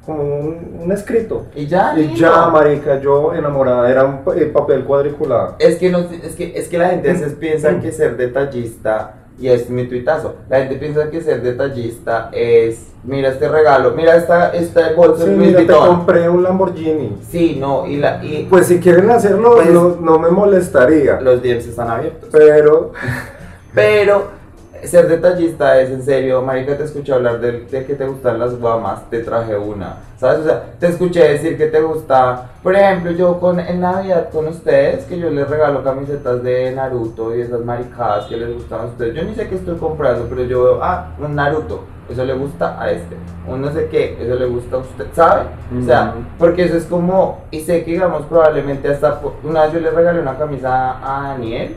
como 0.07 0.23
un, 0.23 0.79
un 0.85 0.91
escrito. 0.93 1.47
Y 1.53 1.67
ya, 1.67 1.93
Y 1.95 2.03
lindo. 2.03 2.15
ya, 2.15 2.47
marica, 2.47 2.99
yo 3.01 3.33
enamorada, 3.33 3.91
era 3.91 4.05
un 4.05 4.21
eh, 4.37 4.45
papel 4.45 4.85
cuadriculado. 4.85 5.55
Es 5.59 5.75
que, 5.75 5.89
no, 5.91 5.99
es, 5.99 6.33
que, 6.35 6.53
es 6.57 6.69
que 6.69 6.77
la 6.77 6.89
gente 6.89 7.09
a 7.09 7.13
veces 7.13 7.33
piensa 7.33 7.77
que 7.81 7.91
ser 7.91 8.15
detallista, 8.15 9.15
y 9.37 9.49
es 9.49 9.69
mi 9.69 9.85
tuitazo, 9.85 10.35
la 10.49 10.59
gente 10.59 10.77
piensa 10.77 11.09
que 11.11 11.21
ser 11.21 11.41
detallista 11.41 12.29
es, 12.31 12.87
mira 13.03 13.29
este 13.29 13.49
regalo, 13.49 13.91
mira 13.91 14.15
esta, 14.15 14.49
esta 14.51 14.93
bolsa 14.93 15.25
Sí, 15.25 15.29
mira, 15.29 15.59
te 15.59 15.67
compré 15.67 16.29
un 16.29 16.41
Lamborghini. 16.41 17.17
Sí, 17.29 17.57
no, 17.59 17.85
y, 17.85 17.97
la, 17.97 18.23
y 18.23 18.47
Pues 18.49 18.65
si 18.67 18.79
quieren 18.79 19.09
hacerlo, 19.11 19.55
Pues- 19.55 19.69
no, 19.69 19.97
no 20.01 20.17
me 20.19 20.29
molestaría. 20.29 21.19
los 21.19 21.43
DMs 21.43 21.67
están 21.67 21.89
abiertos. 21.89 22.29
Pero, 22.31 22.93
Pero 23.75 24.36
ser 24.83 25.07
detallista 25.07 25.79
es 25.79 25.89
en 25.89 26.03
serio, 26.03 26.41
marica, 26.41 26.77
te 26.77 26.83
escuché 26.83 27.13
hablar 27.13 27.39
de, 27.39 27.65
de 27.65 27.85
que 27.85 27.95
te 27.95 28.05
gustan 28.05 28.39
las 28.39 28.57
guamas, 28.59 29.09
te 29.09 29.19
traje 29.19 29.55
una, 29.55 29.97
¿sabes? 30.17 30.39
O 30.39 30.43
sea, 30.43 30.63
te 30.79 30.87
escuché 30.87 31.27
decir 31.27 31.57
que 31.57 31.67
te 31.67 31.81
gusta, 31.81 32.51
por 32.63 32.75
ejemplo, 32.75 33.11
yo 33.11 33.39
con, 33.39 33.59
en 33.59 33.81
Navidad 33.81 34.29
con 34.29 34.47
ustedes, 34.47 35.05
que 35.05 35.19
yo 35.19 35.29
les 35.29 35.49
regalo 35.49 35.83
camisetas 35.83 36.43
de 36.43 36.71
Naruto 36.71 37.35
y 37.35 37.41
esas 37.41 37.61
maricadas 37.61 38.25
que 38.25 38.37
les 38.37 38.53
gustan 38.53 38.81
a 38.81 38.85
ustedes, 38.85 39.15
yo 39.15 39.23
ni 39.23 39.35
sé 39.35 39.47
qué 39.47 39.55
estoy 39.55 39.77
comprando, 39.77 40.27
pero 40.29 40.43
yo 40.43 40.63
veo, 40.63 40.79
ah, 40.81 41.11
un 41.19 41.35
Naruto, 41.35 41.83
eso 42.09 42.23
le 42.23 42.33
gusta 42.33 42.81
a 42.81 42.91
este, 42.91 43.15
un 43.47 43.61
no 43.61 43.71
sé 43.71 43.87
qué, 43.87 44.17
eso 44.21 44.35
le 44.35 44.45
gusta 44.45 44.77
a 44.77 44.79
usted, 44.79 45.07
¿sabe? 45.13 45.43
O 45.77 45.85
sea, 45.85 46.13
porque 46.37 46.63
eso 46.65 46.77
es 46.77 46.85
como, 46.85 47.41
y 47.51 47.61
sé 47.61 47.83
que 47.83 47.91
digamos 47.91 48.25
probablemente 48.27 48.87
hasta, 48.87 49.19
una 49.43 49.63
vez 49.63 49.73
yo 49.73 49.79
le 49.79 49.91
regalé 49.91 50.21
una 50.21 50.37
camisa 50.37 50.97
a 51.03 51.29
Daniel 51.29 51.75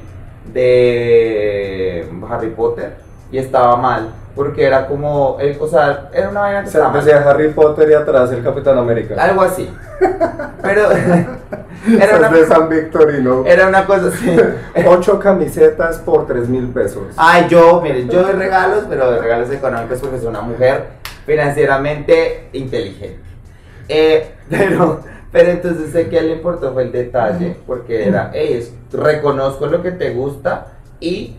de 0.52 2.08
Harry 2.30 2.50
Potter 2.50 2.96
y 3.32 3.38
estaba 3.38 3.76
mal, 3.76 4.10
porque 4.34 4.64
era 4.64 4.86
como, 4.86 5.36
el- 5.40 5.56
o 5.60 5.66
sea, 5.66 6.08
era 6.12 6.28
una 6.30 6.40
vaina 6.40 6.62
que 6.62 6.68
o 6.68 6.72
sea, 6.72 6.88
mal. 6.88 7.04
decía 7.04 7.22
Harry 7.28 7.48
Potter 7.50 7.90
y 7.90 7.94
atrás 7.94 8.30
el 8.32 8.42
Capitán 8.42 8.78
América. 8.78 9.14
Algo 9.22 9.42
así. 9.42 9.72
Pero 10.62 10.90
era 10.92 12.04
Esas 12.04 12.32
de 12.32 12.42
una, 12.42 12.46
San 12.48 12.68
Victorino. 12.68 13.44
era 13.46 13.68
una 13.68 13.86
cosa 13.86 14.08
así. 14.08 14.36
Ocho 14.86 15.18
camisetas 15.18 15.98
por 15.98 16.26
tres 16.26 16.48
mil 16.48 16.68
pesos. 16.68 17.04
Ay, 17.16 17.46
yo, 17.48 17.80
miren, 17.80 18.08
yo 18.08 18.22
doy 18.22 18.32
regalos, 18.32 18.84
pero 18.88 19.10
de 19.12 19.18
regalos 19.20 19.50
económicos 19.50 19.98
porque 20.00 20.18
soy 20.18 20.28
una 20.28 20.40
mujer 20.42 20.84
financieramente 21.26 22.48
inteligente. 22.52 23.20
Eh, 23.88 24.34
pero, 24.48 25.00
pero 25.32 25.50
entonces 25.50 25.90
sé 25.92 26.08
que 26.08 26.18
a 26.18 26.20
él 26.20 26.28
le 26.28 26.32
importó 26.36 26.72
fue 26.72 26.82
el 26.84 26.92
detalle, 26.92 27.56
porque 27.66 28.08
era, 28.08 28.30
hey, 28.34 28.54
es- 28.54 28.74
reconozco 28.92 29.66
lo 29.66 29.82
que 29.82 29.92
te 29.92 30.12
gusta 30.14 30.66
y 30.98 31.36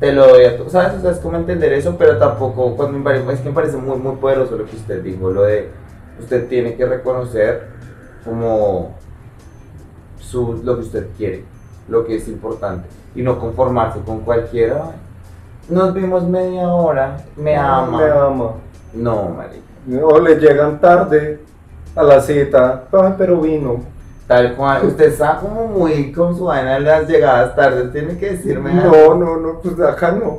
te 0.00 0.12
lo 0.12 0.26
doy 0.26 0.44
a 0.44 0.56
tu, 0.56 0.68
¿sabes? 0.68 0.98
O 0.98 1.00
sea, 1.00 1.10
es 1.12 1.18
como 1.18 1.36
entender 1.36 1.72
eso, 1.72 1.96
pero 1.98 2.18
tampoco, 2.18 2.76
cuando 2.76 2.98
me 2.98 3.04
parece, 3.04 3.32
es 3.32 3.40
que 3.40 3.48
me 3.48 3.54
parece 3.54 3.76
muy, 3.76 3.98
muy 3.98 4.16
poderoso 4.16 4.56
lo 4.56 4.66
que 4.66 4.76
usted 4.76 5.02
dijo, 5.02 5.30
lo 5.30 5.42
de, 5.44 5.68
usted 6.20 6.48
tiene 6.48 6.74
que 6.74 6.84
reconocer 6.84 7.68
como 8.24 8.96
su, 10.18 10.60
lo 10.64 10.76
que 10.76 10.82
usted 10.82 11.06
quiere, 11.16 11.44
lo 11.88 12.04
que 12.04 12.16
es 12.16 12.28
importante, 12.28 12.88
y 13.14 13.22
no 13.22 13.38
conformarse 13.38 14.00
con 14.00 14.20
cualquiera. 14.20 14.84
"Ay, 14.90 14.96
Nos 15.68 15.94
vimos 15.94 16.24
media 16.24 16.66
hora, 16.68 17.18
me 17.36 17.56
ama. 17.56 17.98
Me 17.98 18.10
ama. 18.10 18.50
No, 18.92 19.28
marica. 19.28 20.04
O 20.04 20.18
le 20.20 20.34
llegan 20.36 20.80
tarde 20.80 21.38
a 21.94 22.02
la 22.02 22.20
cita. 22.20 22.84
Ay, 22.92 23.14
pero 23.18 23.40
vino. 23.40 23.80
Tal 24.26 24.54
cual, 24.54 24.86
usted 24.86 25.06
está 25.06 25.38
como 25.38 25.66
muy 25.66 26.10
con 26.12 26.36
su 26.36 26.44
vaina 26.44 26.76
en 26.76 26.84
las 26.84 27.06
llegadas 27.08 27.54
tardes, 27.54 27.92
tiene 27.92 28.16
que 28.16 28.30
decirme 28.30 28.72
No, 28.72 28.82
algo. 28.82 29.14
no, 29.16 29.36
no, 29.36 29.60
pues 29.60 29.78
acá 29.80 30.12
no. 30.12 30.38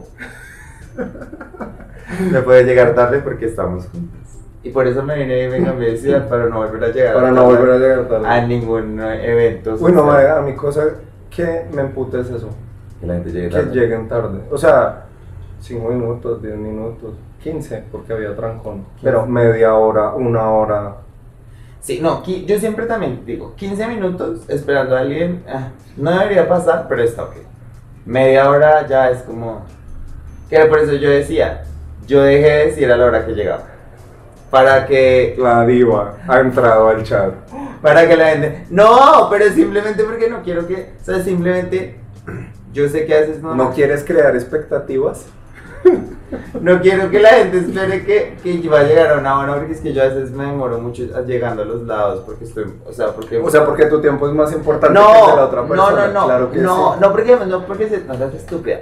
No 2.31 2.43
puede 2.43 2.63
llegar 2.63 2.93
tarde 2.93 3.19
porque 3.19 3.45
estamos 3.45 3.87
juntos. 3.87 4.19
Y 4.63 4.69
por 4.69 4.87
eso 4.87 5.03
me 5.03 5.15
vine 5.17 5.43
y 5.45 5.49
me 5.49 5.63
cambié 5.63 5.91
de 5.91 5.97
ciudad 5.97 6.27
para 6.29 6.45
no 6.45 6.57
volver 6.57 6.83
a 6.85 6.87
llegar 6.89 7.15
Para 7.15 7.31
no 7.31 7.43
volver 7.45 7.69
a 7.71 7.77
llegar 7.77 8.07
tarde. 8.07 8.27
a 8.27 8.45
ningún 8.47 8.99
evento. 8.99 9.75
Uy, 9.79 9.91
no, 9.91 10.09
a 10.11 10.41
mi 10.41 10.55
cosa 10.55 10.83
que 11.29 11.65
me 11.73 11.81
emputa 11.81 12.19
es 12.19 12.29
eso. 12.29 12.49
Que 13.01 13.07
la 13.07 13.15
gente 13.15 13.31
llegue 13.31 13.49
Que 13.49 13.55
tarde. 13.55 13.71
lleguen 13.79 14.07
tarde. 14.07 14.39
O 14.51 14.57
sea, 14.57 15.03
5 15.59 15.89
minutos, 15.89 16.41
10 16.41 16.55
minutos, 16.55 17.15
15, 17.43 17.83
porque 17.91 18.13
había 18.13 18.35
trancón. 18.35 18.85
Pero 19.01 19.25
media 19.25 19.73
hora, 19.73 20.13
una 20.13 20.49
hora. 20.49 20.95
Sí, 21.83 21.99
no, 22.01 22.23
yo 22.25 22.59
siempre 22.59 22.85
también 22.85 23.25
digo, 23.25 23.55
15 23.57 23.87
minutos 23.87 24.39
esperando 24.47 24.95
a 24.95 25.01
alguien, 25.01 25.43
ah, 25.49 25.67
no 25.97 26.17
debería 26.17 26.47
pasar, 26.47 26.85
pero 26.87 27.03
está 27.03 27.23
ok. 27.25 27.35
Media 28.05 28.49
hora 28.49 28.87
ya 28.87 29.09
es 29.09 29.21
como... 29.23 29.65
Que 30.49 30.63
por 30.65 30.79
eso 30.79 30.93
yo 30.93 31.09
decía, 31.09 31.65
yo 32.07 32.21
dejé 32.23 32.49
de 32.49 32.65
decir 32.67 32.89
a 32.89 32.95
la 32.95 33.05
hora 33.05 33.25
que 33.25 33.33
llegaba. 33.33 33.63
Para 34.49 34.85
que, 34.85 35.35
La 35.37 35.65
diva 35.65 36.19
ha 36.25 36.39
entrado 36.39 36.87
al 36.87 37.03
chat. 37.03 37.33
para 37.81 38.07
que 38.07 38.15
la 38.15 38.29
gente... 38.29 38.65
No, 38.69 39.27
pero 39.29 39.51
simplemente 39.51 40.05
porque 40.05 40.29
no 40.29 40.41
quiero 40.41 40.65
que... 40.65 40.93
O 41.01 41.03
sea, 41.03 41.21
simplemente... 41.21 41.99
Yo 42.71 42.87
sé 42.87 43.05
que 43.05 43.13
a 43.13 43.19
veces 43.19 43.41
no... 43.41 43.55
¿No 43.55 43.73
quieres 43.73 44.05
crear 44.05 44.33
expectativas? 44.35 45.25
No 46.61 46.79
quiero 46.81 47.09
que 47.09 47.19
la 47.19 47.29
gente 47.29 47.57
espere 47.59 48.05
que, 48.05 48.37
que 48.61 48.69
va 48.69 48.79
a 48.79 48.83
llegar 48.83 49.11
a 49.13 49.19
una 49.19 49.39
hora 49.39 49.55
porque 49.55 49.73
es 49.73 49.81
que 49.81 49.93
yo 49.93 50.01
a 50.01 50.05
veces 50.05 50.31
me 50.31 50.45
demoro 50.45 50.79
mucho 50.79 51.03
llegando 51.25 51.61
a 51.63 51.65
los 51.65 51.83
lados 51.83 52.21
porque 52.25 52.43
estoy... 52.45 52.65
O 52.85 52.93
sea, 52.93 53.07
porque... 53.07 53.37
O 53.39 53.49
sea, 53.49 53.65
porque 53.65 53.85
tu 53.87 54.01
tiempo 54.01 54.27
es 54.27 54.33
más 54.33 54.51
importante 54.53 54.99
que 54.99 55.05
el 55.05 55.11
No, 55.21 55.29
de 55.29 55.35
la 55.35 55.45
otra 55.45 55.61
no, 55.61 55.67
persona. 55.67 56.07
no, 56.07 56.13
no, 56.13 56.25
Claro 56.25 56.51
que 56.51 56.59
no, 56.59 56.93
sí. 56.93 56.99
no 57.01 57.11
porque, 57.11 57.35
no 57.47 57.65
porque 57.65 57.89
se, 57.89 57.99
no 58.05 58.15
seas 58.15 58.33
estúpida, 58.33 58.79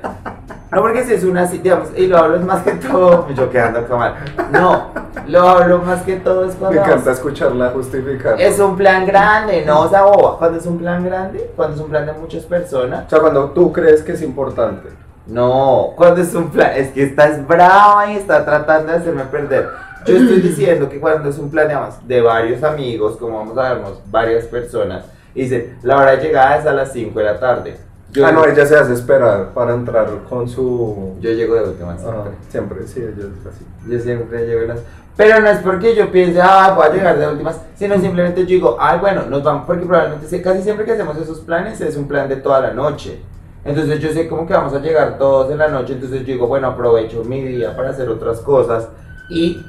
no 0.71 0.81
porque 0.81 1.03
si 1.03 1.13
es 1.13 1.23
una, 1.23 1.45
digamos, 1.45 1.89
y 1.97 2.07
lo 2.07 2.17
hablo 2.17 2.37
es 2.37 2.45
más 2.45 2.63
que 2.63 2.71
todo, 2.71 3.27
yo 3.29 3.49
quedando 3.49 3.79
acá 3.79 3.95
mal, 3.95 4.15
no, 4.51 4.87
lo 5.27 5.41
hablo 5.49 5.79
más 5.79 6.01
que 6.03 6.15
todo 6.17 6.45
es 6.45 6.53
Me 6.53 6.59
cuando 6.59 6.81
encanta 6.81 7.11
escucharla 7.11 7.69
justificar. 7.71 8.39
es 8.39 8.57
un 8.59 8.77
plan 8.77 9.05
grande, 9.05 9.65
no, 9.65 9.81
o 9.81 9.89
sea, 9.89 10.03
boba, 10.03 10.37
cuando 10.37 10.57
es 10.59 10.65
un 10.65 10.77
plan 10.77 11.03
grande, 11.03 11.51
cuando 11.55 11.75
es 11.75 11.81
un 11.81 11.89
plan 11.89 12.05
de 12.05 12.13
muchas 12.13 12.43
personas, 12.45 13.05
O 13.05 13.09
sea, 13.09 13.19
cuando 13.19 13.49
tú 13.51 13.71
crees 13.73 14.01
que 14.03 14.13
es 14.13 14.21
importante. 14.21 14.89
No, 15.27 15.93
cuando 15.95 16.21
es 16.21 16.33
un 16.33 16.49
plan, 16.49 16.71
es 16.75 16.89
que 16.89 17.03
estás 17.03 17.45
brava 17.47 18.11
y 18.11 18.17
está 18.17 18.43
tratando 18.43 18.91
de 18.91 18.97
hacerme 18.97 19.23
perder. 19.25 19.69
Yo 20.05 20.17
estoy 20.17 20.41
diciendo 20.41 20.89
que 20.89 20.99
cuando 20.99 21.29
es 21.29 21.37
un 21.37 21.49
plan 21.49 21.67
digamos, 21.67 21.95
de 22.07 22.21
varios 22.21 22.63
amigos, 22.63 23.17
como 23.17 23.37
vamos 23.37 23.57
a 23.57 23.73
vernos, 23.73 24.01
varias 24.09 24.45
personas, 24.45 25.05
y 25.33 25.43
dice, 25.43 25.75
la 25.83 25.97
hora 25.97 26.11
de 26.15 26.23
llegada 26.23 26.57
es 26.57 26.65
a 26.65 26.73
las 26.73 26.91
5 26.91 27.17
de 27.17 27.25
la 27.25 27.39
tarde. 27.39 27.77
Yo, 28.11 28.25
ah, 28.25 28.31
no, 28.33 28.45
ella 28.45 28.65
se 28.65 28.75
hace 28.75 28.93
esperar 28.93 29.53
para 29.53 29.73
entrar 29.73 30.09
con 30.27 30.49
su... 30.49 31.15
yo 31.21 31.31
llego 31.31 31.55
de 31.55 31.69
última 31.69 31.93
Ah, 31.93 32.25
siempre. 32.49 32.85
siempre, 32.85 32.87
sí, 32.87 32.99
ella 32.99 33.29
es 33.39 33.47
así. 33.47 33.65
Yo 33.87 33.99
siempre 33.99 34.45
llego 34.45 34.61
en 34.63 34.67
las... 34.69 34.79
Pero 35.15 35.39
no 35.39 35.47
es 35.49 35.59
porque 35.59 35.95
yo 35.95 36.11
piense, 36.11 36.41
ah, 36.41 36.73
voy 36.75 36.87
a 36.87 36.93
llegar 36.93 37.17
de 37.17 37.27
últimas, 37.27 37.61
sino 37.75 37.97
simplemente 37.99 38.41
yo 38.41 38.47
digo, 38.47 38.77
ay, 38.79 38.99
bueno, 38.99 39.23
nos 39.27 39.43
vamos, 39.43 39.63
porque 39.65 39.85
probablemente 39.85 40.41
casi 40.41 40.61
siempre 40.61 40.85
que 40.85 40.91
hacemos 40.91 41.15
esos 41.17 41.39
planes 41.39 41.79
es 41.79 41.95
un 41.95 42.07
plan 42.07 42.27
de 42.27 42.37
toda 42.37 42.59
la 42.59 42.73
noche. 42.73 43.21
Entonces 43.63 43.99
yo 43.99 44.11
sé 44.11 44.27
como 44.27 44.47
que 44.47 44.53
vamos 44.53 44.73
a 44.73 44.79
llegar 44.79 45.17
todos 45.17 45.51
en 45.51 45.57
la 45.59 45.67
noche, 45.67 45.93
entonces 45.93 46.21
yo 46.21 46.33
digo, 46.33 46.47
bueno, 46.47 46.67
aprovecho 46.67 47.23
mi 47.23 47.41
día 47.43 47.75
para 47.75 47.89
hacer 47.91 48.09
otras 48.09 48.39
cosas 48.39 48.87
y 49.29 49.63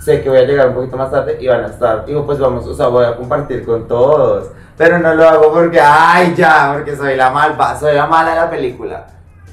sé 0.00 0.20
que 0.22 0.28
voy 0.28 0.38
a 0.38 0.44
llegar 0.44 0.68
un 0.68 0.74
poquito 0.74 0.96
más 0.96 1.10
tarde 1.10 1.38
y 1.40 1.46
van 1.46 1.64
a 1.64 1.68
estar. 1.68 2.04
Digo, 2.04 2.26
pues 2.26 2.38
vamos, 2.38 2.66
o 2.66 2.74
sea, 2.74 2.88
voy 2.88 3.04
a 3.04 3.16
compartir 3.16 3.64
con 3.64 3.86
todos. 3.86 4.50
Pero 4.76 4.98
no 4.98 5.12
lo 5.14 5.28
hago 5.28 5.52
porque, 5.52 5.80
ay, 5.80 6.34
ya, 6.36 6.72
porque 6.74 6.94
soy 6.96 7.16
la 7.16 7.30
malva, 7.30 7.76
soy 7.78 7.94
la 7.94 8.06
mala 8.06 8.30
de 8.30 8.36
la 8.36 8.50
película. 8.50 9.06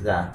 Ya. 0.04 0.32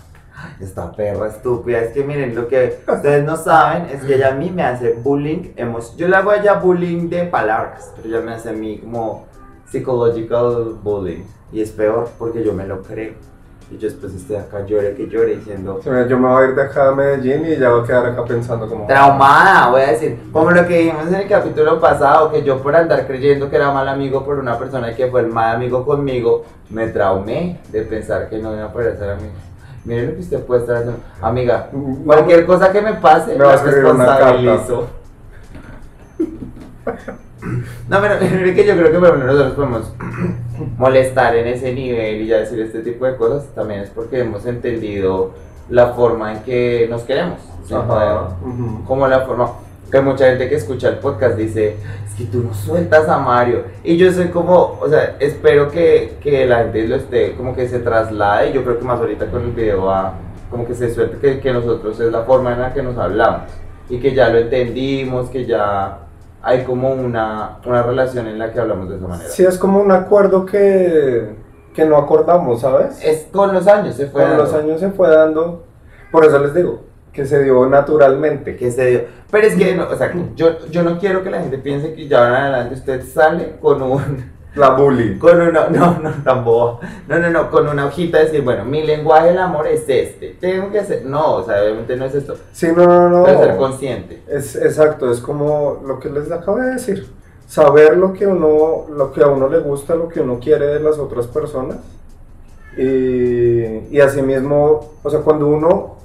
Esta 0.59 0.91
perra 0.91 1.27
estúpida, 1.29 1.81
es 1.81 1.93
que 1.93 2.03
miren, 2.03 2.35
lo 2.35 2.49
que 2.49 2.81
ustedes 2.89 3.25
no 3.25 3.37
saben 3.37 3.87
es 3.93 4.03
que 4.03 4.15
ella 4.15 4.29
a 4.29 4.35
mí 4.35 4.51
me 4.51 4.63
hace 4.63 4.95
bullying, 4.95 5.53
emo- 5.55 5.81
yo 5.97 6.09
le 6.09 6.17
hago 6.17 6.31
a 6.31 6.37
ella 6.39 6.55
bullying 6.55 7.11
de 7.11 7.25
palabras, 7.25 7.93
pero 7.95 8.09
ella 8.09 8.25
me 8.25 8.33
hace 8.33 8.49
a 8.49 8.53
mí 8.53 8.79
como 8.79 9.27
psychological 9.71 10.77
bullying, 10.83 11.25
y 11.53 11.61
es 11.61 11.71
peor 11.71 12.09
porque 12.19 12.43
yo 12.43 12.53
me 12.55 12.67
lo 12.67 12.83
creo, 12.83 13.15
y 13.71 13.79
yo 13.79 13.89
después 13.89 14.13
estoy 14.15 14.37
acá 14.37 14.67
llore 14.67 14.95
que 14.95 15.09
llore 15.09 15.37
diciendo, 15.37 15.81
Sí, 15.83 15.89
mira, 15.89 16.07
Yo 16.07 16.19
me 16.19 16.29
voy 16.29 16.43
a 16.43 16.49
ir 16.49 16.55
de 16.57 16.63
acá 16.63 16.89
a 16.89 16.95
Medellín 16.95 17.47
y 17.47 17.57
ya 17.57 17.71
voy 17.71 17.85
a 17.85 17.87
quedar 17.87 18.07
acá 18.07 18.25
pensando 18.25 18.69
como... 18.69 18.87
traumada, 18.87 19.69
voy 19.71 19.83
a 19.83 19.93
decir, 19.93 20.19
como 20.33 20.51
lo 20.51 20.67
que 20.67 20.79
dijimos 20.79 21.07
en 21.07 21.15
el 21.15 21.29
capítulo 21.29 21.81
pasado, 21.81 22.33
que 22.33 22.43
yo 22.43 22.61
por 22.61 22.75
andar 22.75 23.07
creyendo 23.07 23.49
que 23.49 23.57
era 23.57 23.71
mal 23.71 23.89
amigo 23.89 24.25
por 24.25 24.39
una 24.39 24.59
persona 24.59 24.95
que 24.95 25.07
fue 25.07 25.21
el 25.21 25.29
mal 25.29 25.55
amigo 25.55 25.85
conmigo, 25.85 26.45
me 26.69 26.89
traumé 26.89 27.61
de 27.69 27.83
pensar 27.83 28.29
que 28.29 28.39
no 28.39 28.55
iba 28.55 28.65
a 28.65 28.73
poder 28.73 28.99
ser 28.99 29.11
amigo. 29.11 29.35
Miren 29.85 30.09
lo 30.09 30.15
que 30.15 30.21
usted 30.21 30.45
puede 30.45 30.61
estar 30.63 30.77
haciendo. 30.77 31.01
Amiga, 31.23 31.71
cualquier 32.05 32.45
cosa 32.47 32.73
que 32.73 32.83
me 32.83 32.95
pase, 32.95 33.37
Me 33.37 33.45
una 33.45 33.57
responsabilizo. 33.57 34.89
No, 37.89 38.01
pero 38.01 38.15
mire 38.21 38.55
que 38.55 38.67
yo 38.67 38.75
creo 38.75 38.91
que 38.91 38.97
ejemplo, 38.97 39.27
nosotros 39.27 39.53
podemos 39.55 39.93
molestar 40.79 41.37
en 41.37 41.47
ese 41.49 41.73
nivel 41.73 42.23
y 42.23 42.27
ya 42.27 42.39
decir 42.39 42.61
este 42.61 42.81
tipo 42.81 43.07
de 43.07 43.17
cosas 43.17 43.47
también 43.55 43.81
es 43.81 43.91
porque 43.91 44.21
hemos 44.21 44.47
entendido 44.47 45.33
la 45.69 45.89
forma 45.89 46.33
en 46.33 46.43
que 46.43 46.87
nos 46.91 47.03
queremos. 47.03 47.39
¿sí? 47.67 47.75
Ajá, 47.75 48.37
ujú. 48.43 48.85
como 48.85 49.07
la 49.07 49.21
forma 49.21 49.51
que 49.91 50.01
mucha 50.01 50.27
gente 50.27 50.49
que 50.49 50.55
escucha 50.55 50.89
el 50.89 50.99
podcast 50.99 51.37
dice, 51.37 51.77
es 52.07 52.15
que 52.17 52.25
tú 52.25 52.45
no 52.45 52.55
sueltas 52.55 53.09
a 53.09 53.19
Mario. 53.19 53.65
Y 53.83 53.97
yo 53.97 54.13
soy 54.13 54.29
como, 54.29 54.79
o 54.81 54.89
sea, 54.89 55.17
espero 55.19 55.71
que, 55.71 56.17
que 56.23 56.47
la 56.47 56.59
gente 56.59 56.87
lo 56.87 56.97
esté, 56.97 57.35
como 57.35 57.57
que 57.57 57.69
se 57.69 57.81
traslade. 57.81 58.53
Yo 58.53 58.63
creo 58.63 58.79
que 58.79 58.85
más 58.85 59.01
ahorita 59.01 59.27
con 59.27 59.43
el 59.43 59.51
video 59.51 59.87
va, 59.87 60.15
como 60.49 60.65
que 60.67 60.75
se 60.75 60.95
suelte 60.95 61.19
que, 61.19 61.41
que 61.41 61.53
nosotros 61.53 61.99
es 61.99 62.13
la 62.13 62.23
forma 62.23 62.53
en 62.53 62.61
la 62.61 62.73
que 62.73 62.83
nos 62.83 62.97
hablamos. 62.99 63.51
Y 63.89 63.99
que 63.99 64.15
ya 64.15 64.29
lo 64.29 64.39
entendimos, 64.39 65.29
que 65.29 65.45
ya 65.45 65.99
hay 66.43 66.65
como 66.65 66.93
una, 66.93 67.59
una 67.67 67.83
relación 67.83 68.27
en 68.27 68.39
la 68.39 68.53
que 68.53 68.61
hablamos 68.61 68.89
de 68.89 68.97
esa 68.97 69.07
manera. 69.07 69.29
Sí, 69.31 69.45
es 69.45 69.59
como 69.59 69.81
un 69.81 69.93
acuerdo 69.93 70.47
que, 70.47 71.35
que 71.75 71.85
no 71.85 71.97
acordamos, 71.97 72.61
¿sabes? 72.63 73.03
Es 73.05 73.29
con 73.33 73.53
los 73.53 73.67
años 73.67 73.95
se 73.95 74.07
fue 74.07 74.23
Con 74.23 74.37
los 74.37 74.53
dando. 74.53 74.69
años 74.69 74.81
se 74.81 74.91
fue 74.91 75.09
dando, 75.11 75.65
por 76.11 76.25
eso 76.25 76.39
les 76.39 76.55
digo, 76.55 76.83
que 77.13 77.27
se 77.27 77.43
dio 77.43 77.67
naturalmente. 77.67 78.57
que 78.57 78.71
se 78.71 78.87
dio. 78.87 79.01
Pero 79.31 79.47
es 79.47 79.55
que, 79.55 79.75
no, 79.75 79.89
o 79.89 79.97
sea, 79.97 80.13
yo, 80.35 80.67
yo 80.71 80.83
no 80.83 80.99
quiero 80.99 81.23
que 81.23 81.31
la 81.31 81.41
gente 81.41 81.59
piense 81.59 81.95
que 81.95 82.09
ya 82.09 82.27
en 82.29 82.35
adelante 82.35 82.75
usted 82.75 83.05
sale 83.05 83.57
con 83.61 83.83
un, 83.83 84.31
La 84.57 84.71
bully. 84.71 85.17
con 85.19 85.41
una, 85.41 85.69
no, 85.69 85.99
no, 86.01 86.11
tan 86.25 86.45
boba. 86.45 86.81
No, 87.07 87.19
no, 87.19 87.31
no, 87.31 87.51
con 87.51 87.69
una 87.69 87.87
hojita 87.87 88.19
de 88.19 88.25
decir, 88.25 88.43
bueno, 88.43 88.65
mi 88.65 88.83
lenguaje 88.85 89.29
del 89.29 89.39
amor 89.39 89.67
es 89.69 89.89
este. 89.89 90.37
Tengo 90.41 90.71
que 90.73 90.81
hacer, 90.81 91.05
no, 91.07 91.37
o 91.37 91.45
sea, 91.47 91.63
obviamente 91.63 91.97
no 91.97 92.05
es 92.07 92.15
esto. 92.15 92.37
Sí, 92.53 92.69
no, 92.75 92.85
no, 92.87 93.09
no. 93.09 93.25
Pero 93.25 93.43
ser 93.45 93.57
consciente. 93.57 94.23
Es 94.29 94.57
exacto, 94.57 95.11
es 95.11 95.21
como 95.21 95.81
lo 95.87 96.01
que 96.01 96.11
les 96.11 96.31
acabo 96.33 96.59
de 96.59 96.71
decir. 96.73 97.07
Saber 97.47 97.97
lo 97.97 98.13
que 98.13 98.27
uno, 98.27 98.87
lo 98.93 99.13
que 99.13 99.23
a 99.23 99.27
uno 99.29 99.49
le 99.49 99.59
gusta, 99.59 99.95
lo 99.95 100.09
que 100.09 100.21
uno 100.21 100.39
quiere 100.41 100.67
de 100.67 100.81
las 100.81 100.99
otras 100.99 101.27
personas. 101.27 101.77
Y, 102.77 103.89
y 103.97 104.01
asimismo, 104.01 104.91
o 105.03 105.11
sea, 105.11 105.21
cuando 105.21 105.47
uno 105.49 105.97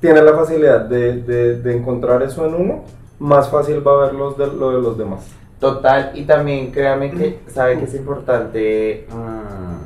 tiene 0.00 0.22
la 0.22 0.32
facilidad 0.34 0.80
de, 0.82 1.20
de- 1.22 1.56
de 1.60 1.76
encontrar 1.76 2.22
eso 2.22 2.46
en 2.46 2.54
uno, 2.54 2.84
más 3.18 3.48
fácil 3.50 3.86
va 3.86 3.92
a 3.92 4.06
ver 4.06 4.14
los 4.14 4.38
de, 4.38 4.46
lo 4.46 4.70
de 4.70 4.80
los 4.80 4.96
demás. 4.96 5.26
Total, 5.60 6.12
y 6.14 6.24
también 6.24 6.70
créame 6.70 7.10
que 7.10 7.40
sabe 7.48 7.78
que 7.78 7.84
es 7.84 7.94
importante 7.94 9.06
mm, 9.10 9.78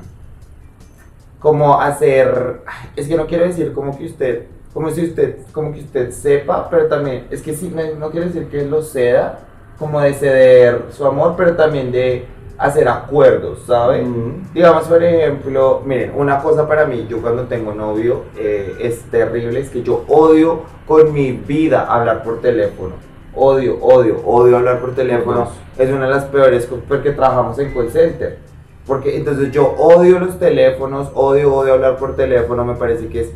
como 1.39 1.81
hacer, 1.81 2.61
es 2.95 3.09
que 3.09 3.17
no 3.17 3.27
quiero 3.27 3.45
decir 3.45 3.73
como 3.73 3.97
que 3.97 4.05
usted, 4.05 4.47
como 4.75 4.91
si 4.91 5.05
usted, 5.07 5.39
como 5.51 5.73
que 5.73 5.81
usted 5.81 6.11
sepa, 6.11 6.69
pero 6.69 6.87
también, 6.89 7.27
es 7.31 7.41
que 7.41 7.55
sí, 7.55 7.73
no, 7.75 7.83
no 7.99 8.11
quiero 8.11 8.27
decir 8.27 8.49
que 8.49 8.67
lo 8.67 8.83
ceda, 8.83 9.41
como 9.79 10.01
de 10.01 10.13
ceder 10.13 10.85
su 10.91 11.07
amor, 11.07 11.35
pero 11.37 11.57
también 11.57 11.91
de 11.91 12.27
hacer 12.59 12.87
acuerdos, 12.87 13.65
¿sabe? 13.67 14.03
Mm. 14.03 14.53
Digamos, 14.53 14.85
por 14.85 15.03
ejemplo, 15.03 15.83
miren, 15.85 16.13
una 16.15 16.41
cosa 16.41 16.69
para 16.69 16.87
mí, 16.87 17.07
yo 17.09 17.21
cuando 17.21 17.45
tengo 17.45 17.75
novio 17.75 18.25
eh, 18.37 18.77
es 18.79 19.01
terrible, 19.11 19.59
es 19.59 19.71
que 19.71 19.83
yo 19.83 20.05
odio 20.07 20.63
con 20.87 21.13
mi 21.13 21.33
vida 21.33 21.87
hablar 21.87 22.23
por 22.23 22.41
teléfono. 22.41 23.12
Odio, 23.35 23.79
odio, 23.81 24.21
odio 24.27 24.59
hablar 24.59 24.81
por 24.81 24.95
teléfono. 24.95 25.49
Es 25.79 25.91
una 25.91 26.05
de 26.05 26.11
las 26.11 26.25
peores 26.25 26.69
porque 26.89 27.13
trabajamos 27.13 27.59
en 27.59 27.73
call 27.73 27.91
center. 27.91 28.39
Porque 28.87 29.17
entonces 29.17 29.51
yo 29.53 29.75
odio 29.79 30.19
los 30.19 30.39
teléfonos, 30.39 31.11
odio, 31.15 31.55
odio 31.55 31.75
hablar 31.75 31.97
por 31.97 32.17
teléfono, 32.17 32.65
me 32.65 32.75
parece 32.75 33.09
que 33.09 33.23
es 33.23 33.33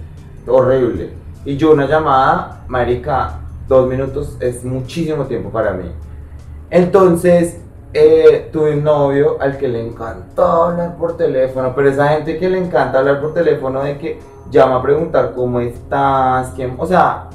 horrible. 0.47 1.11
Y 1.45 1.57
yo 1.57 1.73
una 1.73 1.87
llamada, 1.87 2.65
marica, 2.69 3.41
dos 3.69 3.89
minutos 3.89 4.37
es 4.41 4.65
muchísimo 4.65 5.25
tiempo 5.25 5.51
para 5.51 5.73
mí. 5.73 5.91
Entonces, 6.69 7.61
eh, 7.93 8.51
tuve 8.53 8.73
un 8.73 8.85
novio 8.85 9.39
al 9.41 9.57
que 9.57 9.69
le 9.69 9.81
encantaba 9.87 10.71
hablar 10.71 10.97
por 10.97 11.17
teléfono, 11.17 11.73
pero 11.75 11.89
esa 11.89 12.09
gente 12.09 12.39
que 12.39 12.51
le 12.51 12.59
encanta 12.59 12.99
hablar 12.99 13.21
por 13.21 13.33
teléfono 13.33 13.83
de 13.83 13.97
que 13.97 14.19
llama 14.51 14.77
a 14.77 14.83
preguntar 14.83 15.33
cómo 15.35 15.61
estás, 15.61 16.53
quién, 16.55 16.75
o 16.77 16.87
sea, 16.87 17.29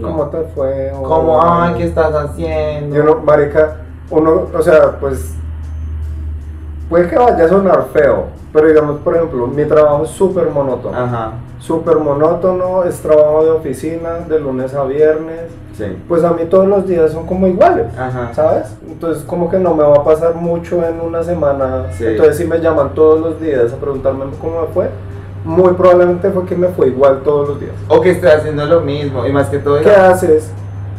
¿Cómo 0.00 0.24
no. 0.24 0.30
te 0.30 0.42
fue? 0.54 0.92
O- 0.92 1.02
¿Cómo, 1.02 1.40
ay, 1.42 1.74
qué 1.78 1.84
estás 1.84 2.12
haciendo? 2.14 2.96
Y 2.96 2.98
uno, 2.98 3.16
marica, 3.24 3.76
uno, 4.10 4.48
o 4.56 4.62
sea, 4.62 4.98
pues 5.00 5.34
puede 6.88 7.08
que 7.08 7.16
vaya 7.16 7.44
a 7.44 7.48
sonar 7.48 7.86
feo, 7.92 8.24
pero 8.52 8.68
digamos, 8.68 9.00
por 9.00 9.14
ejemplo, 9.16 9.46
mi 9.46 9.64
trabajo 9.64 10.04
es 10.04 10.10
súper 10.10 10.50
monótono. 10.50 10.96
Ajá, 10.98 11.32
Súper 11.60 11.96
monótono, 11.96 12.84
es 12.84 13.00
trabajo 13.00 13.42
de 13.44 13.50
oficina, 13.52 14.18
de 14.28 14.38
lunes 14.38 14.74
a 14.74 14.84
viernes. 14.84 15.44
sí, 15.74 15.84
Pues 16.06 16.22
a 16.22 16.30
mí 16.32 16.44
todos 16.44 16.66
los 16.68 16.86
días 16.86 17.12
son 17.12 17.24
como 17.26 17.46
iguales, 17.46 17.86
ajá, 17.98 18.34
¿sabes? 18.34 18.76
Entonces 18.86 19.24
como 19.24 19.48
que 19.48 19.58
no 19.58 19.74
me 19.74 19.82
va 19.82 19.94
a 19.96 20.04
pasar 20.04 20.34
mucho 20.34 20.84
en 20.84 21.00
una 21.00 21.22
semana. 21.22 21.86
Sí. 21.92 22.04
Entonces 22.06 22.36
si 22.36 22.44
me 22.44 22.58
llaman 22.60 22.90
todos 22.94 23.18
los 23.20 23.40
días 23.40 23.72
a 23.72 23.76
preguntarme 23.76 24.26
cómo 24.40 24.60
me 24.60 24.66
fue, 24.68 24.90
muy 25.44 25.74
probablemente 25.74 26.30
fue 26.30 26.44
que 26.46 26.56
me 26.56 26.68
fue 26.68 26.88
igual 26.88 27.20
todos 27.22 27.50
los 27.50 27.60
días. 27.60 27.72
o 27.88 28.00
que 28.00 28.10
estoy 28.12 28.30
haciendo 28.30 28.64
lo 28.66 28.80
mismo, 28.80 29.26
y 29.26 29.32
más 29.32 29.48
que 29.48 29.58
todo, 29.58 29.80
¿Qué 29.82 29.90
haces? 29.90 30.50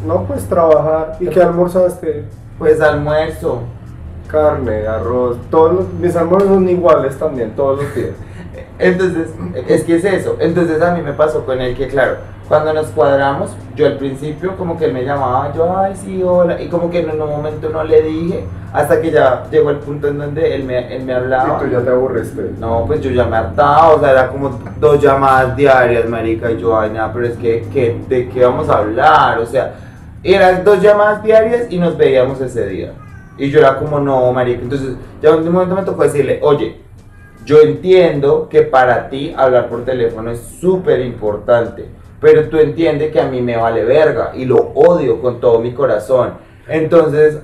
No, 0.06 0.24
pues 0.24 0.46
trabajar. 0.46 1.18
¿Y 1.20 1.28
qué 1.28 1.42
almorzaste? 1.42 2.26
pues 2.60 2.80
almuerzo. 2.80 3.62
Carne, 4.28 4.88
arroz, 4.88 5.38
todos 5.52 5.74
los- 5.74 5.94
mis 6.00 6.16
almuerzos 6.16 6.50
son 6.50 6.68
iguales 6.70 7.18
también, 7.18 7.52
todos 7.56 7.84
los 7.84 7.96
días. 7.96 8.12
Entonces, 8.80 9.30
es 9.68 9.84
que 9.84 9.96
es 9.96 10.06
eso. 10.06 10.36
Entonces 10.40 10.82
a 10.82 10.94
mí 10.96 11.02
me 11.02 11.14
pasó 11.14 11.46
con 11.46 11.60
él 11.62 11.76
que, 11.76 11.88
claro, 11.88 12.18
cuando 12.48 12.74
nos 12.74 12.88
cuadramos, 12.88 13.56
yo 13.76 13.88
al 13.88 13.98
principio 13.98 14.56
como 14.56 14.78
que 14.78 14.86
él 14.86 14.94
me 14.94 15.04
llamaba, 15.04 15.52
yo, 15.54 15.76
ay, 15.78 15.94
sí, 15.96 16.22
hola, 16.24 16.62
y 16.62 16.68
como 16.68 16.90
que 16.90 17.00
en 17.00 17.10
un 17.10 17.18
momento 17.30 17.70
no 17.70 17.84
le 17.84 18.02
dije, 18.04 18.46
hasta 18.72 19.02
que 19.02 19.10
ya 19.12 19.46
llegó 19.50 19.72
el 19.72 19.78
punto 19.78 20.08
en 20.08 20.18
donde 20.20 20.54
él 20.54 20.64
me, 20.64 20.96
él 20.96 21.04
me 21.04 21.14
hablaba. 21.14 21.60
Y 21.62 21.66
tú 21.66 21.72
ya 21.72 21.82
te 21.82 21.90
aburriste. 21.90 22.52
No, 22.60 22.84
pues 22.86 23.02
yo 23.02 23.10
ya 23.10 23.26
me 23.26 23.38
hartaba, 23.38 23.90
o 23.96 24.00
sea, 24.00 24.12
era 24.12 24.28
como 24.30 24.60
dos 24.80 25.02
llamadas 25.02 25.56
diarias, 25.56 26.08
marica, 26.08 26.52
y 26.52 26.60
yo, 26.60 26.80
ay, 26.80 26.92
nada, 26.92 27.12
pero 27.14 27.26
es 27.28 27.38
que, 27.38 27.66
que- 27.74 28.00
¿de 28.08 28.30
qué 28.30 28.46
vamos 28.46 28.70
a 28.70 28.78
hablar? 28.78 29.40
O 29.40 29.46
sea, 29.46 29.74
eran 30.24 30.64
dos 30.64 30.82
llamadas 30.82 31.24
diarias 31.24 31.68
y 31.70 31.80
nos 31.80 31.98
veíamos 31.98 32.40
ese 32.42 32.68
día. 32.68 32.92
Y 33.38 33.50
yo 33.50 33.60
era 33.60 33.78
como, 33.78 34.00
no, 34.00 34.32
marica, 34.32 34.62
entonces, 34.62 34.96
ya 35.22 35.30
en 35.30 35.48
un 35.48 35.52
momento 35.52 35.76
me 35.76 35.82
tocó 35.84 36.04
decirle, 36.04 36.40
oye, 36.44 36.78
yo 37.44 37.60
entiendo 37.60 38.48
que 38.50 38.62
para 38.64 39.10
ti 39.10 39.34
hablar 39.38 39.68
por 39.68 39.84
teléfono 39.86 40.32
es 40.32 40.40
súper 40.60 41.02
importante, 41.02 41.86
pero 42.26 42.50
tú 42.50 42.58
entiendes 42.58 43.12
que 43.12 43.22
a 43.22 43.28
mí 43.28 43.40
me 43.40 43.56
vale 43.56 43.86
verga 43.86 44.32
y 44.34 44.46
lo 44.46 44.56
odio 44.74 45.22
con 45.22 45.40
todo 45.40 45.60
mi 45.60 45.76
corazón. 45.76 46.32
Entonces, 46.68 47.38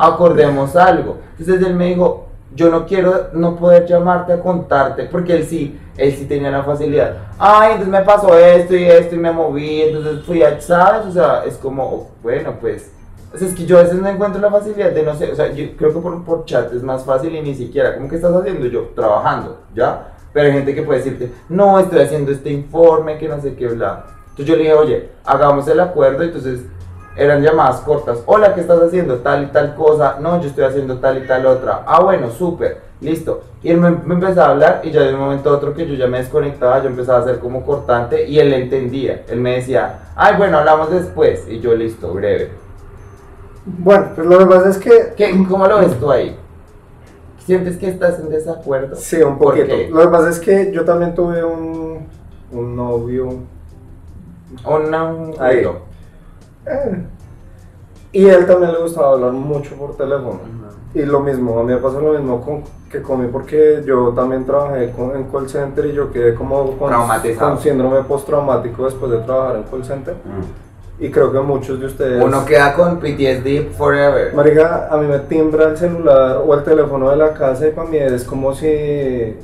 acordemos 0.00 0.74
algo. 0.74 1.18
Entonces 1.38 1.64
él 1.64 1.76
me 1.76 1.86
dijo, 1.90 2.26
yo 2.52 2.68
no 2.68 2.84
quiero 2.84 3.28
no 3.34 3.54
poder 3.54 3.86
llamarte 3.86 4.32
a 4.32 4.40
contarte, 4.40 5.04
porque 5.04 5.36
él 5.36 5.44
sí, 5.44 5.78
él 5.96 6.12
sí 6.16 6.24
tenía 6.24 6.50
la 6.50 6.64
facilidad. 6.64 7.14
Ay, 7.38 7.74
entonces 7.74 7.92
me 7.92 8.00
pasó 8.02 8.36
esto 8.36 8.74
y 8.74 8.86
esto 8.86 9.14
y 9.14 9.18
me 9.18 9.30
moví, 9.30 9.82
entonces 9.82 10.24
fui 10.24 10.42
a, 10.42 10.60
¿sabes? 10.60 11.06
O 11.06 11.12
sea, 11.12 11.44
es 11.44 11.54
como, 11.56 12.10
bueno, 12.24 12.54
pues... 12.60 12.90
O 13.32 13.38
sea, 13.38 13.46
es 13.46 13.54
que 13.54 13.66
yo 13.66 13.78
a 13.78 13.82
veces 13.84 14.00
no 14.00 14.08
encuentro 14.08 14.40
la 14.40 14.50
facilidad 14.50 14.90
de 14.90 15.04
no 15.04 15.14
sé, 15.14 15.30
o 15.30 15.36
sea, 15.36 15.52
yo 15.52 15.64
creo 15.76 15.94
que 15.94 16.00
por, 16.00 16.24
por 16.24 16.44
chat 16.44 16.72
es 16.72 16.82
más 16.82 17.04
fácil 17.04 17.36
y 17.36 17.40
ni 17.40 17.54
siquiera, 17.54 17.94
como 17.94 18.08
que 18.08 18.16
estás 18.16 18.34
haciendo 18.34 18.66
yo? 18.66 18.90
Trabajando, 18.96 19.60
¿ya? 19.76 20.15
Pero 20.36 20.48
hay 20.48 20.52
gente 20.52 20.74
que 20.74 20.82
puede 20.82 20.98
decirte, 20.98 21.32
no, 21.48 21.78
estoy 21.78 22.00
haciendo 22.00 22.30
este 22.30 22.50
informe, 22.50 23.16
que 23.16 23.26
no 23.26 23.40
sé 23.40 23.54
qué, 23.54 23.68
bla. 23.68 24.04
Entonces 24.28 24.44
yo 24.44 24.54
le 24.54 24.64
dije, 24.64 24.74
oye, 24.74 25.08
hagamos 25.24 25.66
el 25.66 25.80
acuerdo, 25.80 26.22
entonces 26.24 26.60
eran 27.16 27.42
llamadas 27.42 27.80
cortas. 27.80 28.18
Hola, 28.26 28.54
¿qué 28.54 28.60
estás 28.60 28.82
haciendo? 28.82 29.20
Tal 29.20 29.44
y 29.44 29.46
tal 29.46 29.74
cosa. 29.74 30.18
No, 30.20 30.38
yo 30.42 30.48
estoy 30.48 30.64
haciendo 30.64 30.98
tal 30.98 31.24
y 31.24 31.26
tal 31.26 31.46
otra. 31.46 31.84
Ah, 31.86 32.02
bueno, 32.02 32.28
súper. 32.28 32.82
Listo. 33.00 33.44
Y 33.62 33.70
él 33.70 33.78
me, 33.78 33.92
me 33.92 34.12
empezaba 34.12 34.48
a 34.48 34.50
hablar 34.50 34.80
y 34.84 34.90
ya 34.90 35.04
de 35.04 35.14
un 35.14 35.20
momento 35.20 35.48
a 35.48 35.54
otro 35.54 35.72
que 35.72 35.86
yo 35.86 35.94
ya 35.94 36.06
me 36.06 36.18
desconectaba, 36.18 36.82
yo 36.82 36.90
empezaba 36.90 37.20
a 37.20 37.24
ser 37.24 37.38
como 37.38 37.64
cortante 37.64 38.28
y 38.28 38.38
él 38.38 38.52
entendía. 38.52 39.24
Él 39.30 39.40
me 39.40 39.54
decía, 39.54 40.10
ay, 40.16 40.34
bueno, 40.36 40.58
hablamos 40.58 40.90
después. 40.90 41.46
Y 41.48 41.60
yo, 41.60 41.74
listo, 41.74 42.12
breve. 42.12 42.50
Bueno, 43.64 44.10
pues 44.14 44.26
lo 44.26 44.38
que 44.38 44.44
pasa 44.44 44.68
es 44.68 44.76
que 44.76 45.14
¿Qué, 45.16 45.46
¿Cómo 45.48 45.66
lo 45.66 45.78
ves 45.78 45.98
tú 45.98 46.10
ahí? 46.10 46.36
¿Sientes 47.46 47.76
que 47.76 47.88
estás 47.88 48.18
en 48.18 48.28
desacuerdo? 48.28 48.96
Sí, 48.96 49.22
un 49.22 49.38
¿Por 49.38 49.54
poquito. 49.54 49.76
Lo 49.90 50.02
que 50.02 50.08
pasa 50.08 50.30
es 50.30 50.40
que 50.40 50.72
yo 50.72 50.84
también 50.84 51.14
tuve 51.14 51.44
un, 51.44 52.06
un 52.52 52.76
novio. 52.76 53.28
Un 54.64 54.94
Ahí. 55.38 55.64
eh, 56.66 57.04
y 58.12 58.26
él 58.26 58.46
también 58.46 58.72
le 58.72 58.78
gustaba 58.80 59.12
hablar 59.12 59.32
mucho 59.32 59.76
por 59.76 59.96
teléfono. 59.96 60.40
Y 60.94 61.02
lo 61.02 61.20
mismo, 61.20 61.58
a 61.60 61.62
mí 61.62 61.72
me 61.74 61.78
pasó 61.78 62.00
lo 62.00 62.12
mismo 62.14 62.40
con, 62.40 62.64
que 62.90 63.02
con 63.02 63.20
mí 63.20 63.28
porque 63.30 63.82
yo 63.86 64.08
también 64.14 64.44
trabajé 64.44 64.90
con, 64.90 65.14
en 65.14 65.24
call 65.24 65.48
center 65.48 65.86
y 65.86 65.92
yo 65.92 66.10
quedé 66.10 66.34
como 66.34 66.76
con, 66.78 66.90
con 67.38 67.58
síndrome 67.60 68.02
postraumático 68.02 68.84
después 68.86 69.12
de 69.12 69.18
trabajar 69.18 69.56
en 69.56 69.62
call 69.64 69.84
center. 69.84 70.14
Mm. 70.14 70.65
Y 70.98 71.10
creo 71.10 71.30
que 71.30 71.40
muchos 71.40 71.78
de 71.78 71.86
ustedes... 71.86 72.24
Uno 72.24 72.44
queda 72.44 72.72
con 72.74 72.98
PTSD 72.98 73.72
forever. 73.76 74.34
Marica, 74.34 74.88
a 74.90 74.96
mí 74.96 75.06
me 75.06 75.18
timbra 75.20 75.68
el 75.68 75.76
celular 75.76 76.42
o 76.46 76.54
el 76.54 76.64
teléfono 76.64 77.10
de 77.10 77.16
la 77.16 77.34
casa 77.34 77.68
y 77.68 77.72
para 77.72 77.88
mí 77.88 77.98
es 77.98 78.24
como 78.24 78.54
si... 78.54 79.36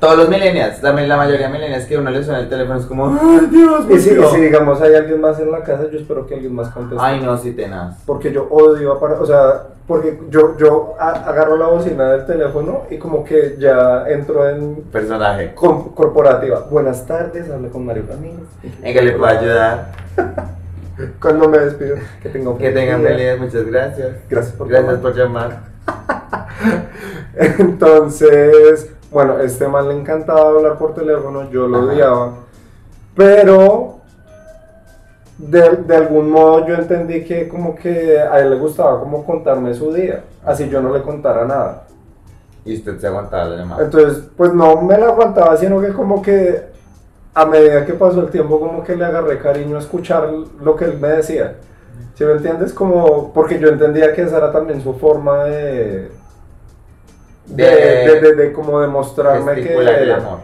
Todos 0.00 0.16
los 0.16 0.28
millennials, 0.28 0.80
también 0.80 1.08
la 1.08 1.16
mayoría 1.16 1.48
de 1.48 1.52
millennials 1.52 1.84
que 1.86 1.98
uno 1.98 2.10
le 2.10 2.22
suena 2.22 2.38
el 2.38 2.48
teléfono 2.48 2.78
es 2.78 2.86
como, 2.86 3.18
ay 3.20 3.48
Dios, 3.50 3.84
Y 3.90 3.98
si, 3.98 4.10
¿por 4.10 4.18
qué 4.18 4.26
y 4.26 4.30
si 4.30 4.36
no?". 4.36 4.42
digamos 4.44 4.80
hay 4.80 4.94
alguien 4.94 5.20
más 5.20 5.40
en 5.40 5.50
la 5.50 5.60
casa, 5.64 5.86
yo 5.90 5.98
espero 5.98 6.24
que 6.24 6.34
alguien 6.34 6.54
más 6.54 6.68
conteste. 6.68 7.02
Ay 7.04 7.20
no, 7.20 7.36
sí 7.36 7.52
tenaz. 7.52 7.96
Porque 8.06 8.30
yo 8.32 8.46
odio, 8.48 8.96
apar- 9.00 9.18
o 9.20 9.26
sea, 9.26 9.64
porque 9.88 10.20
yo, 10.30 10.56
yo 10.56 10.94
agarro 11.00 11.56
la 11.56 11.66
bocina 11.66 12.12
del 12.12 12.26
teléfono 12.26 12.82
y 12.90 12.98
como 12.98 13.24
que 13.24 13.56
ya 13.58 14.04
entro 14.08 14.48
en 14.48 14.76
Personaje. 14.92 15.52
com- 15.54 15.92
corporativa. 15.94 16.60
Buenas 16.70 17.04
tardes, 17.04 17.50
hablo 17.50 17.68
con 17.70 17.84
Mario 17.84 18.04
Ramírez. 18.08 18.38
En 18.82 18.94
que 18.94 19.02
le 19.02 19.12
puedo 19.12 19.26
ayudar. 19.26 19.92
Cuando 21.20 21.48
me 21.48 21.58
despido, 21.58 21.96
que 22.22 22.28
tengan 22.28 22.56
Que 22.58 22.70
tengan 22.70 23.02
feliz 23.02 23.38
muchas 23.40 23.64
gracias. 23.66 24.16
Gracias 24.28 24.54
por 24.54 24.68
Gracias 24.68 24.88
llamar. 24.94 25.02
por 25.02 25.16
llamar. 25.16 25.58
Entonces, 27.58 28.90
bueno, 29.10 29.38
este 29.38 29.66
man 29.68 29.88
le 29.88 29.94
encantaba 29.94 30.50
hablar 30.50 30.78
por 30.78 30.94
teléfono, 30.94 31.50
yo 31.50 31.66
lo 31.66 31.78
Ajá. 31.78 31.86
odiaba, 31.86 32.32
pero 33.14 33.98
de, 35.38 35.70
de 35.86 35.96
algún 35.96 36.30
modo 36.30 36.66
yo 36.66 36.74
entendí 36.74 37.24
que 37.24 37.48
como 37.48 37.74
que 37.74 38.18
a 38.18 38.40
él 38.40 38.50
le 38.50 38.56
gustaba 38.56 39.00
como 39.00 39.24
contarme 39.24 39.74
su 39.74 39.92
día, 39.92 40.24
así 40.44 40.68
yo 40.68 40.80
no 40.80 40.92
le 40.92 41.02
contara 41.02 41.44
nada. 41.44 41.84
Y 42.64 42.76
usted 42.76 42.98
se 42.98 43.06
aguantaba 43.06 43.44
la 43.46 43.56
llamada. 43.56 43.82
Entonces, 43.84 44.24
pues 44.36 44.52
no 44.52 44.82
me 44.82 44.98
la 44.98 45.06
aguantaba, 45.06 45.56
sino 45.56 45.80
que 45.80 45.92
como 45.92 46.20
que 46.20 46.66
a 47.32 47.46
medida 47.46 47.86
que 47.86 47.94
pasó 47.94 48.20
el 48.20 48.30
tiempo 48.30 48.60
como 48.60 48.82
que 48.82 48.96
le 48.96 49.04
agarré 49.04 49.38
cariño 49.38 49.76
a 49.76 49.80
escuchar 49.80 50.28
lo 50.60 50.76
que 50.76 50.86
él 50.86 50.98
me 50.98 51.08
decía. 51.08 51.54
¿Sí 52.14 52.24
me 52.24 52.32
entiendes? 52.32 52.74
Como, 52.74 53.32
porque 53.32 53.60
yo 53.60 53.68
entendía 53.68 54.12
que 54.12 54.22
esa 54.22 54.38
era 54.38 54.50
también 54.52 54.82
su 54.82 54.94
forma 54.94 55.44
de... 55.44 56.10
De, 57.48 57.64
de, 57.64 58.20
de- 58.20 58.34
de 58.34 58.52
como 58.52 58.80
demostrarme 58.80 59.54
que... 59.54 59.62
Gesticular 59.62 59.94
el 60.02 60.12
amor. 60.12 60.38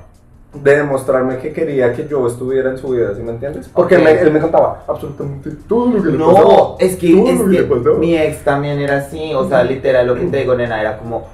De 0.54 0.76
demostrarme 0.76 1.38
que 1.38 1.52
quería 1.52 1.92
que 1.92 2.06
yo 2.06 2.26
estuviera 2.28 2.70
en 2.70 2.78
su 2.78 2.88
vida, 2.90 3.12
¿sí 3.16 3.22
me 3.22 3.32
entiendes? 3.32 3.68
Porque 3.74 3.98
me- 3.98 4.12
él 4.12 4.30
me 4.32 4.40
contaba 4.40 4.84
absolutamente 4.86 5.50
todo 5.68 5.90
lo 5.90 6.02
que 6.02 6.10
le 6.10 6.16
No, 6.18 6.32
pasaba. 6.32 6.74
es 6.78 6.96
que, 6.96 7.10
es 7.28 7.40
que 7.40 7.68
que 7.68 7.90
mi 7.98 8.16
ex 8.16 8.44
también 8.44 8.78
era 8.78 8.98
así, 8.98 9.34
o 9.34 9.48
sea, 9.48 9.64
literal 9.64 10.06
lo 10.06 10.14
que 10.14 10.26
te 10.26 10.36
digo, 10.38 10.54
nena, 10.54 10.80
era 10.80 10.96
como, 10.96 11.26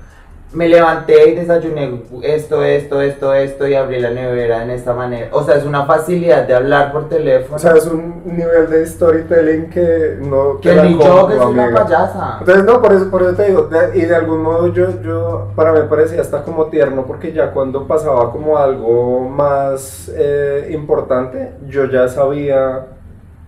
me 0.52 0.68
levanté 0.68 1.30
y 1.30 1.34
desayuné 1.36 2.02
esto, 2.22 2.64
esto, 2.64 3.00
esto, 3.00 3.32
esto 3.34 3.68
y 3.68 3.74
abrí 3.74 4.00
la 4.00 4.10
nevera 4.10 4.64
en 4.64 4.70
esta 4.70 4.92
manera. 4.94 5.28
O 5.32 5.44
sea, 5.44 5.54
es 5.56 5.64
una 5.64 5.84
facilidad 5.86 6.46
de 6.46 6.54
hablar 6.54 6.92
por 6.92 7.08
teléfono. 7.08 7.54
O 7.56 7.58
sea, 7.58 7.72
es 7.72 7.86
un 7.86 8.22
nivel 8.24 8.68
de 8.68 8.84
storytelling 8.84 9.70
que 9.70 10.16
no... 10.20 10.58
que 10.60 10.74
ni 10.74 10.98
yo 10.98 11.28
que 11.28 11.36
soy 11.36 11.52
una 11.52 11.72
payasa. 11.72 12.36
Entonces, 12.40 12.64
no, 12.64 12.82
por 12.82 12.92
eso, 12.92 13.10
por 13.10 13.22
eso 13.22 13.34
te 13.34 13.46
digo, 13.46 13.62
de- 13.68 13.96
y 13.98 14.02
de 14.06 14.14
algún 14.16 14.42
modo 14.42 14.66
yo, 14.72 15.00
yo, 15.02 15.48
para 15.54 15.72
mí 15.72 15.80
parecía 15.88 16.20
hasta 16.20 16.42
como 16.42 16.66
tierno, 16.66 17.06
porque 17.06 17.32
ya 17.32 17.52
cuando 17.52 17.86
pasaba 17.86 18.32
como 18.32 18.58
algo 18.58 19.20
más 19.28 20.10
eh, 20.16 20.68
importante, 20.72 21.52
yo 21.68 21.84
ya 21.84 22.08
sabía 22.08 22.86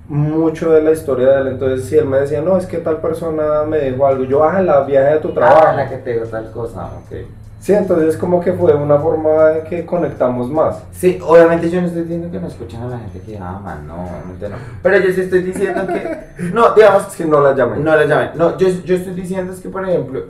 mucho 0.08 0.72
de 0.72 0.82
la 0.82 0.92
historia 0.92 1.28
de 1.28 1.40
él, 1.42 1.48
entonces 1.48 1.88
si 1.88 1.96
él 1.96 2.06
me 2.06 2.20
decía, 2.20 2.40
no, 2.40 2.56
es 2.56 2.66
que 2.66 2.78
tal 2.78 3.00
persona 3.00 3.64
me 3.64 3.78
dijo 3.78 4.06
algo, 4.06 4.24
yo, 4.24 4.44
ah, 4.44 4.60
la 4.60 4.82
viaje 4.82 5.14
de 5.14 5.20
tu 5.20 5.32
trabajo. 5.32 5.64
Ah, 5.66 5.72
la 5.72 5.88
que 5.88 5.98
te 5.98 6.12
digo 6.12 6.26
tal 6.26 6.50
cosa, 6.50 6.86
ok. 6.86 7.16
Sí, 7.62 7.72
entonces 7.72 8.16
como 8.16 8.40
que 8.40 8.52
fue 8.52 8.74
una 8.74 8.98
forma 8.98 9.44
de 9.50 9.62
que 9.62 9.86
conectamos 9.86 10.50
más. 10.50 10.82
Sí, 10.90 11.20
obviamente 11.24 11.70
yo 11.70 11.80
no 11.80 11.86
estoy 11.86 12.02
diciendo 12.02 12.28
que 12.28 12.40
no 12.40 12.48
escuchan 12.48 12.82
a 12.82 12.88
la 12.88 12.98
gente 12.98 13.20
que 13.20 13.38
aman, 13.38 13.86
no, 13.86 14.02
obviamente 14.02 14.48
no. 14.48 14.56
Pero 14.82 14.98
yo 14.98 15.12
sí 15.12 15.20
estoy 15.20 15.42
diciendo 15.44 15.86
que, 15.86 16.42
no, 16.52 16.74
digamos, 16.74 17.04
que 17.14 17.24
no 17.24 17.40
la 17.40 17.54
llamen. 17.54 17.84
No 17.84 17.94
la 17.94 18.04
llamen. 18.04 18.30
No, 18.34 18.58
yo, 18.58 18.68
yo 18.84 18.96
estoy 18.96 19.14
diciendo 19.14 19.52
es 19.52 19.60
que, 19.60 19.68
por 19.68 19.88
ejemplo, 19.88 20.24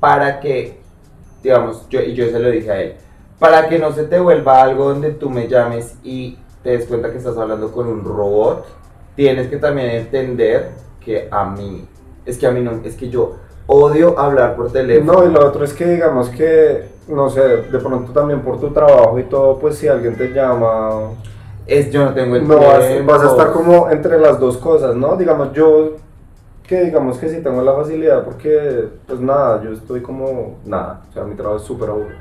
para 0.00 0.40
que, 0.40 0.80
digamos, 1.44 1.88
yo, 1.88 2.00
y 2.00 2.12
yo 2.12 2.28
se 2.28 2.40
lo 2.40 2.50
dije 2.50 2.70
a 2.72 2.82
él, 2.82 2.94
para 3.38 3.68
que 3.68 3.78
no 3.78 3.92
se 3.92 4.02
te 4.02 4.18
vuelva 4.18 4.62
algo 4.62 4.88
donde 4.88 5.12
tú 5.12 5.30
me 5.30 5.46
llames 5.46 5.94
y 6.02 6.38
te 6.62 6.70
des 6.70 6.86
cuenta 6.86 7.10
que 7.10 7.18
estás 7.18 7.36
hablando 7.36 7.70
con 7.72 7.86
un 7.88 8.04
robot, 8.04 8.64
tienes 9.16 9.48
que 9.48 9.56
también 9.56 9.90
entender 9.90 10.70
que 11.04 11.28
a 11.30 11.44
mí, 11.44 11.86
es 12.24 12.38
que 12.38 12.46
a 12.46 12.50
mí 12.50 12.60
no, 12.60 12.72
es 12.84 12.96
que 12.96 13.08
yo 13.08 13.36
odio 13.66 14.18
hablar 14.18 14.56
por 14.56 14.70
teléfono. 14.72 15.12
No, 15.20 15.24
y 15.28 15.32
lo 15.32 15.46
otro 15.46 15.64
es 15.64 15.72
que 15.72 15.86
digamos 15.86 16.28
que, 16.30 16.88
no 17.08 17.28
sé, 17.30 17.40
de 17.40 17.78
pronto 17.78 18.12
también 18.12 18.40
por 18.42 18.60
tu 18.60 18.70
trabajo 18.70 19.18
y 19.18 19.24
todo, 19.24 19.58
pues 19.58 19.76
si 19.76 19.88
alguien 19.88 20.16
te 20.16 20.28
llama, 20.32 21.10
Es, 21.66 21.90
yo 21.90 22.04
no 22.04 22.14
tengo 22.14 22.36
el 22.36 22.46
no 22.46 22.58
vas, 22.58 22.86
tiempo. 22.88 23.12
vas 23.12 23.22
a 23.22 23.30
estar 23.30 23.52
como 23.52 23.88
entre 23.90 24.18
las 24.18 24.38
dos 24.40 24.56
cosas, 24.58 24.96
¿no? 24.96 25.16
Digamos, 25.16 25.52
yo 25.52 25.92
que 26.66 26.84
digamos 26.84 27.18
que 27.18 27.28
sí 27.28 27.40
tengo 27.42 27.60
la 27.62 27.74
facilidad 27.74 28.24
porque, 28.24 28.88
pues 29.06 29.20
nada, 29.20 29.62
yo 29.62 29.72
estoy 29.72 30.00
como, 30.00 30.58
nada, 30.64 31.02
o 31.10 31.12
sea, 31.12 31.24
mi 31.24 31.34
trabajo 31.34 31.58
es 31.58 31.64
súper 31.64 31.90
aburrido. 31.90 32.18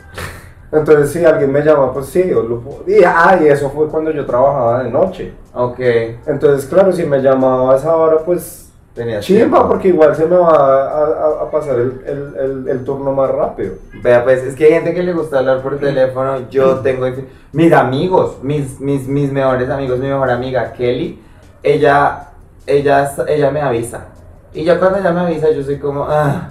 Entonces, 0.72 1.12
si 1.12 1.26
alguien 1.26 1.52
me 1.52 1.62
llama, 1.62 1.92
pues 1.94 2.06
sí, 2.08 2.24
yo 2.30 2.44
lo 2.44 2.60
puedo. 2.62 2.84
Y, 2.88 3.04
ah, 3.06 3.38
y 3.44 3.48
eso 3.48 3.70
fue 3.70 3.88
cuando 3.88 4.12
yo 4.12 4.26
trabajaba 4.26 4.84
de 4.84 4.90
noche. 4.90 5.34
Ok, 5.54 5.80
Entonces, 6.28 6.66
claro, 6.70 6.92
si 6.94 7.04
me 7.06 7.22
llamaba 7.22 7.74
a 7.74 7.76
esa 7.76 7.94
hora, 7.96 8.20
pues 8.26 8.72
tenías 8.96 9.24
chimba, 9.26 9.68
porque 9.68 9.90
igual 9.90 10.16
se 10.16 10.26
me 10.26 10.36
va 10.38 10.50
a, 10.50 11.04
a- 11.06 11.44
a 11.44 11.52
pasar 11.52 11.76
el, 11.76 12.02
el- 12.06 12.36
el- 12.40 12.68
el 12.70 12.84
turno 12.86 13.12
más 13.12 13.30
rápido. 13.32 13.76
Vea, 14.02 14.24
pues 14.24 14.44
es 14.44 14.56
que 14.56 14.66
hay 14.66 14.72
gente 14.74 14.94
que 14.94 15.04
le 15.04 15.14
gusta 15.14 15.40
hablar 15.40 15.62
por 15.62 15.78
teléfono. 15.78 16.50
Yo 16.50 16.78
tengo 16.80 17.06
mis 17.54 17.74
amigos, 17.74 18.38
mis, 18.42 18.80
mis, 18.80 19.08
mis 19.08 19.32
mejores 19.32 19.70
amigos, 19.70 20.00
mi 20.00 20.08
mejor 20.08 20.30
amiga 20.30 20.72
Kelly, 20.74 21.22
ella, 21.64 22.30
ella, 22.66 23.12
ella 23.28 23.52
me 23.52 23.62
avisa. 23.62 24.06
Y 24.54 24.64
yo 24.64 24.78
cuando 24.80 25.00
ella 25.00 25.12
me 25.12 25.22
avisa, 25.22 25.52
yo 25.52 25.64
soy 25.64 25.78
como, 25.80 26.06
ah, 26.10 26.50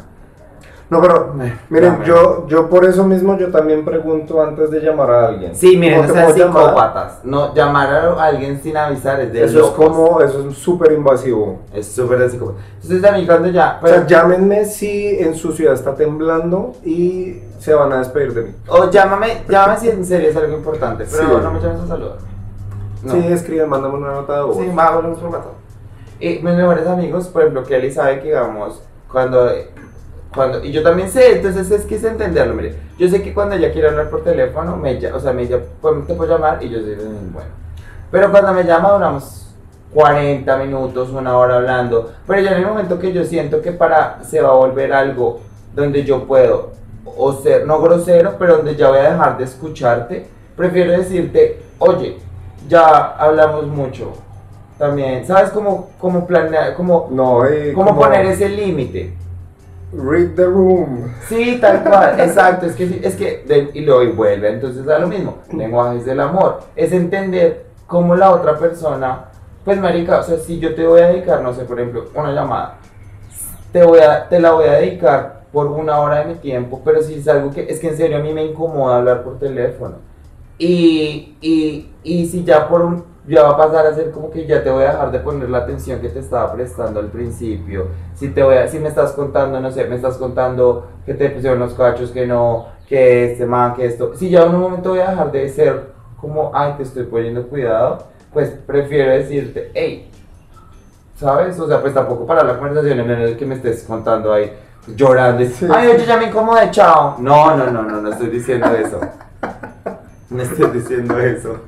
No, 0.89 1.01
pero 1.01 1.20
miren, 1.69 1.93
dame. 1.93 2.07
yo, 2.07 2.47
yo 2.49 2.69
por 2.69 2.85
eso 2.85 3.05
mismo 3.05 3.37
yo 3.39 3.51
también 3.51 3.85
pregunto 3.85 4.43
antes 4.43 4.71
de 4.71 4.81
llamar 4.81 5.11
a 5.11 5.27
alguien. 5.29 5.55
Sí, 5.55 5.77
miren, 5.77 6.01
¿Cómo 6.03 6.09
no 6.09 6.15
sean 6.15 6.35
psicópatas. 6.35 7.21
No, 7.25 7.55
llamar 7.55 7.89
a 7.95 8.25
alguien 8.25 8.61
sin 8.63 8.77
avisar 8.77 9.21
es 9.21 9.33
de 9.33 9.45
Eso 9.45 9.59
es 9.59 9.63
locos. 9.67 9.87
como, 9.87 10.21
eso 10.21 10.49
es 10.49 10.57
súper 10.57 10.93
invasivo. 10.93 11.61
Es 11.73 11.87
súper 11.87 12.19
de 12.19 12.31
psicópata. 12.31 12.59
Entonces 12.83 13.13
mí 13.13 13.27
cuando 13.27 13.49
ya... 13.49 13.79
O 13.83 13.87
sea, 13.87 14.07
llámenme 14.07 14.65
si 14.65 15.19
en 15.19 15.35
su 15.35 15.53
ciudad 15.53 15.75
está 15.75 15.95
temblando 15.95 16.73
y 16.85 17.39
se 17.59 17.75
van 17.75 17.93
a 17.93 17.99
despedir 17.99 18.33
de 18.35 18.43
mí. 18.43 18.51
o 18.69 18.91
llámame, 18.91 19.43
llámame 19.49 19.79
si 19.79 19.89
en 19.91 20.05
serio 20.05 20.31
es 20.31 20.37
algo 20.37 20.57
importante, 20.57 21.05
pero 21.11 21.23
Sí. 21.39 21.45
no 21.45 21.51
me 21.53 21.61
llames 21.61 21.81
a 21.83 21.87
saludar. 21.87 22.17
No. 23.03 23.13
Sí, 23.13 23.27
escriben, 23.33 23.69
mándame 23.69 23.95
una 23.95 24.13
nota 24.13 24.37
de 24.37 24.43
voz. 24.43 24.57
Sí, 24.57 24.63
menos 24.65 25.19
por 25.19 25.29
WhatsApp. 25.31 25.53
Y 26.21 26.29
mis 26.35 26.43
mejores 26.55 26.87
amigos, 26.87 27.29
por 27.29 27.43
ejemplo, 27.43 27.65
Kelly 27.65 27.91
sabe 27.91 28.21
que, 28.21 28.29
digamos, 28.29 28.83
cuando, 29.11 29.51
cuando. 30.35 30.65
Y 30.65 30.73
yo 30.73 30.83
también 30.83 31.11
sé, 31.11 31.37
entonces 31.37 31.71
es 31.71 31.85
que 31.85 31.97
es 31.97 32.05
entenderlo, 32.05 32.55
mire. 32.55 32.75
Yo 32.99 33.09
sé 33.09 33.23
que 33.23 33.35
cuando 33.35 33.55
ella 33.55 33.73
quiere 33.73 33.89
hablar 33.89 34.11
por 34.11 34.23
teléfono, 34.23 34.77
me, 34.77 34.97
o 35.07 35.21
sea, 35.21 35.33
me 35.33 35.43
dice, 35.43 35.59
"Pues, 35.81 36.07
te 36.07 36.15
puedo 36.15 36.31
llamar, 36.33 36.63
y 36.63 36.69
yo 36.69 36.81
soy, 36.81 36.97
"Mm, 36.97 37.33
bueno. 37.33 37.51
Pero 38.11 38.31
cuando 38.31 38.53
me 38.53 38.65
llama, 38.65 38.93
duramos 38.93 39.55
40 39.93 40.57
minutos, 40.57 41.11
una 41.11 41.37
hora 41.37 41.57
hablando. 41.57 42.13
Pero 42.27 42.41
ya 42.43 42.53
en 42.53 42.59
el 42.59 42.67
momento 42.67 42.99
que 42.99 43.13
yo 43.13 43.25
siento 43.25 43.61
que 43.61 43.73
para 43.73 44.23
se 44.23 44.41
va 44.41 44.51
a 44.51 44.55
volver 44.55 44.93
algo 44.93 45.41
donde 45.75 46.05
yo 46.05 46.25
puedo, 46.25 46.71
o 47.05 47.33
ser, 47.33 47.67
no 47.67 47.81
grosero, 47.81 48.35
pero 48.39 48.59
donde 48.59 48.77
ya 48.77 48.89
voy 48.89 48.99
a 48.99 49.13
dejar 49.13 49.39
de 49.39 49.45
escucharte, 49.45 50.27
prefiero 50.57 50.93
decirte, 50.93 51.63
oye, 51.79 52.19
ya 52.69 53.15
hablamos 53.17 53.67
mucho. 53.67 54.13
También, 54.79 55.27
¿sabes 55.27 55.51
cómo, 55.51 55.91
cómo 55.99 56.27
planear, 56.27 56.75
cómo, 56.75 57.09
No, 57.11 57.43
y 57.49 57.73
cómo 57.73 57.89
como 57.89 58.01
poner 58.01 58.27
ese 58.27 58.49
límite? 58.49 59.13
Read 59.93 60.37
the 60.37 60.45
room. 60.45 61.13
Sí, 61.29 61.59
tal 61.61 61.83
cual, 61.83 62.21
exacto, 62.21 62.67
es 62.67 62.77
que, 62.77 63.01
es 63.03 63.17
que, 63.17 63.43
de- 63.47 63.71
y 63.75 63.81
luego 63.81 64.03
y 64.05 64.13
vuelve, 64.13 64.49
entonces 64.53 64.85
da 64.85 64.99
lo 65.01 65.09
mismo, 65.09 65.39
lenguajes 65.53 66.05
del 66.05 66.21
amor, 66.21 66.61
es 66.77 66.93
entender 66.93 67.67
cómo 67.89 68.15
la 68.15 68.31
otra 68.33 68.57
persona, 68.57 69.25
pues 69.65 69.79
marica, 69.81 70.21
o 70.21 70.23
sea, 70.23 70.39
si 70.39 70.61
yo 70.61 70.75
te 70.77 70.87
voy 70.87 71.01
a 71.01 71.09
dedicar, 71.09 71.43
no 71.43 71.53
sé, 71.53 71.65
por 71.65 71.81
ejemplo, 71.81 72.05
una 72.15 72.31
llamada, 72.33 72.77
te, 73.73 73.83
voy 73.83 73.99
a, 73.99 74.29
te 74.29 74.39
la 74.39 74.53
voy 74.53 74.67
a 74.69 74.75
dedicar 74.75 75.41
por 75.53 75.67
una 75.67 75.99
hora 75.99 76.19
de 76.21 76.27
mi 76.27 76.35
tiempo, 76.37 76.81
pero 76.85 77.03
si 77.03 77.15
es 77.15 77.27
algo 77.27 77.51
que, 77.51 77.67
es 77.69 77.81
que 77.81 77.89
en 77.89 77.97
serio 77.97 78.19
a 78.19 78.21
mí 78.21 78.33
me 78.33 78.45
incomoda 78.45 78.99
hablar 78.99 79.25
por 79.25 79.41
teléfono, 79.41 79.97
y, 80.57 81.37
y, 81.41 81.91
y 82.05 82.27
si 82.27 82.45
ya 82.45 82.69
por 82.69 82.83
un, 82.83 83.05
ya 83.31 83.45
va 83.45 83.51
a 83.51 83.57
pasar 83.57 83.87
a 83.87 83.95
ser 83.95 84.11
como 84.11 84.29
que 84.29 84.45
ya 84.45 84.63
te 84.63 84.71
voy 84.71 84.83
a 84.83 84.91
dejar 84.91 85.13
de 85.13 85.21
poner 85.21 85.49
la 85.49 85.59
atención 85.59 86.01
que 86.01 86.09
te 86.09 86.19
estaba 86.19 86.53
prestando 86.53 86.99
al 86.99 87.07
principio. 87.07 87.87
Si 88.15 88.29
te 88.31 88.43
voy 88.43 88.57
a, 88.57 88.67
si 88.67 88.81
me 88.81 88.89
estás 88.89 89.13
contando, 89.13 89.61
no 89.61 89.71
sé, 89.71 89.85
me 89.85 89.95
estás 89.95 90.17
contando 90.17 90.89
que 91.07 91.15
te 91.15 91.31
pusieron 91.31 91.61
los 91.61 91.75
cachos, 91.75 92.11
que 92.11 92.27
no, 92.27 92.67
que 92.89 93.31
este 93.31 93.47
man, 93.47 93.75
que 93.75 93.87
esto. 93.87 94.17
Si 94.17 94.31
ya 94.31 94.43
en 94.43 94.57
un 94.57 94.61
momento 94.61 94.91
voy 94.91 94.99
a 94.99 95.11
dejar 95.11 95.31
de 95.31 95.49
ser 95.49 95.93
como, 96.21 96.51
ay, 96.53 96.75
te 96.77 96.83
estoy 96.83 97.05
poniendo 97.05 97.47
cuidado, 97.47 97.99
pues 98.33 98.51
prefiero 98.67 99.13
decirte, 99.13 99.71
hey, 99.75 100.11
¿sabes? 101.17 101.59
O 101.61 101.69
sea, 101.69 101.81
pues 101.81 101.95
tampoco 101.95 102.27
para 102.27 102.43
la 102.43 102.59
conversación 102.59 102.99
en 102.99 103.11
el 103.11 103.37
que 103.37 103.47
me 103.47 103.55
estés 103.55 103.85
contando 103.85 104.33
ahí 104.33 104.53
llorando. 104.97 105.45
Ay, 105.73 105.87
oye, 105.87 106.05
ya 106.05 106.17
me 106.17 106.27
incomodé, 106.27 106.69
chao. 106.73 107.15
No, 107.21 107.57
no, 107.57 107.71
no, 107.71 107.83
no, 107.83 108.01
no 108.01 108.11
estoy 108.11 108.29
diciendo 108.29 108.67
eso. 108.75 108.99
No 110.31 110.43
estoy 110.43 110.71
diciendo 110.71 111.19
eso. 111.19 111.61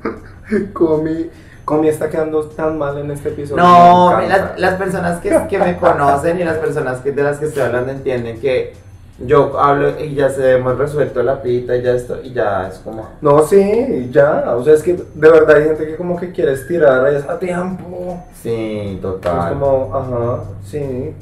Comi, 0.73 1.29
Comi 1.65 1.87
está 1.87 2.09
quedando 2.09 2.41
tan 2.47 2.77
mal 2.77 2.97
en 2.97 3.11
este 3.11 3.29
episodio. 3.29 3.63
No, 3.63 4.19
las, 4.21 4.59
las 4.59 4.73
personas 4.75 5.19
que, 5.19 5.29
que 5.49 5.57
me 5.57 5.77
conocen 5.77 6.39
y 6.39 6.43
las 6.43 6.57
personas 6.57 6.99
que, 6.99 7.11
de 7.11 7.23
las 7.23 7.37
que 7.37 7.45
estoy 7.45 7.63
hablando 7.63 7.91
entienden 7.91 8.39
que 8.39 8.73
yo 9.19 9.59
hablo 9.59 9.99
y 9.99 10.15
ya 10.15 10.29
se 10.29 10.53
hemos 10.53 10.77
resuelto 10.77 11.21
la 11.21 11.41
pita 11.41 11.75
y 11.75 11.83
ya 11.83 11.91
esto 11.91 12.19
y 12.21 12.33
ya 12.33 12.67
es 12.67 12.79
como 12.79 13.07
No, 13.21 13.43
sí, 13.43 14.09
ya. 14.11 14.55
O 14.55 14.63
sea, 14.63 14.73
es 14.73 14.81
que 14.83 14.93
de 14.93 15.29
verdad 15.29 15.55
hay 15.57 15.63
gente 15.65 15.85
que 15.85 15.95
como 15.95 16.17
que 16.19 16.31
quiere 16.31 16.53
estirar 16.53 17.05
ahí 17.05 17.15
a 17.27 17.39
tiempo. 17.39 18.23
sí 18.41 18.93
Es 18.95 19.01
total 19.01 19.53
como, 19.53 19.95
ajá, 19.95 20.43
sí, 20.65 21.13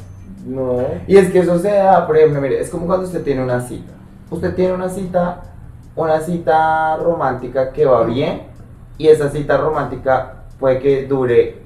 no. 0.45 0.85
y 1.05 1.17
es 1.17 1.31
que 1.31 1.39
eso 1.39 1.59
se 1.59 1.69
da 1.71 2.07
por 2.07 2.17
ejemplo 2.17 2.41
mire 2.41 2.59
es 2.59 2.69
como 2.69 2.87
cuando 2.87 3.05
usted 3.05 3.21
tiene 3.23 3.43
una 3.43 3.61
cita 3.61 3.93
usted 4.31 4.55
tiene 4.55 4.73
una 4.73 4.89
cita 4.89 5.41
una 5.95 6.19
cita 6.19 6.95
romántica 6.97 7.71
que 7.71 7.85
va 7.85 8.03
bien 8.03 8.50
y 9.01 9.07
esa 9.07 9.29
cita 9.29 9.57
romántica 9.57 10.43
puede 10.59 10.79
que 10.79 11.05
dure 11.07 11.57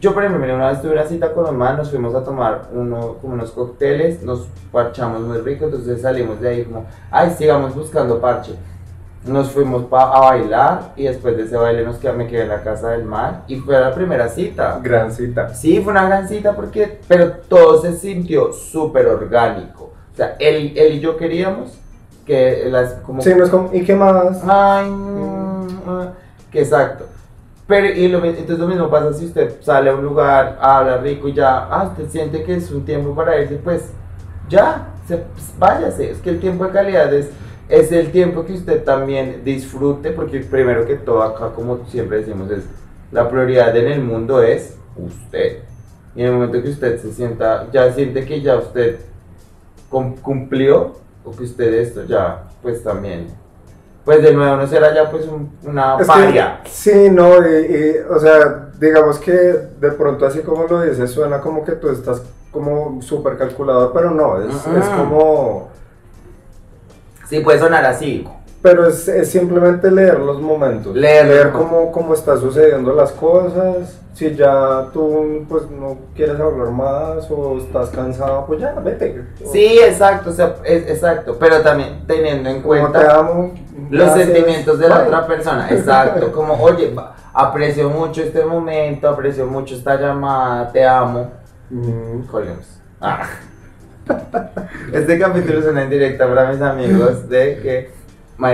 yo 0.00 0.12
por 0.14 0.22
ejemplo 0.24 0.54
una 0.54 0.68
vez 0.68 0.80
tuve 0.80 0.92
una 0.92 1.04
cita 1.06 1.32
con 1.32 1.44
mamá 1.44 1.72
nos 1.72 1.90
fuimos 1.90 2.14
a 2.14 2.22
tomar 2.22 2.68
uno, 2.72 3.16
como 3.20 3.34
unos 3.34 3.50
cócteles 3.50 4.22
nos 4.22 4.46
parchamos 4.70 5.22
muy 5.22 5.38
rico 5.38 5.64
entonces 5.64 6.02
salimos 6.02 6.40
de 6.40 6.48
ahí 6.48 6.64
como 6.64 6.84
ay 7.10 7.34
sigamos 7.36 7.74
buscando 7.74 8.20
parche 8.20 8.54
nos 9.26 9.50
fuimos 9.50 9.84
pa- 9.86 10.12
a 10.16 10.20
bailar 10.20 10.92
y 10.94 11.04
después 11.04 11.36
de 11.36 11.42
ese 11.42 11.56
baile 11.56 11.82
nos 11.84 11.96
quedamos, 11.96 12.18
me 12.18 12.28
quedé 12.28 12.42
en 12.42 12.48
la 12.48 12.62
casa 12.62 12.90
del 12.90 13.04
mar 13.04 13.42
y 13.48 13.56
fue 13.56 13.74
la 13.80 13.92
primera 13.92 14.28
cita. 14.28 14.78
Gran 14.80 15.10
cita. 15.10 15.48
Sí, 15.52 15.80
fue 15.80 15.90
una 15.90 16.06
gran 16.06 16.28
cita 16.28 16.54
porque, 16.54 17.00
pero 17.08 17.32
todo 17.48 17.82
se 17.82 17.94
sintió 17.96 18.52
súper 18.52 19.08
orgánico. 19.08 19.90
O 20.12 20.16
sea, 20.16 20.36
él, 20.38 20.74
él 20.76 20.92
y 20.92 21.00
yo 21.00 21.16
queríamos 21.16 21.76
que 22.24 22.66
las 22.70 22.92
como 23.04 23.20
Sí, 23.20 23.34
no 23.34 23.42
es 23.42 23.50
como, 23.50 23.70
¿y 23.74 23.82
qué 23.82 23.96
más? 23.96 24.44
Ay, 24.46 24.88
mm, 24.90 24.96
ah, 25.00 25.24
que 25.24 25.35
exacto. 26.58 27.06
Pero 27.66 27.86
y 27.86 28.06
lo, 28.08 28.24
entonces 28.24 28.58
lo 28.58 28.68
mismo 28.68 28.88
pasa 28.88 29.12
si 29.12 29.26
usted 29.26 29.60
sale 29.60 29.90
a 29.90 29.94
un 29.94 30.04
lugar, 30.04 30.56
habla 30.60 30.98
rico 30.98 31.26
y 31.28 31.32
ya, 31.32 31.66
ah, 31.68 31.88
usted 31.90 32.08
siente 32.08 32.44
que 32.44 32.54
es 32.54 32.70
un 32.70 32.84
tiempo 32.84 33.14
para 33.14 33.40
irse, 33.40 33.56
pues 33.56 33.90
ya, 34.48 34.94
se, 35.08 35.24
váyase. 35.58 36.10
Es 36.12 36.18
que 36.18 36.30
el 36.30 36.38
tiempo 36.38 36.64
de 36.64 36.70
calidad 36.70 37.12
es, 37.12 37.28
es 37.68 37.90
el 37.90 38.12
tiempo 38.12 38.44
que 38.44 38.52
usted 38.52 38.84
también 38.84 39.42
disfrute, 39.44 40.10
porque 40.12 40.40
primero 40.40 40.86
que 40.86 40.94
todo 40.94 41.22
acá, 41.22 41.50
como 41.56 41.84
siempre 41.88 42.18
decimos, 42.18 42.50
es 42.52 42.64
la 43.10 43.28
prioridad 43.28 43.76
en 43.76 43.88
el 43.88 44.00
mundo 44.00 44.42
es 44.42 44.76
usted. 44.96 45.58
Y 46.14 46.20
en 46.20 46.26
el 46.28 46.32
momento 46.34 46.62
que 46.62 46.70
usted 46.70 47.00
se 47.00 47.12
sienta, 47.12 47.66
ya 47.72 47.92
siente 47.92 48.24
que 48.24 48.40
ya 48.40 48.56
usted 48.56 49.00
cum- 49.90 50.14
cumplió, 50.16 50.94
o 51.24 51.32
que 51.32 51.42
usted 51.42 51.74
esto 51.74 52.04
ya, 52.04 52.44
pues 52.62 52.84
también 52.84 53.26
pues 54.06 54.22
de 54.22 54.32
nuevo 54.32 54.56
no 54.56 54.66
será 54.66 54.94
ya 54.94 55.10
pues 55.10 55.26
un- 55.26 55.50
una 55.64 55.96
Es 55.96 56.00
que- 56.02 56.06
paria. 56.06 56.60
sí, 56.64 57.10
no, 57.10 57.46
y, 57.46 57.54
y, 57.66 57.96
o 58.08 58.18
sea, 58.18 58.68
digamos 58.80 59.18
que 59.18 59.32
de 59.32 59.90
pronto 59.92 60.24
así 60.24 60.40
como 60.40 60.64
lo 60.64 60.80
dices, 60.82 61.10
suena 61.10 61.40
como 61.42 61.62
que 61.64 61.72
tú 61.72 61.90
estás 61.90 62.22
como 62.52 63.02
súper 63.02 63.36
calculador, 63.36 63.90
pero 63.92 64.10
no, 64.12 64.40
es, 64.40 64.54
es 64.54 64.88
como, 64.90 65.68
Sí, 67.28 67.40
puede 67.40 67.58
sonar 67.58 67.84
así. 67.84 68.26
pero 68.62 68.86
es, 68.86 69.08
es 69.08 69.28
simplemente 69.30 69.90
leer 69.90 70.18
los 70.20 70.40
momentos, 70.40 70.94
Leer 70.94 71.26
leer 71.26 71.50
cómo, 71.52 71.90
cómo 71.92 72.14
están 72.14 72.40
sucediendo 72.40 72.92
las 72.92 73.10
cosas, 73.12 73.98
si 74.14 74.34
ya 74.34 74.86
tú 74.92 75.44
pues 75.48 75.68
no 75.70 75.98
quieres 76.14 76.40
hablar 76.40 76.70
más 76.70 77.30
o 77.30 77.58
estás 77.58 77.90
cansado, 77.90 78.46
pues 78.46 78.60
ya, 78.60 78.72
vete. 78.74 79.24
Sí, 79.52 79.78
exacto, 79.78 80.30
o 80.30 80.32
sea, 80.32 80.54
es, 80.64 80.88
exacto, 80.88 81.36
pero 81.38 81.60
también 81.60 82.04
teniendo 82.06 82.48
en 82.48 82.62
Como 82.62 82.74
te 82.74 82.80
cuenta 82.80 83.18
amo. 83.18 83.52
Los 83.90 84.06
gracias, 84.06 84.28
sentimientos 84.28 84.78
de 84.78 84.88
la 84.88 84.98
bye. 84.98 85.06
otra 85.06 85.26
persona. 85.26 85.68
Exacto, 85.70 86.32
como, 86.32 86.54
oye, 86.54 86.94
aprecio 87.32 87.90
mucho 87.90 88.22
este 88.22 88.44
momento, 88.44 89.08
aprecio 89.08 89.46
mucho 89.46 89.74
esta 89.74 90.00
llamada, 90.00 90.70
te 90.72 90.86
amo. 90.86 91.30
Mm. 91.70 92.22
Ah. 92.98 93.26
Este 94.90 95.18
capítulo 95.18 95.58
es 95.58 95.66
una 95.66 95.84
indirecta 95.84 96.26
para 96.26 96.50
mis 96.50 96.62
amigos 96.62 97.28
de 97.28 97.58
que 97.60 97.90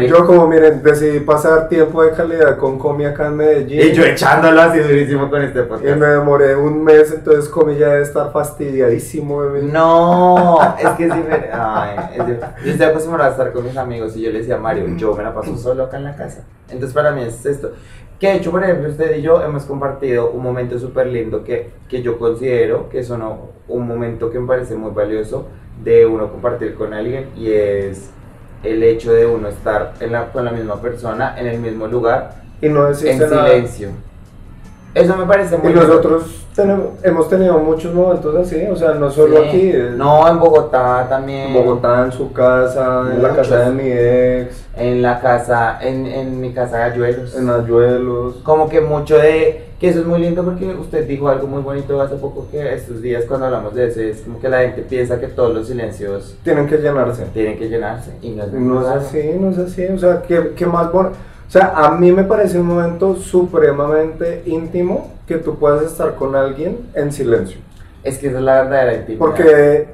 Yo 0.08 0.24
como 0.26 0.46
miren, 0.46 0.80
decidí 0.82 1.18
pasar 1.20 1.68
tiempo 1.68 2.04
de 2.04 2.12
calidad 2.12 2.56
con 2.56 2.78
Comi 2.78 3.04
acá 3.04 3.26
en 3.26 3.36
Medellín. 3.36 3.80
y 3.80 3.92
yo 3.92 4.04
echándolo 4.04 4.60
así 4.62 4.78
durísimo 4.78 5.28
con 5.28 5.42
este 5.42 5.58
Y 5.58 5.62
podcast. 5.64 5.96
me 5.98 6.06
demoré 6.06 6.54
un 6.54 6.84
mes, 6.84 7.12
entonces 7.12 7.48
Comi 7.48 7.76
ya 7.76 7.88
debe 7.88 8.02
estar 8.02 8.30
fastidiadísimo 8.32 9.42
de 9.42 9.60
mí. 9.60 9.70
No, 9.72 10.58
es 10.78 10.88
que 10.90 11.06
es 11.06 11.14
diferente. 11.14 11.48
Ay, 11.52 11.96
es 12.12 12.26
diferente. 12.26 12.46
Yo 12.64 12.70
estoy 12.72 12.86
acostumbrado 12.86 13.28
a 13.28 13.32
estar 13.32 13.52
con 13.52 13.64
mis 13.64 13.76
amigos 13.76 14.16
y 14.16 14.22
yo 14.22 14.30
le 14.30 14.38
decía 14.38 14.54
a 14.54 14.58
Mario, 14.58 14.86
yo 14.96 15.14
me 15.16 15.24
la 15.24 15.34
paso 15.34 15.56
solo 15.56 15.82
acá 15.84 15.96
en 15.96 16.04
la 16.04 16.14
casa. 16.14 16.44
Entonces 16.70 16.94
para 16.94 17.10
mí 17.10 17.22
es 17.22 17.44
esto. 17.44 17.72
Que 18.20 18.28
de 18.28 18.34
hecho, 18.36 18.52
por 18.52 18.62
ejemplo, 18.62 18.88
usted 18.88 19.16
y 19.16 19.22
yo 19.22 19.42
hemos 19.42 19.64
compartido 19.64 20.30
un 20.30 20.44
momento 20.44 20.78
súper 20.78 21.08
lindo 21.08 21.42
que, 21.42 21.70
que 21.88 22.02
yo 22.02 22.20
considero 22.20 22.88
que 22.88 23.00
es 23.00 23.10
uno- 23.10 23.48
un 23.66 23.84
momento 23.88 24.30
que 24.30 24.38
me 24.38 24.46
parece 24.46 24.76
muy 24.76 24.92
valioso 24.92 25.48
de 25.82 26.06
uno 26.06 26.30
compartir 26.30 26.76
con 26.76 26.94
alguien 26.94 27.30
y 27.36 27.50
es 27.52 28.10
el 28.62 28.82
hecho 28.82 29.12
de 29.12 29.26
uno 29.26 29.48
estar 29.48 29.94
en 30.00 30.12
la, 30.12 30.26
con 30.32 30.44
la 30.44 30.52
misma 30.52 30.80
persona 30.80 31.34
en 31.38 31.46
el 31.46 31.58
mismo 31.58 31.86
lugar 31.86 32.34
Y 32.60 32.68
no 32.68 32.88
en 32.88 33.18
nada. 33.18 33.48
silencio. 33.48 33.88
Eso 34.94 35.16
me 35.16 35.24
parece 35.24 35.56
muy 35.56 35.72
Y 35.72 35.74
nosotros 35.74 36.44
tenemos, 36.54 36.88
hemos 37.02 37.28
tenido 37.28 37.58
muchos 37.58 37.94
momentos 37.94 38.36
así, 38.36 38.62
o 38.70 38.76
sea, 38.76 38.92
no 38.94 39.10
solo 39.10 39.38
Sí. 39.38 39.48
aquí, 39.48 39.72
No, 39.96 40.28
en 40.28 40.38
Bogotá 40.38 41.06
también. 41.08 41.48
en 41.48 41.54
Bogotá, 41.54 42.04
en 42.04 42.12
su 42.12 42.30
casa, 42.32 43.04
en 43.10 43.22
la 43.22 43.30
Muchos. 43.30 43.48
casa 43.48 43.58
de 43.60 43.70
mi 43.70 43.88
ex, 43.90 44.66
En 44.76 45.00
la 45.02 45.18
casa, 45.20 45.78
en, 45.80 46.06
en 46.06 46.40
mi 46.40 46.52
casa 46.52 46.76
de 46.78 46.82
Ayuelos. 46.84 47.34
en 47.36 47.48
Ayuelos. 47.48 48.36
Como 48.42 48.68
que 48.68 48.80
mucho 48.82 49.16
de. 49.16 49.70
Que 49.80 49.88
eso 49.88 49.98
es 50.00 50.06
muy 50.06 50.20
lindo 50.20 50.44
porque 50.44 50.66
usted 50.66 51.08
dijo 51.08 51.26
algo 51.28 51.48
muy 51.48 51.60
bonito 51.60 52.00
hace 52.00 52.14
poco 52.14 52.46
que 52.52 52.72
estos 52.72 53.02
días 53.02 53.24
cuando 53.26 53.46
hablamos 53.46 53.74
de 53.74 53.88
eso 53.88 54.00
es 54.00 54.20
como 54.20 54.38
que 54.38 54.48
la 54.48 54.60
gente 54.60 54.82
piensa 54.82 55.18
que 55.18 55.26
todos 55.26 55.52
los 55.52 55.66
silencios 55.66 56.36
Tienen 56.44 56.68
que 56.68 56.76
llenarse. 56.78 57.24
tienen 57.34 57.58
que 57.58 57.68
llenarse. 57.68 58.12
Y 58.22 58.30
no 58.30 58.44
es, 58.44 58.52
No 58.52 58.78
es 58.80 58.86
verdad. 58.86 58.98
así, 59.04 59.30
no 59.40 59.50
es 59.50 59.58
así, 59.58 59.84
o 59.86 59.98
sea, 59.98 60.22
¿qué, 60.22 60.52
qué 60.54 60.66
más 60.66 60.92
bueno? 60.92 61.10
O 61.52 61.58
sea, 61.58 61.74
a 61.76 61.90
mí 61.90 62.10
me 62.12 62.24
parece 62.24 62.58
un 62.58 62.66
momento 62.66 63.14
supremamente 63.14 64.42
íntimo 64.46 65.12
que 65.26 65.36
tú 65.36 65.56
puedas 65.58 65.82
estar 65.82 66.14
con 66.14 66.34
alguien 66.34 66.78
en 66.94 67.12
silencio. 67.12 67.58
Es 68.02 68.16
que 68.16 68.28
esa 68.28 68.38
es 68.38 68.42
la 68.42 68.62
verdadera 68.62 68.94
intimidad. 68.94 69.18
Porque, 69.18 69.88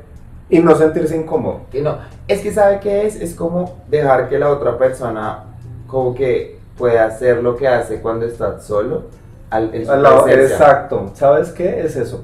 y 0.48 0.60
no 0.60 0.76
sentirse 0.76 1.16
incómodo. 1.16 1.62
Que 1.72 1.82
no, 1.82 1.98
es 2.28 2.42
que 2.42 2.52
sabe 2.52 2.78
qué 2.78 3.08
es, 3.08 3.16
es 3.16 3.34
como 3.34 3.76
dejar 3.90 4.28
que 4.28 4.38
la 4.38 4.50
otra 4.50 4.78
persona 4.78 5.46
como 5.88 6.14
que 6.14 6.60
pueda 6.76 7.06
hacer 7.06 7.42
lo 7.42 7.56
que 7.56 7.66
hace 7.66 8.00
cuando 8.00 8.24
está 8.26 8.60
solo. 8.60 9.06
Al, 9.50 9.74
en 9.74 9.84
su 9.84 9.90
Al 9.90 10.02
lado- 10.04 10.24
presencia. 10.26 10.54
exacto, 10.58 11.10
¿sabes 11.14 11.48
qué? 11.50 11.80
Es 11.80 11.96
eso. 11.96 12.22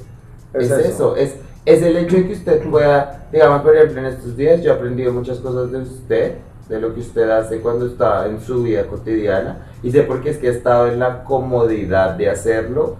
Es, 0.53 0.71
eso, 0.71 1.17
es, 1.17 1.35
es 1.67 1.83
el 1.83 1.97
hecho 1.97 2.15
de 2.19 2.29
que 2.29 2.35
usted 2.35 2.63
pueda, 2.71 3.27
digamos, 3.33 3.63
por 3.63 3.75
ejemplo, 3.75 3.99
en 3.99 4.07
estos 4.07 4.37
días 4.37 4.63
yo 4.63 4.71
he 4.71 4.75
aprendido 4.77 5.13
muchas 5.13 5.39
cosas 5.39 5.73
de 5.73 5.79
usted, 5.79 6.35
de 6.69 6.81
lo 6.81 6.95
que 6.95 7.01
usted 7.01 7.29
hace 7.31 7.61
cuando 7.61 7.87
está 7.87 8.27
en 8.27 8.41
su 8.41 8.63
vida 8.63 8.87
cotidiana, 8.87 9.59
y 9.83 9.91
sé 9.91 10.03
por 10.03 10.23
qué 10.23 10.31
es 10.31 10.39
que 10.39 10.49
he 10.49 10.51
estado 10.51 10.87
en 10.89 10.99
la 10.99 11.25
comodidad 11.25 12.15
de 12.15 12.31
hacerlo 12.31 12.97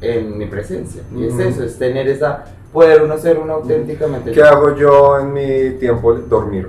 en 0.00 0.36
mi 0.36 0.46
presencia. 0.46 1.02
Y 1.14 1.26
es 1.26 1.38
eso, 1.38 1.62
es 1.64 1.78
tener 1.78 2.08
esa, 2.08 2.44
poder 2.72 3.02
uno 3.02 3.16
ser 3.18 3.38
uno 3.38 3.54
auténticamente. 3.54 4.32
¿Qué 4.32 4.42
hago 4.42 4.74
yo 4.76 5.18
en 5.20 5.32
mi 5.32 5.70
tiempo? 5.78 6.12
Dormir. 6.14 6.68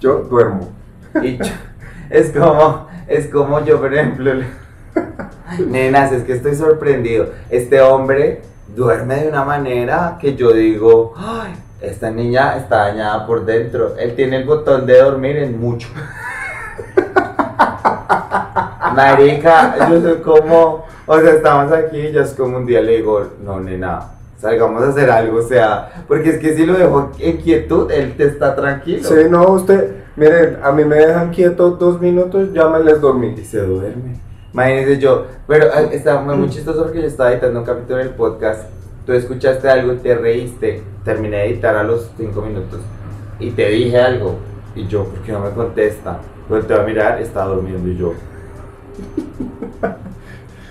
Yo 0.00 0.18
duermo. 0.20 0.68
Y 1.22 1.38
yo- 1.38 1.44
es 2.10 2.30
como, 2.30 2.86
es 3.08 3.26
como 3.28 3.64
yo, 3.64 3.80
por 3.80 3.92
ejemplo, 3.94 4.32
nenas, 5.66 6.12
es 6.12 6.24
que 6.24 6.34
estoy 6.34 6.54
sorprendido. 6.54 7.30
Este 7.50 7.80
hombre 7.80 8.42
duerme 8.76 9.22
de 9.22 9.28
una 9.28 9.44
manera 9.44 10.18
que 10.20 10.36
yo 10.36 10.52
digo, 10.52 11.14
ay, 11.16 11.54
esta 11.80 12.10
niña 12.10 12.56
está 12.56 12.78
dañada 12.78 13.26
por 13.26 13.44
dentro. 13.44 13.94
Él 13.96 14.14
tiene 14.14 14.38
el 14.38 14.44
botón 14.44 14.86
de 14.86 14.98
dormir 15.00 15.36
en 15.36 15.60
mucho. 15.60 15.88
Marica, 18.94 19.88
yo 19.88 20.00
soy 20.00 20.16
como, 20.18 20.86
o 21.06 21.20
sea, 21.20 21.32
estamos 21.32 21.72
aquí 21.72 21.98
y 21.98 22.12
yo 22.12 22.22
es 22.22 22.34
como 22.34 22.56
un 22.56 22.66
día 22.66 22.80
le 22.80 22.96
digo, 22.96 23.28
no, 23.44 23.60
nena, 23.60 24.10
salgamos 24.38 24.82
a 24.82 24.88
hacer 24.88 25.10
algo, 25.10 25.38
o 25.38 25.42
sea, 25.42 26.04
porque 26.08 26.30
es 26.30 26.38
que 26.38 26.56
si 26.56 26.66
lo 26.66 26.74
dejo 26.74 27.12
en 27.18 27.36
quietud, 27.36 27.90
él 27.92 28.16
te 28.16 28.24
está 28.24 28.56
tranquilo. 28.56 29.04
Sí, 29.04 29.14
no, 29.30 29.46
usted, 29.52 30.04
miren, 30.16 30.58
a 30.62 30.72
mí 30.72 30.84
me 30.84 30.96
dejan 30.96 31.30
quieto 31.30 31.70
dos 31.70 32.00
minutos, 32.00 32.52
ya 32.52 32.68
me 32.68 32.80
les 32.80 33.00
dormí. 33.00 33.34
Y 33.38 33.44
se 33.44 33.58
duerme. 33.60 34.20
Imagínense 34.52 34.98
yo, 34.98 35.26
pero 35.46 35.72
está 35.92 36.20
muy, 36.20 36.34
muy 36.34 36.48
chistoso 36.48 36.82
porque 36.82 37.02
yo 37.02 37.06
estaba 37.06 37.32
editando 37.32 37.60
un 37.60 37.66
capítulo 37.66 37.98
del 37.98 38.10
podcast, 38.10 38.64
tú 39.08 39.14
escuchaste 39.14 39.70
algo, 39.70 39.94
te 39.94 40.14
reíste, 40.14 40.82
terminé 41.02 41.38
de 41.38 41.46
editar 41.46 41.74
a 41.74 41.82
los 41.82 42.10
5 42.18 42.42
minutos 42.42 42.80
y 43.40 43.52
te 43.52 43.66
dije 43.70 43.98
algo 43.98 44.36
y 44.74 44.86
yo, 44.86 45.04
¿por 45.04 45.20
qué 45.20 45.32
no 45.32 45.40
me 45.40 45.48
contesta? 45.52 46.18
Pues 46.46 46.66
te 46.66 46.74
va 46.74 46.82
a 46.82 46.86
mirar, 46.86 47.18
está 47.18 47.46
durmiendo 47.46 47.88
y 47.88 47.96
yo. 47.96 48.12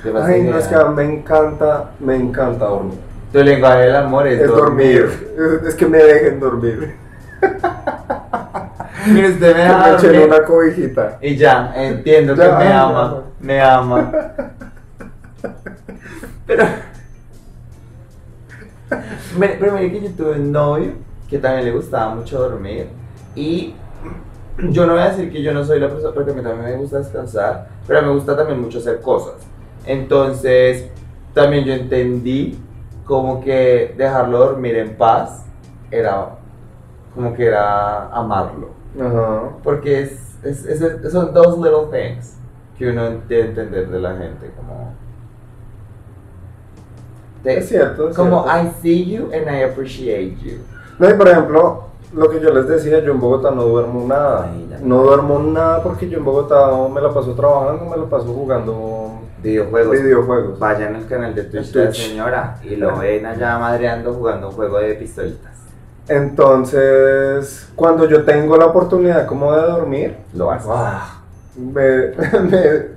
¿Te 0.04 0.12
vas 0.12 0.26
a 0.26 0.28
Ay, 0.28 0.44
no, 0.44 0.56
es 0.56 0.68
que 0.68 0.76
me 0.78 1.04
encanta, 1.04 1.94
me 2.00 2.16
encanta 2.16 2.66
dormir. 2.66 3.00
Tu 3.34 3.40
lenguaje 3.40 3.80
del 3.80 3.96
amor 3.96 4.28
es, 4.28 4.40
Es 4.40 4.48
dormir. 4.48 5.10
Es 5.68 5.74
que 5.74 5.88
me 5.88 5.98
dejen 5.98 6.40
dormir. 6.40 6.94
Usted 9.02 9.56
me 9.56 9.64
deja 9.64 9.80
me 9.80 9.96
echen 9.96 10.22
una 10.22 10.44
cobijita. 10.44 11.18
y 11.24 11.36
ya, 11.38 11.74
entiendo 11.76 12.36
que 12.36 12.48
me 12.48 12.72
ama, 12.72 13.24
me 13.40 13.60
ama. 13.64 14.12
Pero, 16.46 16.66
pero 19.60 19.74
mire 19.74 19.92
que 19.92 20.02
yo 20.02 20.10
tuve 20.12 20.32
un 20.40 20.52
novio 20.52 20.94
que 21.30 21.38
también 21.40 21.66
le 21.66 21.72
gustaba 21.72 22.16
mucho 22.16 22.40
dormir 22.40 22.88
y 23.36 23.76
yo 24.72 24.86
no 24.88 24.94
voy 24.94 25.02
a 25.02 25.10
decir 25.10 25.32
que 25.32 25.42
yo 25.42 25.54
no 25.54 25.64
soy 25.64 25.80
la 25.80 25.90
persona, 25.90 26.14
porque 26.14 26.32
a 26.32 26.34
mí 26.34 26.42
también 26.42 26.72
me 26.72 26.78
gusta 26.78 27.00
descansar, 27.00 27.68
pero 27.86 28.02
me 28.02 28.12
gusta 28.14 28.36
también 28.36 28.62
mucho 28.62 28.80
hacer 28.80 29.02
cosas. 29.02 29.36
Entonces, 29.86 30.90
también 31.34 31.66
yo 31.66 31.74
entendí 31.74 32.58
como 33.06 33.42
que 33.42 33.94
dejarlo 33.98 34.40
dormir 34.40 34.76
en 34.78 34.96
paz 34.98 35.46
era 35.92 36.30
como 37.16 37.34
que 37.34 37.46
era 37.46 38.08
amarlo. 38.10 38.70
Porque 39.64 40.02
es, 40.02 40.38
es, 40.44 40.66
es- 40.66 41.12
son 41.12 41.34
dos 41.34 41.58
little 41.58 41.88
things 41.92 42.38
que 42.78 42.90
uno 42.90 43.04
debe 43.28 43.50
entender 43.50 43.90
de 43.90 44.00
la 44.00 44.16
gente, 44.16 44.52
como... 44.56 44.94
te- 47.54 47.60
Es 47.60 47.70
cierto, 47.70 48.10
es 48.10 48.16
como 48.16 48.44
cierto. 48.44 48.68
I 48.68 48.72
see 48.82 49.06
you 49.06 49.30
and 49.34 49.48
I 49.50 49.64
appreciate 49.64 50.36
you. 50.44 50.58
No, 51.00 51.10
y 51.10 51.14
por 51.14 51.28
ejemplo, 51.28 51.84
lo 52.14 52.30
que 52.30 52.40
yo 52.40 52.54
les 52.54 52.68
decía, 52.68 53.00
yo 53.00 53.12
en 53.12 53.20
Bogotá 53.20 53.52
no 53.52 53.64
duermo 53.64 54.06
nada. 54.08 54.50
Ya. 54.70 54.80
No 54.82 55.04
duermo 55.04 55.40
nada 55.40 55.84
porque 55.84 56.10
yo 56.10 56.18
en 56.18 56.26
Bogotá 56.26 56.72
me 56.94 57.02
la 57.02 57.14
paso 57.14 57.34
trabajando, 57.34 57.86
me 57.86 57.98
la 57.98 58.06
paso 58.06 58.26
jugando 58.26 59.20
Videojuegos. 59.44 59.92
videojuegos. 60.02 60.60
Vayan 60.60 60.96
al 60.96 61.08
canal 61.08 61.36
de 61.36 61.44
Twitch 61.44 61.68
El 61.68 61.74
de 61.74 61.86
la 61.86 61.94
señora 61.94 62.58
y 62.64 62.76
lo 62.76 62.98
ven 62.98 63.26
allá 63.26 63.60
madreando 63.60 64.14
jugando 64.14 64.50
un 64.50 64.54
juego 64.56 64.80
de 64.80 64.96
pistolitas. 64.96 65.52
Entonces, 66.08 67.70
cuando 67.76 68.08
yo 68.08 68.24
tengo 68.24 68.58
la 68.58 68.66
oportunidad 68.66 69.26
como 69.28 69.54
de 69.54 69.62
dormir, 69.62 70.18
Lo 70.34 70.50
ah, 70.52 71.22
me, 71.58 71.82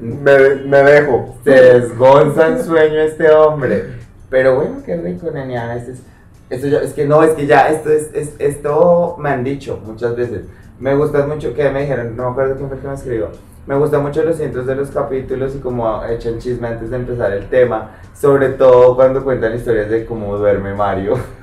me, 0.01 0.22
me, 0.22 0.55
me 0.66 0.82
dejo. 0.82 1.36
Se 1.44 1.51
desgonza 1.51 2.48
en 2.48 2.62
sueño 2.64 3.01
este 3.01 3.30
hombre. 3.30 3.99
Pero 4.31 4.57
bueno, 4.57 4.76
qué 4.85 4.97
rico, 4.97 5.31
nene. 5.31 5.57
Este 5.76 5.93
es, 5.93 6.03
esto 6.51 6.66
ya- 6.68 6.81
es 6.81 6.93
que 6.95 7.05
no, 7.07 7.22
es 7.22 7.31
que 7.33 7.47
ya, 7.47 7.68
esto 7.68 7.91
es, 7.91 8.11
es- 8.14 8.35
esto 8.39 9.16
me 9.18 9.31
han 9.31 9.45
dicho 9.45 9.81
muchas 9.85 10.16
veces. 10.16 10.43
Me 10.78 10.95
gusta 10.95 11.26
mucho 11.26 11.53
que 11.55 11.68
me 11.70 11.83
dijeron, 11.83 12.16
no 12.16 12.24
me 12.24 12.31
acuerdo 12.31 12.57
quién 12.57 12.68
fue 12.68 12.76
el 12.76 12.83
que 12.83 12.89
me 12.89 12.95
escribió. 12.95 13.28
Me 13.66 13.76
gustan 13.76 14.03
mucho 14.03 14.22
los 14.22 14.37
cientos 14.37 14.66
de 14.66 14.74
los 14.74 14.91
capítulos 14.91 15.55
y 15.55 15.59
como 15.59 16.03
echan 16.07 16.39
chisme 16.39 16.68
antes 16.68 16.91
de 16.91 16.97
empezar 16.97 17.33
el 17.33 17.49
tema. 17.51 17.91
Sobre 18.14 18.51
todo 18.51 18.97
cuando 18.97 19.22
cuentan 19.22 19.55
historias 19.55 19.91
de 19.91 20.07
cómo 20.07 20.37
duerme 20.39 20.74
Mario. 20.74 21.18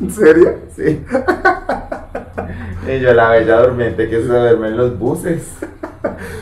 ¿En 0.00 0.10
serio? 0.10 0.54
Sí. 0.74 1.04
Y 2.88 3.00
yo, 3.00 3.12
la 3.12 3.30
bella 3.32 3.60
durmiente 3.60 4.08
que 4.08 4.22
se 4.22 4.28
duerme 4.28 4.68
en 4.68 4.76
los 4.78 4.98
buses. 4.98 5.42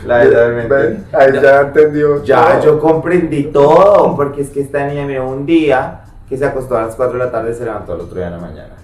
La 0.05 0.19
bella 0.19 0.45
durmiente. 0.45 1.03
Ahí 1.11 1.33
ya, 1.41 1.59
entendió. 1.61 2.23
Ya, 2.23 2.59
todo. 2.59 2.63
yo 2.63 2.79
comprendí 2.79 3.43
todo, 3.51 4.15
porque 4.15 4.43
es 4.43 4.49
que 4.51 4.61
esta 4.61 4.87
niña 4.87 5.05
miró 5.05 5.27
un 5.27 5.45
día 5.45 6.05
que 6.29 6.37
se 6.37 6.45
acostó 6.45 6.77
a 6.77 6.83
las 6.83 6.95
4 6.95 7.17
de 7.19 7.25
la 7.25 7.31
tarde 7.31 7.51
y 7.51 7.53
se 7.53 7.65
levantó 7.65 7.91
al 7.93 7.99
otro 8.01 8.15
día 8.15 8.25
de 8.25 8.31
la 8.31 8.37
mañana. 8.37 8.75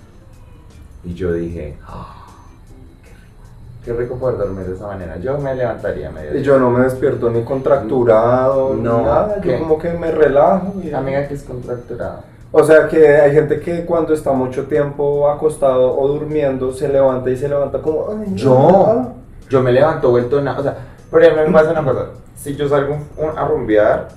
Y 1.05 1.13
yo 1.13 1.31
dije, 1.31 1.77
"Ah, 1.87 2.25
qué 3.05 3.11
rico, 3.13 3.97
qué 3.97 4.03
rico 4.03 4.15
poder 4.17 4.37
dormir 4.39 4.65
de 4.65 4.73
esa 4.75 4.87
manera. 4.87 5.17
Yo 5.19 5.37
me 5.37 5.55
levantaría 5.55 6.09
a 6.09 6.35
Y 6.35 6.41
yo 6.41 6.59
no 6.59 6.69
me 6.69 6.83
despierto 6.83 7.29
ni 7.29 7.43
contracturado, 7.45 8.73
No, 8.75 8.97
ni 8.97 9.03
nada. 9.05 9.39
¿qué? 9.41 9.51
Yo 9.53 9.59
como 9.59 9.77
que 9.79 9.93
me 9.93 10.11
relajo. 10.11 10.73
y- 10.83 10.91
Amiga 10.91 11.25
que 11.29 11.35
es 11.35 11.43
contracturada. 11.43 12.23
O 12.55 12.63
sea 12.63 12.87
que 12.87 13.07
hay 13.07 13.33
gente 13.33 13.59
que 13.59 13.83
cuando 13.83 14.13
está 14.13 14.31
mucho 14.31 14.65
tiempo 14.65 15.27
acostado 15.27 15.97
o 15.99 16.07
durmiendo 16.07 16.71
se 16.71 16.87
levanta 16.87 17.31
y 17.31 17.35
se 17.35 17.49
levanta 17.49 17.81
como. 17.81 18.23
Yo, 18.35 19.11
yo 19.49 19.63
me 19.63 19.71
levanto 19.71 20.11
vuelto 20.11 20.39
nada. 20.39 20.59
O 20.59 20.63
sea, 20.63 20.77
por 21.09 21.21
ejemplo, 21.23 21.47
me 21.47 21.51
pasa 21.51 21.71
una 21.71 21.83
cosa. 21.91 22.05
Si 22.35 22.55
yo 22.55 22.69
salgo 22.69 22.95
un- 23.17 23.37
a 23.37 23.47
rumbear 23.47 24.09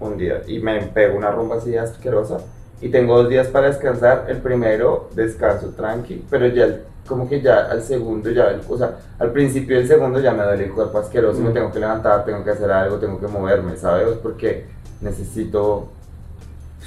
un 0.00 0.16
día 0.18 0.42
y 0.48 0.58
me 0.58 0.80
pego 0.82 1.16
una 1.16 1.30
rumba 1.30 1.56
así 1.56 1.76
asquerosa 1.76 2.38
y 2.80 2.88
tengo 2.88 3.16
dos 3.18 3.28
días 3.28 3.46
para 3.46 3.68
descansar, 3.68 4.24
el 4.28 4.38
primero 4.38 5.08
descanso 5.14 5.68
tranqui, 5.76 6.24
pero 6.28 6.48
ya 6.48 6.64
el- 6.64 6.82
como 7.06 7.28
que 7.28 7.40
ya 7.40 7.66
al 7.70 7.82
segundo, 7.82 8.30
ya, 8.30 8.48
el- 8.50 8.62
o 8.68 8.76
sea, 8.78 8.96
al 9.20 9.30
principio 9.30 9.76
del 9.76 9.86
segundo 9.86 10.18
ya 10.20 10.32
me 10.32 10.42
duele 10.42 10.64
el 10.64 10.72
cuerpo 10.72 10.98
asqueroso, 10.98 11.40
me 11.40 11.50
Mm. 11.50 11.54
tengo 11.54 11.70
que 11.72 11.78
levantar, 11.78 12.24
tengo 12.24 12.42
que 12.42 12.50
hacer 12.50 12.70
algo, 12.70 12.96
tengo 12.96 13.20
que 13.20 13.28
moverme, 13.28 13.76
¿sabes? 13.76 14.08
Porque 14.22 14.66
necesito... 15.00 15.88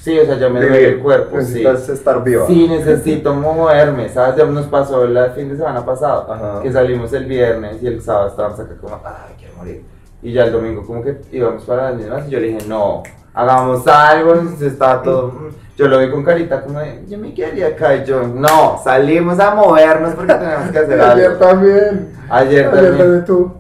Sí, 0.04 0.20
o 0.20 0.26
sea, 0.26 0.38
ya 0.38 0.49
me 0.49 0.60
duele 0.60 0.86
el 0.89 0.99
cuerpo, 0.99 1.38
sí. 1.39 1.64
Necesitas 1.64 1.88
estar 1.88 2.22
viva. 2.26 2.45
Sí, 2.45 2.68
necesito 2.68 3.34
moverme, 3.34 4.10
¿sabes? 4.10 4.36
Ya 4.36 4.43
nos 4.43 4.66
pasó 4.66 5.06
el 5.06 5.18
fin 5.32 5.47
de 5.47 5.56
semana 5.56 5.86
pasado, 5.86 6.28
Ajá. 6.30 6.62
que 6.62 6.74
salimos 6.74 7.14
el 7.14 7.24
viernes 7.26 7.82
y 7.82 7.88
el 7.88 8.01
sábado 8.01 8.28
estábamos 8.28 8.60
acá 8.60 8.74
como, 8.82 8.99
ay, 9.06 9.34
quiero 9.39 9.54
morir. 9.56 9.82
Y 10.22 10.34
ya 10.34 10.43
el 10.43 10.51
domingo 10.51 10.86
como 10.86 11.01
que 11.01 11.22
íbamos 11.32 11.64
para 11.64 11.91
las 11.91 11.95
mismas 11.95 12.28
y 12.28 12.32
yo 12.32 12.39
le 12.41 12.47
dije, 12.47 12.68
no, 12.68 13.01
hagamos 13.34 13.88
algo, 13.88 14.36
se 14.60 14.68
estaba 14.68 15.01
todo... 15.01 15.28
mm. 15.30 15.49
Yo 15.78 15.88
lo 15.88 15.97
vi 15.99 16.12
con 16.12 16.24
carita 16.24 16.62
como 16.62 16.80
de, 16.80 17.04
yo 17.08 17.18
me 17.18 17.34
quedaría 17.34 17.68
acá 17.68 17.95
y 17.95 18.04
yo, 18.06 18.28
no, 18.28 18.80
salimos 18.84 19.39
a 19.39 19.56
movernos 19.56 20.14
porque 20.16 20.34
tenemos 20.34 20.70
que 20.70 20.78
hacer 20.80 21.01
Ayer 21.01 21.26
algo. 21.28 21.38
también. 21.39 22.14
Ayer 22.30 22.66
Ayer 22.68 22.72
también. 22.72 22.97
también 22.97 23.26
tú. 23.26 23.54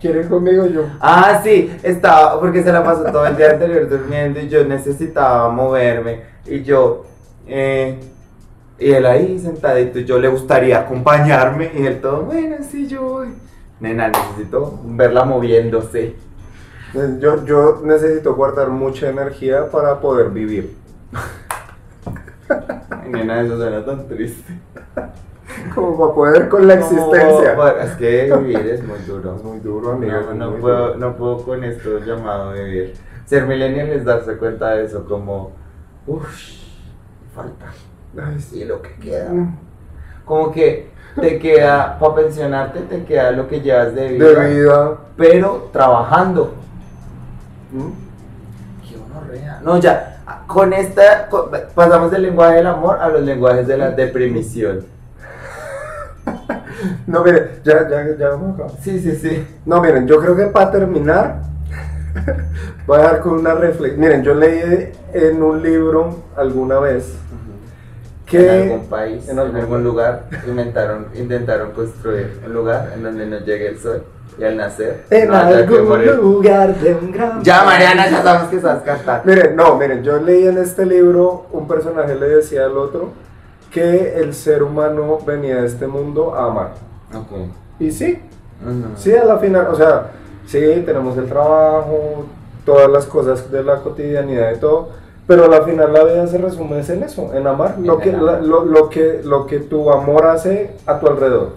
¿Quieres 0.00 0.28
conmigo 0.28 0.66
yo? 0.66 0.82
Ah, 1.00 1.40
sí, 1.42 1.76
estaba, 1.82 2.38
porque 2.38 2.62
se 2.62 2.72
la 2.72 2.84
pasó 2.84 3.04
todo 3.04 3.26
el 3.26 3.36
día 3.36 3.50
anterior 3.50 3.88
durmiendo 3.88 4.38
y 4.38 4.48
yo 4.48 4.64
necesitaba 4.64 5.48
moverme. 5.50 6.22
Y 6.46 6.62
yo, 6.62 7.04
eh, 7.48 7.98
y 8.78 8.92
él 8.92 9.06
ahí 9.06 9.38
sentadito, 9.40 9.98
yo 9.98 10.20
le 10.20 10.28
gustaría 10.28 10.78
acompañarme. 10.78 11.72
Y 11.74 11.84
él 11.84 12.00
todo, 12.00 12.22
bueno, 12.22 12.56
sí, 12.68 12.86
yo 12.86 13.02
voy. 13.02 13.28
Nena, 13.80 14.08
necesito 14.08 14.80
verla 14.84 15.24
moviéndose. 15.24 16.14
Eh, 16.94 17.18
Yo, 17.20 17.44
yo 17.44 17.80
necesito 17.84 18.34
guardar 18.34 18.68
mucha 18.68 19.08
energía 19.08 19.68
para 19.70 20.00
poder 20.00 20.30
vivir. 20.30 20.76
Ay, 22.90 23.10
nena, 23.10 23.42
eso 23.42 23.56
suena 23.56 23.84
tan 23.84 24.08
triste. 24.08 24.54
Como 25.74 25.98
para 25.98 26.14
poder 26.14 26.48
con 26.48 26.66
la 26.66 26.74
existencia. 26.74 27.56
Es 27.82 27.90
que 27.96 28.32
vivir 28.36 28.66
es 28.66 28.84
muy 28.84 28.98
duro. 29.00 29.36
Es 29.36 29.42
muy 29.44 29.58
duro, 29.60 29.92
amigo. 29.92 30.32
No, 30.34 30.54
puedo, 30.54 30.86
duro. 30.88 30.98
no 30.98 31.16
puedo 31.16 31.38
con 31.44 31.64
esto 31.64 31.98
llamado 32.00 32.52
vivir. 32.52 32.94
Ser 33.26 33.46
millennial 33.46 33.88
es 33.90 34.04
darse 34.04 34.36
cuenta 34.36 34.70
de 34.70 34.84
eso, 34.86 35.04
como, 35.04 35.52
uff, 36.06 36.26
falta. 37.34 37.66
Ay, 38.20 38.40
sí. 38.40 38.64
Lo 38.64 38.80
que 38.80 38.94
queda. 38.94 39.30
Como 40.24 40.50
que 40.50 40.90
te 41.20 41.38
queda, 41.38 41.98
para 41.98 42.14
pensionarte, 42.14 42.80
te 42.80 43.04
queda 43.04 43.30
lo 43.32 43.48
que 43.48 43.60
llevas 43.60 43.94
de 43.94 44.08
vida, 44.08 44.40
De 44.40 44.54
vida. 44.54 44.96
pero 45.16 45.68
trabajando. 45.72 46.54
¿Mm? 47.72 48.88
Qué 48.88 48.96
honorrea. 48.96 49.60
No, 49.62 49.78
ya, 49.78 50.22
con 50.46 50.72
esta, 50.72 51.28
con- 51.28 51.50
pasamos 51.74 52.10
del 52.10 52.22
lenguaje 52.22 52.56
del 52.56 52.66
amor 52.66 52.98
a 53.00 53.08
los 53.08 53.22
lenguajes 53.22 53.66
de 53.66 53.76
la 53.76 53.90
deprimición. 53.90 54.84
No, 57.06 57.24
miren, 57.24 57.60
ya, 57.64 57.88
ya, 57.88 58.16
ya 58.16 58.28
vamos 58.30 58.58
acá. 58.58 58.72
Sí, 58.82 59.00
sí, 59.00 59.16
sí. 59.16 59.46
No, 59.64 59.80
miren, 59.80 60.06
yo 60.06 60.18
creo 60.20 60.36
que 60.36 60.46
para 60.46 60.70
terminar, 60.70 61.42
voy 62.86 62.98
a 62.98 63.02
dar 63.02 63.20
con 63.20 63.34
una 63.34 63.54
reflexión. 63.54 64.00
Miren, 64.00 64.22
yo 64.22 64.34
leí 64.34 64.92
en 65.12 65.42
un 65.42 65.62
libro 65.62 66.24
alguna 66.36 66.78
vez 66.80 67.14
que. 68.26 68.38
en 68.38 68.72
algún 68.72 68.86
país, 68.88 69.28
en 69.28 69.38
en 69.38 69.56
algún 69.56 69.84
lugar, 69.84 70.24
inventaron, 70.46 71.06
intentaron 71.14 71.72
construir 71.72 72.40
un 72.46 72.52
lugar 72.52 72.92
en 72.94 73.02
donde 73.02 73.26
no 73.26 73.38
llegue 73.40 73.68
el 73.68 73.78
sol 73.78 74.04
y 74.38 74.44
al 74.44 74.56
nacer 74.56 75.04
En 75.10 75.28
no 75.28 75.36
algún 75.36 76.06
lugar 76.16 76.74
de 76.76 76.94
un 76.94 77.10
gran. 77.10 77.42
Ya, 77.42 77.64
Mariana, 77.64 78.08
ya 78.08 78.22
sabemos 78.22 78.50
que 78.50 78.60
sabes 78.60 78.82
cantar. 78.82 79.22
Miren, 79.24 79.56
no, 79.56 79.76
miren, 79.76 80.02
yo 80.04 80.18
leí 80.18 80.46
en 80.46 80.58
este 80.58 80.86
libro, 80.86 81.46
un 81.50 81.66
personaje 81.66 82.14
le 82.14 82.28
decía 82.28 82.66
al 82.66 82.76
otro 82.76 83.12
que 83.70 84.14
el 84.20 84.34
ser 84.34 84.62
humano 84.62 85.18
venía 85.26 85.56
de 85.56 85.66
este 85.66 85.86
mundo 85.86 86.34
a 86.34 86.46
amar. 86.46 86.70
Ok. 87.14 87.48
Y 87.80 87.90
sí, 87.90 88.20
Ujú. 88.64 88.84
sí, 88.96 89.14
a 89.14 89.24
la 89.24 89.38
final, 89.38 89.68
o 89.70 89.74
sea, 89.76 90.10
sí, 90.46 90.58
tenemos 90.84 91.16
el 91.16 91.26
trabajo, 91.28 92.24
todas 92.64 92.90
las 92.90 93.06
cosas 93.06 93.50
de 93.50 93.62
la 93.62 93.76
cotidianidad 93.80 94.52
y 94.54 94.58
todo, 94.58 94.88
pero 95.26 95.44
a 95.44 95.48
la 95.48 95.62
final 95.62 95.92
la 95.92 96.04
vida 96.04 96.26
se 96.26 96.38
resume 96.38 96.80
es 96.80 96.88
en 96.90 97.02
eso, 97.02 97.32
en 97.34 97.46
amar, 97.46 97.76
lo 97.78 97.98
que, 97.98 98.12
la- 98.12 98.40
lo, 98.40 98.64
lo 98.64 98.88
que, 98.88 99.20
lo 99.24 99.46
que 99.46 99.58
tu 99.60 99.90
amor 99.90 100.26
hace 100.26 100.74
a 100.86 100.98
tu 100.98 101.06
alrededor. 101.06 101.50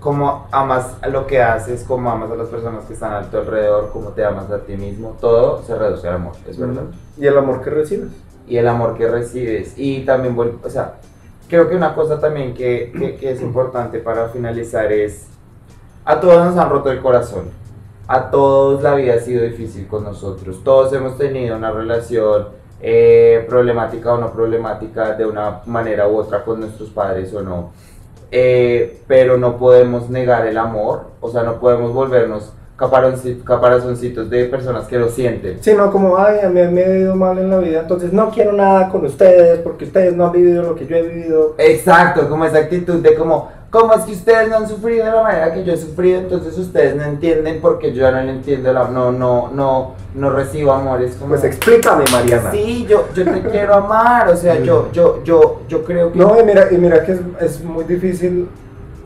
cómo 0.00 0.46
amas 0.52 0.94
lo 1.10 1.26
que 1.26 1.42
haces, 1.42 1.82
cómo 1.82 2.10
amas 2.10 2.30
a 2.30 2.36
las 2.36 2.48
personas 2.48 2.84
que 2.84 2.94
están 2.94 3.12
a 3.14 3.22
tu 3.30 3.38
alrededor, 3.38 3.90
cómo 3.92 4.10
te 4.10 4.24
amas 4.24 4.48
a 4.52 4.58
ti 4.58 4.76
mismo, 4.76 5.16
todo 5.20 5.62
se 5.64 5.74
reduce 5.76 6.06
al 6.06 6.14
amor, 6.16 6.34
es 6.48 6.56
verdad. 6.58 6.82
Y 7.16 7.26
el 7.26 7.36
amor 7.36 7.60
que 7.62 7.70
recibes. 7.70 8.10
Y 8.46 8.56
el 8.58 8.68
amor 8.68 8.96
que 8.96 9.08
recibes. 9.08 9.72
Y 9.76 10.04
también, 10.04 10.36
o 10.38 10.70
sea, 10.70 10.94
creo 11.48 11.68
que 11.68 11.76
una 11.76 11.94
cosa 11.94 12.20
también 12.20 12.54
que, 12.54 13.16
que- 13.20 13.30
es 13.30 13.40
importante 13.42 13.98
para 13.98 14.28
finalizar 14.28 14.92
es, 14.92 15.26
a 16.04 16.20
todos 16.20 16.44
nos 16.44 16.56
han 16.56 16.70
roto 16.70 16.90
el 16.90 17.00
corazón. 17.00 17.50
A 18.08 18.30
todos 18.30 18.82
la 18.82 18.94
vida 18.94 19.14
ha 19.14 19.18
sido 19.18 19.42
difícil 19.42 19.88
con 19.88 20.04
nosotros. 20.04 20.62
Todos 20.62 20.92
hemos 20.92 21.18
tenido 21.18 21.56
una 21.56 21.72
relación 21.72 22.48
eh, 22.80 23.44
problemática 23.48 24.12
o 24.12 24.18
no 24.18 24.32
problemática 24.32 25.14
de 25.14 25.26
una 25.26 25.60
manera 25.66 26.06
u 26.06 26.16
otra 26.18 26.44
con 26.44 26.60
nuestros 26.60 26.90
padres 26.90 27.34
o 27.34 27.42
no. 27.42 27.70
Eh, 28.30 29.02
pero 29.06 29.38
no 29.38 29.56
podemos 29.56 30.08
negar 30.10 30.46
el 30.46 30.58
amor, 30.58 31.06
o 31.20 31.30
sea, 31.30 31.42
no 31.42 31.58
podemos 31.58 31.92
volvernos 31.92 32.52
caparazoncitos 32.76 34.28
de 34.28 34.44
personas 34.44 34.86
que 34.86 34.98
lo 34.98 35.08
sienten. 35.08 35.62
Sí, 35.62 35.72
no, 35.74 35.90
como, 35.90 36.18
ay, 36.18 36.40
a 36.44 36.48
mí 36.48 36.60
me 36.70 36.84
ha 36.84 36.98
ido 36.98 37.16
mal 37.16 37.38
en 37.38 37.50
la 37.50 37.58
vida, 37.58 37.80
entonces 37.80 38.12
no 38.12 38.30
quiero 38.30 38.52
nada 38.52 38.90
con 38.90 39.04
ustedes 39.06 39.60
porque 39.60 39.86
ustedes 39.86 40.14
no 40.14 40.26
han 40.26 40.32
vivido 40.32 40.62
lo 40.62 40.74
que 40.74 40.86
yo 40.86 40.96
he 40.96 41.02
vivido. 41.02 41.54
Exacto, 41.56 42.28
como 42.28 42.44
esa 42.44 42.58
actitud 42.58 42.96
de 42.96 43.14
como, 43.14 43.50
¿cómo 43.70 43.94
es 43.94 44.02
que 44.02 44.12
ustedes 44.12 44.50
no 44.50 44.56
han 44.56 44.68
sufrido 44.68 45.06
de 45.06 45.12
la 45.12 45.22
manera 45.22 45.54
que 45.54 45.64
yo 45.64 45.72
he 45.72 45.76
sufrido? 45.78 46.20
Entonces 46.20 46.58
ustedes 46.58 46.94
no 46.94 47.04
entienden 47.04 47.60
porque 47.62 47.94
yo 47.94 48.10
no 48.12 48.18
entiendo, 48.18 48.70
la, 48.74 48.88
no, 48.88 49.10
no, 49.10 49.50
no, 49.54 49.94
no 50.14 50.30
recibo 50.30 50.72
amor, 50.72 51.00
es 51.00 51.14
como... 51.14 51.30
Pues 51.30 51.44
explícame, 51.44 52.04
Mariana. 52.12 52.50
Sí, 52.50 52.86
yo, 52.86 53.06
yo 53.14 53.24
te 53.24 53.40
quiero 53.40 53.74
amar, 53.74 54.28
o 54.28 54.36
sea, 54.36 54.60
yo, 54.60 54.90
yo, 54.92 55.24
yo, 55.24 55.62
yo 55.66 55.82
creo 55.82 56.12
que... 56.12 56.18
No, 56.18 56.38
y 56.38 56.44
mira, 56.44 56.68
y 56.70 56.76
mira 56.76 57.02
que 57.02 57.12
es, 57.12 57.20
es 57.40 57.64
muy 57.64 57.84
difícil 57.84 58.48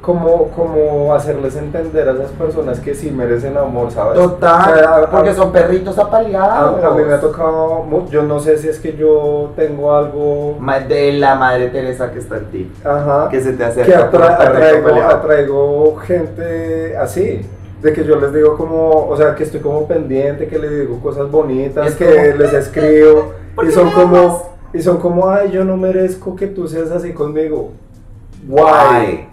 como, 0.00 0.48
como 0.56 1.12
hacerles 1.14 1.56
entender 1.56 2.08
a 2.08 2.12
esas 2.12 2.30
personas 2.30 2.80
que 2.80 2.94
sí 2.94 3.10
merecen 3.10 3.56
amor, 3.56 3.90
¿sabes? 3.90 4.14
Total, 4.14 4.72
O 4.72 4.76
sea, 4.78 4.96
a- 4.96 5.10
porque 5.10 5.30
a- 5.30 5.34
son 5.34 5.52
perritos 5.52 5.98
apaleados. 5.98 6.82
a 6.82 6.90
mí 6.92 7.02
me 7.04 7.12
ha 7.12 7.20
tocado, 7.20 7.84
yo 8.10 8.22
no 8.22 8.40
sé 8.40 8.56
si 8.58 8.68
es 8.68 8.78
que 8.80 8.96
yo 8.96 9.50
tengo 9.56 9.92
algo, 9.94 10.56
De 10.88 11.12
la 11.12 11.34
madre 11.34 11.68
Teresa 11.68 12.10
que 12.10 12.18
está 12.18 12.38
en 12.38 12.44
ti, 12.46 12.72
ajá, 12.84 13.28
que 13.30 13.40
se 13.40 13.50
te 13.52 13.58
que 13.58 13.64
acerca. 13.64 14.10
como 14.10 14.24
atra- 14.24 14.48
atraigo, 14.48 15.02
atraigo 15.02 15.96
gente 15.96 16.96
así. 16.96 17.46
De 17.82 17.92
que 17.94 18.04
yo 18.04 18.16
les 18.16 18.32
digo 18.34 18.58
como, 18.58 19.06
o 19.08 19.16
sea, 19.16 19.34
que 19.34 19.42
estoy 19.44 19.60
como 19.60 19.86
pendiente, 19.86 20.46
que 20.48 20.58
les 20.58 20.70
digo 20.80 20.98
cosas 21.00 21.30
bonitas, 21.30 21.86
Es 21.86 21.94
que 21.96 22.04
como- 22.06 22.36
les 22.36 22.52
escribo, 22.52 23.32
¿Por 23.54 23.64
y 23.66 23.72
son 23.72 23.90
como, 23.90 24.50
y 24.74 24.82
son 24.82 24.98
como, 24.98 25.28
ay, 25.30 25.50
yo 25.50 25.64
no 25.64 25.76
merezco 25.78 26.36
que 26.36 26.46
tú 26.46 26.68
seas 26.68 26.90
así 26.90 27.12
conmigo. 27.14 27.70
Why? 28.46 29.28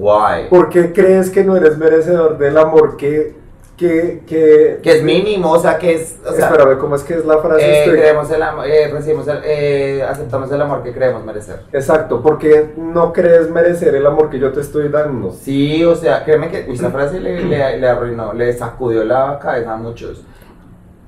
Why? 0.00 0.48
¿Por 0.48 0.68
qué 0.70 0.92
crees 0.92 1.30
que 1.30 1.44
no 1.44 1.56
eres 1.56 1.76
merecedor 1.78 2.38
del 2.38 2.56
amor 2.58 2.96
que, 2.96 3.34
que, 3.76 4.22
que, 4.26 4.78
Que 4.82 4.92
es 4.98 5.02
mínimo, 5.02 5.52
o 5.52 5.58
sea, 5.58 5.78
que 5.78 5.94
es... 5.94 6.18
O 6.26 6.32
sea, 6.32 6.46
Espérame, 6.48 6.78
¿cómo 6.78 6.96
es 6.96 7.02
que 7.02 7.14
es 7.14 7.24
la 7.24 7.38
frase? 7.38 7.64
Eh, 7.64 7.78
Estoy- 7.84 7.98
creemos 7.98 8.30
el 8.30 8.42
amor, 8.42 8.66
eh, 8.66 8.88
recibimos 8.92 9.26
el, 9.28 9.38
eh, 9.44 10.02
aceptamos 10.02 10.50
el 10.52 10.60
amor 10.62 10.82
que 10.82 10.92
creemos 10.92 11.24
merecer. 11.24 11.60
Exacto, 11.72 12.20
porque 12.22 12.72
no 12.76 13.12
crees 13.12 13.50
merecer 13.50 13.94
el 13.94 14.06
amor 14.06 14.28
que 14.30 14.38
yo 14.38 14.52
te 14.52 14.60
estoy 14.60 14.88
dando. 14.88 15.32
Sí, 15.32 15.84
o 15.84 15.94
sea, 15.96 16.24
créeme 16.24 16.48
que 16.50 16.70
esa 16.72 16.90
frase 16.90 17.20
le, 17.20 17.40
le, 17.42 17.78
le 17.78 17.88
arruinó, 17.88 18.32
le 18.32 18.52
sacudió 18.52 19.02
la 19.04 19.38
cabeza 19.40 19.72
a 19.72 19.76
muchos. 19.76 20.22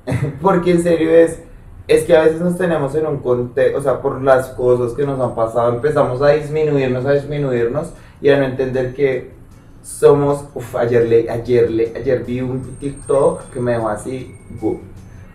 Porque 0.40 0.72
en 0.72 0.82
serio 0.82 1.10
es, 1.10 1.40
es 1.88 2.04
que 2.04 2.16
a 2.16 2.22
veces 2.22 2.40
nos 2.40 2.56
tenemos 2.56 2.94
en 2.94 3.06
un 3.06 3.18
contexto, 3.18 3.78
o 3.78 3.82
sea, 3.82 4.00
por 4.00 4.20
las 4.22 4.48
cosas 4.48 4.94
que 4.94 5.04
nos 5.06 5.20
han 5.20 5.34
pasado, 5.34 5.72
empezamos 5.74 6.20
a 6.22 6.30
disminuirnos, 6.30 7.04
a 7.06 7.12
disminuirnos 7.12 7.92
y 8.22 8.28
a 8.30 8.38
no 8.38 8.44
entender 8.44 8.94
que 8.94 9.32
somos, 9.82 10.44
uf, 10.54 10.76
ayer, 10.76 11.06
le, 11.08 11.28
ayer, 11.28 11.70
le, 11.70 11.92
ayer 11.96 12.22
vi 12.24 12.40
un 12.40 12.76
TikTok 12.76 13.50
que 13.50 13.60
me 13.60 13.72
dejó 13.72 13.88
así, 13.88 14.36
bu- 14.60 14.80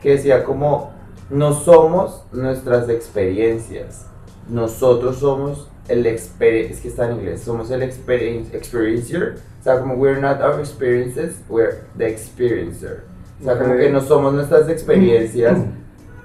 que 0.02 0.12
decía 0.12 0.44
como, 0.44 0.92
no 1.30 1.54
somos 1.54 2.24
nuestras 2.32 2.88
experiencias, 2.90 4.06
nosotros 4.50 5.18
somos 5.18 5.68
el 5.90 6.06
exper 6.06 6.54
es 6.56 6.80
que 6.82 6.88
está 6.90 7.10
en 7.10 7.16
inglés, 7.18 7.42
somos 7.42 7.72
el 7.72 7.82
experience, 7.82 8.56
experiencer, 8.56 9.36
o 9.60 9.64
sea, 9.64 9.80
como 9.80 9.96
we're 9.96 10.20
not 10.20 10.40
our 10.42 10.60
experiences, 10.60 11.36
we're 11.50 11.76
the 11.98 12.08
experiencer. 12.08 13.04
O 13.40 13.44
sea, 13.44 13.58
como 13.58 13.76
que 13.78 13.90
no 13.90 14.02
somos 14.02 14.34
nuestras 14.34 14.68
experiencias, 14.70 15.58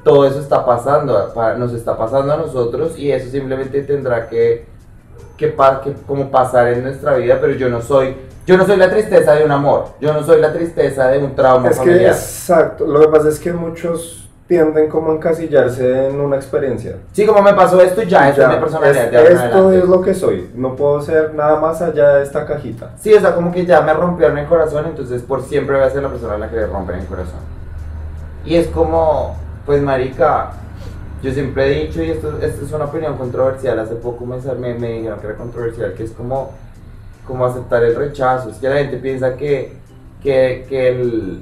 todo 0.05 0.27
eso 0.27 0.41
está 0.41 0.65
pasando, 0.67 1.33
pa- 1.35 1.55
nos 1.55 1.73
está 1.75 1.97
pasando 1.97 2.33
a 2.33 2.37
nosotros 2.39 2.99
y 2.99 3.11
eso 3.13 3.31
simplemente 3.31 3.83
tendrá 3.83 4.29
que, 4.29 4.65
que, 5.37 5.49
pa- 5.49 5.81
que 5.81 5.93
como 6.07 6.31
pasar 6.31 6.69
en 6.69 6.83
nuestra 6.85 7.15
vida, 7.17 7.39
pero 7.41 7.55
yo 7.55 7.69
no 7.69 7.81
soy, 7.83 8.17
yo 8.47 8.57
no 8.57 8.65
soy 8.67 8.77
la 8.77 8.91
tristeza 8.91 9.35
de 9.35 9.45
un 9.45 9.51
amor, 9.53 9.87
yo 10.01 10.13
no 10.13 10.23
soy 10.23 10.41
la 10.41 10.53
tristeza 10.53 11.09
de 11.09 11.19
un 11.19 11.35
trauma 11.35 11.69
Es 11.69 11.79
que, 11.79 11.85
familiar. 11.87 12.13
exacto, 12.13 12.87
lo 12.87 13.01
que 13.01 13.09
pasa 13.09 13.29
es 13.29 13.39
que 13.39 13.53
muchos 13.53 14.19
tienden 14.49 14.89
como 14.91 15.13
a 15.13 15.15
encasillarse 15.15 16.09
en 16.09 16.21
una 16.21 16.37
experiencia. 16.37 16.97
Sí, 17.13 17.25
como 17.25 17.41
me 17.41 17.55
pasó 17.55 17.81
esto, 17.81 18.03
ya, 18.03 18.29
eso 18.29 18.43
es 18.43 18.49
mi 18.49 18.57
personalidad. 18.57 19.05
es- 19.05 19.31
esto 19.31 19.57
adelante. 19.57 19.79
es 19.79 19.85
lo 19.85 20.03
que 20.03 20.13
soy, 20.15 20.51
no 20.55 20.77
puedo 20.77 21.01
ser 21.01 21.33
nada 21.35 21.59
más 21.59 21.81
allá 21.81 22.15
de 22.17 22.23
esta 22.25 22.45
cajita. 22.45 22.91
Sí, 23.01 23.15
o 23.15 23.21
sea, 23.21 23.35
como 23.35 23.51
que 23.51 23.65
ya 23.65 23.81
me 23.81 23.95
rompieron 23.95 24.37
el 24.37 24.47
corazón, 24.47 24.85
entonces 24.87 25.23
por 25.23 25.43
siempre 25.43 25.77
voy 25.77 25.87
a 25.87 25.91
ser 25.91 26.03
la 26.03 26.09
persona 26.11 26.35
a 26.35 26.39
la 26.39 26.51
que 26.51 26.57
le 26.57 26.67
rompen 26.67 26.97
el 26.99 27.07
corazón. 27.07 27.41
Y 28.45 28.57
es 28.57 28.67
como, 28.69 29.37
pues 29.65 29.81
marica, 29.81 30.51
yo 31.23 31.33
siempre 31.33 31.67
he 31.67 31.87
dicho, 31.87 32.03
y 32.03 32.11
esto, 32.11 32.39
esto 32.43 32.65
es 32.65 32.73
una 32.73 32.87
opinión 32.87 33.17
controversial, 33.17 33.79
hace 33.79 33.95
poco 33.95 34.27
me, 34.27 34.39
me, 34.59 34.75
me 34.75 34.93
dijeron 34.95 35.21
que 35.21 35.27
era 35.29 35.37
controversial, 35.37 35.95
que 35.95 36.03
es 36.03 36.11
como, 36.11 36.51
como 37.27 37.47
aceptar 37.47 37.85
el 37.85 37.95
rechazo. 37.95 38.51
Es 38.51 38.57
que 38.57 38.69
la 38.69 38.79
gente 38.79 38.97
piensa 38.97 39.37
que, 39.37 39.73
que, 40.23 40.67
que 40.69 40.89
el... 40.89 41.41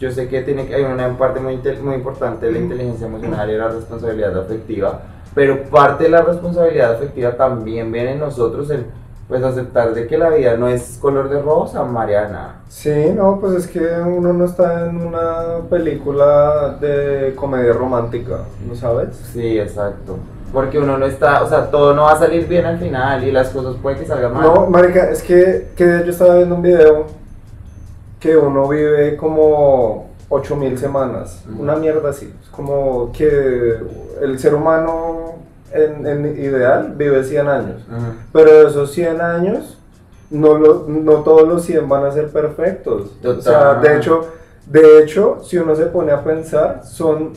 Yo 0.00 0.10
sé 0.10 0.26
que 0.28 0.42
tiene 0.42 0.66
que 0.66 0.74
hay 0.74 0.82
una 0.82 1.16
parte 1.16 1.38
muy, 1.38 1.60
muy 1.80 1.94
importante 1.94 2.46
de 2.46 2.52
la 2.52 2.58
inteligencia 2.58 3.06
emocional 3.06 3.48
y 3.48 3.56
la 3.56 3.68
responsabilidad 3.68 4.36
afectiva, 4.36 5.00
pero 5.32 5.62
parte 5.62 6.04
de 6.04 6.10
la 6.10 6.22
responsabilidad 6.22 6.94
afectiva 6.94 7.36
también 7.36 7.92
viene 7.92 8.14
en 8.14 8.18
nosotros 8.18 8.68
en 8.70 8.86
pues 9.32 9.44
aceptar 9.44 9.94
de 9.94 10.06
que 10.06 10.18
la 10.18 10.28
vida 10.28 10.58
no 10.58 10.68
es 10.68 10.98
color 11.00 11.30
de 11.30 11.40
rosa, 11.40 11.82
Mariana. 11.84 12.56
Sí, 12.68 13.14
no, 13.16 13.38
pues 13.40 13.54
es 13.54 13.66
que 13.66 13.80
uno 13.80 14.34
no 14.34 14.44
está 14.44 14.90
en 14.90 15.06
una 15.06 15.66
película 15.70 16.76
de 16.78 17.32
comedia 17.34 17.72
romántica, 17.72 18.40
¿no 18.68 18.74
sabes? 18.74 19.16
Sí, 19.32 19.58
exacto. 19.58 20.18
Porque 20.52 20.78
uno 20.78 20.98
no 20.98 21.06
está, 21.06 21.42
o 21.42 21.48
sea, 21.48 21.70
todo 21.70 21.94
no 21.94 22.02
va 22.02 22.12
a 22.12 22.18
salir 22.18 22.46
bien 22.46 22.66
al 22.66 22.78
final 22.78 23.24
y 23.24 23.32
las 23.32 23.48
cosas 23.48 23.74
puede 23.80 24.00
que 24.00 24.04
salgan 24.04 24.34
mal. 24.34 24.42
No, 24.42 24.66
marica, 24.66 25.08
es 25.08 25.22
que, 25.22 25.68
que 25.74 26.02
yo 26.04 26.10
estaba 26.10 26.34
viendo 26.34 26.56
un 26.56 26.62
video 26.62 27.06
que 28.20 28.36
uno 28.36 28.68
vive 28.68 29.16
como 29.16 30.10
8000 30.28 30.76
semanas, 30.76 31.42
una 31.58 31.74
mierda 31.76 32.10
así, 32.10 32.30
es 32.42 32.50
como 32.50 33.10
que 33.12 33.78
el 34.20 34.38
ser 34.38 34.54
humano 34.54 35.36
en, 35.74 36.06
en 36.06 36.26
ideal 36.42 36.94
vive 36.96 37.22
100 37.24 37.48
años, 37.48 37.82
Ujú. 37.88 38.06
pero 38.32 38.50
de 38.62 38.68
esos 38.68 38.92
100 38.92 39.20
años 39.20 39.78
no, 40.30 40.56
lo- 40.58 40.86
no 40.88 41.12
todos 41.22 41.46
los 41.48 41.64
100 41.64 41.88
van 41.88 42.04
a 42.06 42.10
ser 42.12 42.28
perfectos. 42.28 43.10
O 43.24 43.40
sea, 43.40 43.74
Total. 43.74 43.82
de 43.82 43.96
hecho, 43.96 44.26
de 44.66 44.98
hecho, 45.02 45.40
si 45.44 45.58
uno 45.58 45.74
se 45.74 45.86
pone 45.86 46.12
a 46.12 46.22
pensar, 46.24 46.82
son 46.84 47.30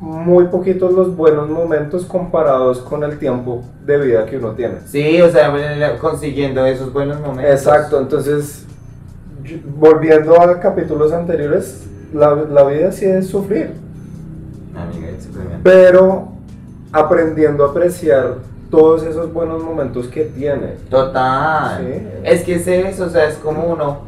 muy 0.00 0.46
poquitos 0.46 0.92
los 0.92 1.14
buenos 1.16 1.48
momentos 1.48 2.04
comparados 2.06 2.80
con 2.80 3.04
el 3.04 3.18
tiempo 3.18 3.62
de 3.86 3.98
vida 3.98 4.26
que 4.26 4.36
uno 4.38 4.50
tiene. 4.52 4.76
Sí, 4.86 5.20
o 5.20 5.30
sea, 5.30 5.52
consiguiendo 6.00 6.64
esos 6.66 6.92
buenos 6.92 7.20
momentos. 7.20 7.52
Exacto, 7.54 8.00
entonces, 8.00 8.66
volviendo 9.78 10.40
a 10.40 10.58
capítulos 10.58 11.12
anteriores, 11.12 11.86
la, 12.12 12.34
la 12.34 12.64
vida 12.64 12.90
sí 12.92 13.04
es 13.06 13.28
sufrir, 13.28 13.74
Amiga, 14.74 15.08
pero 15.62 16.31
aprendiendo 16.92 17.64
a 17.64 17.70
apreciar 17.70 18.36
todos 18.70 19.02
esos 19.02 19.32
buenos 19.32 19.62
momentos 19.62 20.08
que 20.08 20.24
tiene. 20.24 20.76
Total. 20.88 21.78
Sí. 21.78 22.08
Es 22.24 22.42
que 22.42 22.54
es 22.54 22.66
eso, 22.66 23.04
o 23.04 23.08
sea, 23.10 23.28
es 23.28 23.34
como 23.36 23.64
uno. 23.64 24.00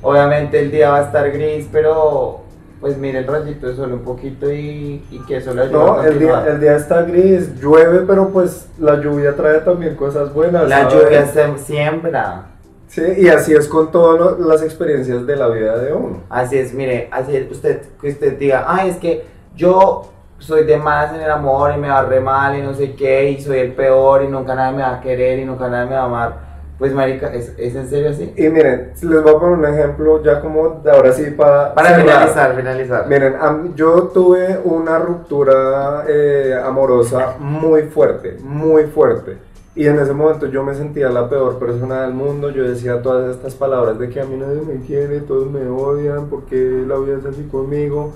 Obviamente 0.00 0.60
el 0.60 0.70
día 0.70 0.90
va 0.90 0.98
a 0.98 1.02
estar 1.02 1.30
gris, 1.32 1.68
pero 1.72 2.40
pues 2.80 2.96
mire 2.98 3.20
el 3.20 3.26
rayito 3.26 3.68
de 3.68 3.76
sol 3.76 3.92
un 3.92 4.00
poquito 4.00 4.52
y, 4.52 5.04
y 5.10 5.18
que 5.26 5.36
eso 5.36 5.54
le 5.54 5.62
ayuda 5.62 5.78
No, 5.78 6.00
a 6.00 6.06
el 6.06 6.18
día, 6.18 6.44
el 6.48 6.60
día 6.60 6.76
está 6.76 7.02
gris, 7.02 7.60
llueve, 7.60 8.00
pero 8.06 8.28
pues 8.30 8.66
la 8.78 9.00
lluvia 9.00 9.36
trae 9.36 9.60
también 9.60 9.94
cosas 9.94 10.32
buenas. 10.32 10.68
La 10.68 10.88
¿sabes? 10.90 11.04
lluvia 11.04 11.26
se 11.26 11.58
siembra. 11.58 12.46
Sí, 12.88 13.02
y 13.18 13.28
así 13.28 13.54
es 13.54 13.68
con 13.68 13.90
todas 13.90 14.38
las 14.38 14.62
experiencias 14.62 15.26
de 15.26 15.36
la 15.36 15.48
vida 15.48 15.78
de 15.78 15.92
uno. 15.92 16.20
Así 16.28 16.58
es, 16.58 16.74
mire, 16.74 17.08
así 17.10 17.36
es, 17.36 17.50
usted, 17.50 17.82
que 18.00 18.10
usted 18.10 18.38
diga, 18.38 18.66
ay, 18.68 18.90
es 18.90 18.96
que 18.96 19.24
yo 19.56 20.11
soy 20.42 20.64
de 20.64 20.76
malas 20.76 21.14
en 21.14 21.20
el 21.20 21.30
amor 21.30 21.72
y 21.74 21.78
me 21.78 21.88
va 21.88 22.02
re 22.02 22.20
mal 22.20 22.58
y 22.58 22.62
no 22.62 22.74
sé 22.74 22.94
qué, 22.94 23.30
y 23.30 23.40
soy 23.40 23.58
el 23.58 23.72
peor 23.72 24.24
y 24.24 24.28
nunca 24.28 24.54
nadie 24.54 24.76
me 24.76 24.82
va 24.82 24.96
a 24.96 25.00
querer 25.00 25.38
y 25.38 25.44
nunca 25.44 25.68
nadie 25.68 25.88
me 25.88 25.96
va 25.96 26.02
a 26.02 26.06
amar. 26.06 26.52
Pues, 26.82 26.92
marica, 26.92 27.32
¿es, 27.32 27.54
es 27.58 27.76
en 27.76 27.88
serio 27.88 28.10
así? 28.10 28.34
Y 28.36 28.48
miren, 28.48 28.90
les 29.00 29.22
voy 29.22 29.32
a 29.32 29.38
poner 29.38 29.56
un 29.56 29.64
ejemplo 29.66 30.20
ya 30.20 30.40
como 30.40 30.80
de 30.82 30.90
ahora 30.90 31.12
sí 31.12 31.30
para... 31.30 31.72
Para 31.74 31.90
cerrar. 31.90 32.02
finalizar, 32.02 32.56
finalizar. 32.56 33.06
Miren, 33.06 33.36
yo 33.76 34.08
tuve 34.12 34.58
una 34.64 34.98
ruptura 34.98 36.02
eh, 36.08 36.60
amorosa 36.60 37.36
muy 37.38 37.82
fuerte, 37.82 38.36
muy 38.42 38.86
fuerte. 38.86 39.38
Y 39.76 39.86
en 39.86 40.00
ese 40.00 40.12
momento 40.12 40.46
yo 40.46 40.64
me 40.64 40.74
sentía 40.74 41.08
la 41.08 41.28
peor 41.28 41.60
persona 41.60 42.02
del 42.02 42.14
mundo. 42.14 42.50
Yo 42.50 42.64
decía 42.64 43.00
todas 43.00 43.32
estas 43.32 43.54
palabras 43.54 43.96
de 44.00 44.08
que 44.08 44.20
a 44.20 44.24
mí 44.24 44.34
nadie 44.34 44.62
me 44.62 44.84
quiere, 44.84 45.20
todos 45.20 45.48
me 45.52 45.64
odian, 45.68 46.26
porque 46.26 46.82
la 46.84 46.98
vida 46.98 47.18
es 47.20 47.26
así 47.26 47.44
conmigo. 47.44 48.12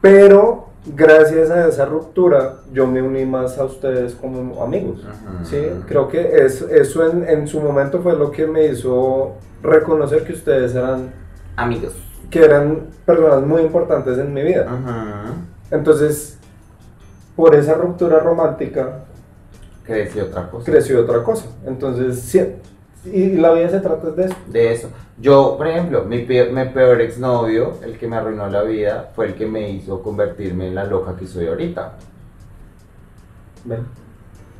Pero 0.00 0.69
gracias 0.86 1.50
a 1.50 1.68
esa 1.68 1.84
ruptura 1.84 2.56
yo 2.72 2.86
me 2.86 3.02
uní 3.02 3.26
más 3.26 3.58
a 3.58 3.64
ustedes 3.64 4.14
como 4.14 4.62
amigos. 4.62 5.04
Sí, 5.44 5.58
creo 5.86 6.08
que 6.08 6.44
es, 6.44 6.62
eso 6.62 7.06
en, 7.10 7.28
en 7.28 7.46
su 7.46 7.60
momento 7.60 8.00
fue 8.00 8.16
lo 8.16 8.30
que 8.30 8.46
me 8.46 8.66
hizo 8.66 9.32
reconocer 9.62 10.24
que 10.24 10.32
ustedes 10.32 10.74
eran, 10.74 11.10
Amigos. 11.56 11.92
que 12.30 12.42
eran 12.44 12.86
personas 13.04 13.42
muy 13.42 13.62
importantes 13.62 14.18
en 14.18 14.32
mi 14.32 14.42
vida. 14.42 14.66
Entonces, 15.70 16.38
por 17.36 17.54
esa 17.54 17.74
ruptura 17.74 18.18
romántica 18.20 19.04
Creció 19.84 20.24
otra 20.26 20.48
cosa. 20.50 20.70
creció 20.70 21.00
otra 21.00 21.22
cosa. 21.22 21.46
Entonces, 21.66 22.20
sí, 22.20 22.40
y 23.04 23.36
la 23.36 23.52
vida 23.52 23.68
se 23.70 23.80
trata 23.80 24.10
de 24.10 24.24
eso. 24.26 24.34
de 24.46 24.72
eso. 24.72 24.88
Yo, 25.18 25.54
por 25.56 25.66
ejemplo, 25.68 26.04
mi, 26.04 26.18
pe- 26.24 26.50
mi 26.50 26.64
peor 26.66 27.00
exnovio, 27.00 27.74
el 27.82 27.98
que 27.98 28.06
me 28.08 28.16
arruinó 28.16 28.48
la 28.48 28.62
vida, 28.62 29.10
fue 29.14 29.26
el 29.26 29.34
que 29.34 29.46
me 29.46 29.70
hizo 29.70 30.02
convertirme 30.02 30.68
en 30.68 30.74
la 30.74 30.84
loca 30.84 31.14
que 31.18 31.26
soy 31.26 31.46
ahorita. 31.46 31.92
¿Ven? 33.64 33.86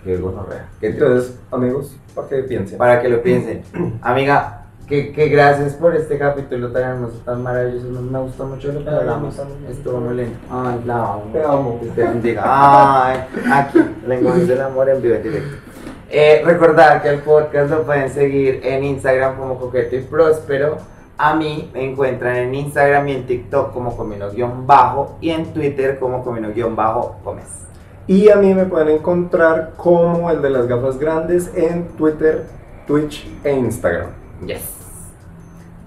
Qué 0.04 0.16
gonorrea. 0.16 0.68
Entonces, 0.80 1.38
amigos, 1.50 1.94
para 2.14 2.28
que 2.28 2.42
piensen. 2.42 2.78
Para 2.78 3.00
que 3.02 3.08
lo 3.08 3.22
piensen. 3.22 3.62
Amiga, 4.02 4.62
que, 4.86 5.12
que 5.12 5.28
gracias 5.28 5.74
por 5.74 5.94
este 5.94 6.18
capítulo 6.18 6.72
tan 6.72 6.82
hermoso, 6.82 7.18
tan 7.24 7.42
maravilloso. 7.42 7.86
Me, 8.02 8.18
gustó 8.18 8.46
mucho 8.46 8.72
lo 8.72 8.82
que 8.82 8.90
hablamos. 8.90 9.40
Estuvo 9.68 10.00
muy 10.00 10.16
lindo. 10.16 10.38
Ay, 10.50 10.80
la 10.84 10.96
amo. 11.12 11.24
Te 11.32 11.42
amo. 11.42 11.80
Que 11.80 11.86
te 11.88 12.02
bendiga. 12.02 12.42
Ay, 12.44 13.20
aquí, 13.52 13.78
lenguajes 14.06 14.48
del 14.48 14.60
amor 14.62 14.88
en 14.88 15.02
vivo 15.02 15.16
directo. 15.22 15.56
Eh, 16.12 16.42
recordar 16.44 17.02
que 17.02 17.08
el 17.08 17.20
podcast 17.20 17.70
lo 17.70 17.84
pueden 17.84 18.10
seguir 18.10 18.60
en 18.64 18.82
Instagram 18.82 19.36
como 19.36 19.58
Coqueto 19.58 19.94
y 19.94 20.00
Próspero. 20.00 20.78
A 21.16 21.34
mí 21.34 21.70
me 21.72 21.84
encuentran 21.84 22.34
en 22.34 22.54
Instagram 22.54 23.06
y 23.08 23.12
en 23.12 23.26
TikTok 23.26 23.72
como 23.72 23.96
Comino-Bajo 23.96 25.18
y 25.20 25.30
en 25.30 25.52
Twitter 25.52 25.98
como 26.00 26.24
Comino-Bajo 26.24 27.16
Gómez. 27.22 27.46
Y 28.08 28.28
a 28.28 28.36
mí 28.36 28.54
me 28.54 28.64
pueden 28.64 28.88
encontrar 28.88 29.74
como 29.76 30.30
el 30.30 30.42
de 30.42 30.50
las 30.50 30.66
gafas 30.66 30.98
grandes 30.98 31.54
en 31.54 31.86
Twitter, 31.96 32.44
Twitch 32.86 33.30
e 33.44 33.52
Instagram. 33.52 34.08
Yes. 34.44 34.79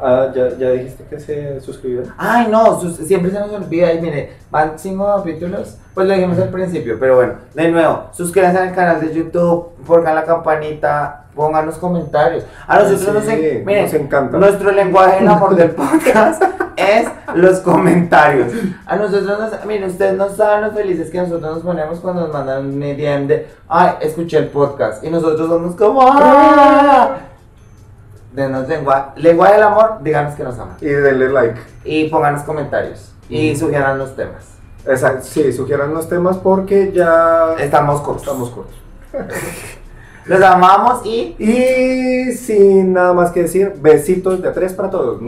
Ah, 0.05 0.31
¿ya, 0.35 0.49
ya 0.57 0.71
dijiste 0.71 1.05
que 1.09 1.19
se 1.19 1.61
suscribieron? 1.61 2.13
Ay, 2.17 2.47
no, 2.49 2.79
siempre 2.81 3.31
se 3.31 3.39
nos 3.39 3.51
olvida. 3.53 3.93
Y 3.93 4.01
mire, 4.01 4.33
van 4.51 4.73
cinco 4.77 5.05
capítulos. 5.15 5.77
Pues 5.93 6.07
lo 6.07 6.13
dijimos 6.13 6.37
al 6.39 6.49
principio, 6.49 6.97
pero 6.99 7.15
bueno, 7.15 7.33
de 7.53 7.69
nuevo, 7.71 8.05
suscríbanse 8.11 8.57
al 8.57 8.73
canal 8.73 8.99
de 8.99 9.13
YouTube, 9.13 9.69
pongan 9.85 10.15
la 10.15 10.23
campanita, 10.25 11.25
pongan 11.35 11.67
los 11.67 11.77
comentarios. 11.77 12.43
A 12.67 12.79
nosotros 12.79 13.01
Sí, 13.01 13.11
nos, 13.13 13.27
en- 13.27 13.65
miren, 13.65 13.83
nos 13.85 13.93
encanta. 13.93 14.37
nuestro 14.39 14.71
lenguaje 14.71 15.19
del 15.19 15.27
amor 15.27 15.55
del 15.55 15.69
podcast 15.83 16.43
es 16.75 17.07
los 17.35 17.59
comentarios. 17.59 18.51
A 18.87 18.95
nosotros 18.95 19.39
nos, 19.39 19.65
miren, 19.67 19.89
ustedes 19.89 20.17
no 20.17 20.29
saben 20.29 20.63
lo 20.65 20.71
felices 20.71 21.11
que 21.11 21.19
nosotros 21.19 21.41
nos 21.55 21.63
ponemos 21.63 21.99
cuando 21.99 22.21
nos 22.23 22.33
mandan 22.33 22.65
un 22.65 22.79
DM 22.79 23.27
de, 23.27 23.47
ay, 23.69 23.91
escuché 24.01 24.37
el 24.39 24.47
podcast. 24.47 25.03
Y 25.03 25.09
nosotros 25.11 25.47
somos 25.47 25.75
como, 25.75 26.01
¡ah! 26.11 27.17
Denos 28.33 28.67
lenguaje, 28.67 29.11
lenguaje 29.21 29.53
del 29.53 29.63
amor, 29.63 29.99
díganos 30.01 30.33
que 30.35 30.43
nos 30.43 30.57
aman. 30.57 30.75
Y 30.81 30.85
denle 30.87 31.29
like. 31.29 31.59
Y 31.85 32.09
pónganos 32.09 32.41
comentarios. 32.43 33.13
Y 33.29 33.55
sugieran 33.55 33.97
los 33.97 34.15
temas. 34.15 34.43
Exacto, 34.85 35.23
sí, 35.23 35.53
sugieran 35.53 35.93
los 35.93 36.09
temas 36.09 36.37
porque 36.37 36.91
ya 36.91 37.55
Estamos 37.59 38.01
cortos. 38.01 38.23
estamos 38.23 38.49
cortos. 38.49 38.75
Los 40.25 40.41
amamos 40.41 41.05
y 41.05 41.35
Y 41.37 42.31
sin 42.31 42.93
nada 42.93 43.11
más 43.13 43.31
que 43.31 43.41
decir, 43.41 43.73
besitos 43.77 44.41
de 44.41 44.51
tres 44.51 44.73
para 44.73 44.89
todos. 44.89 45.21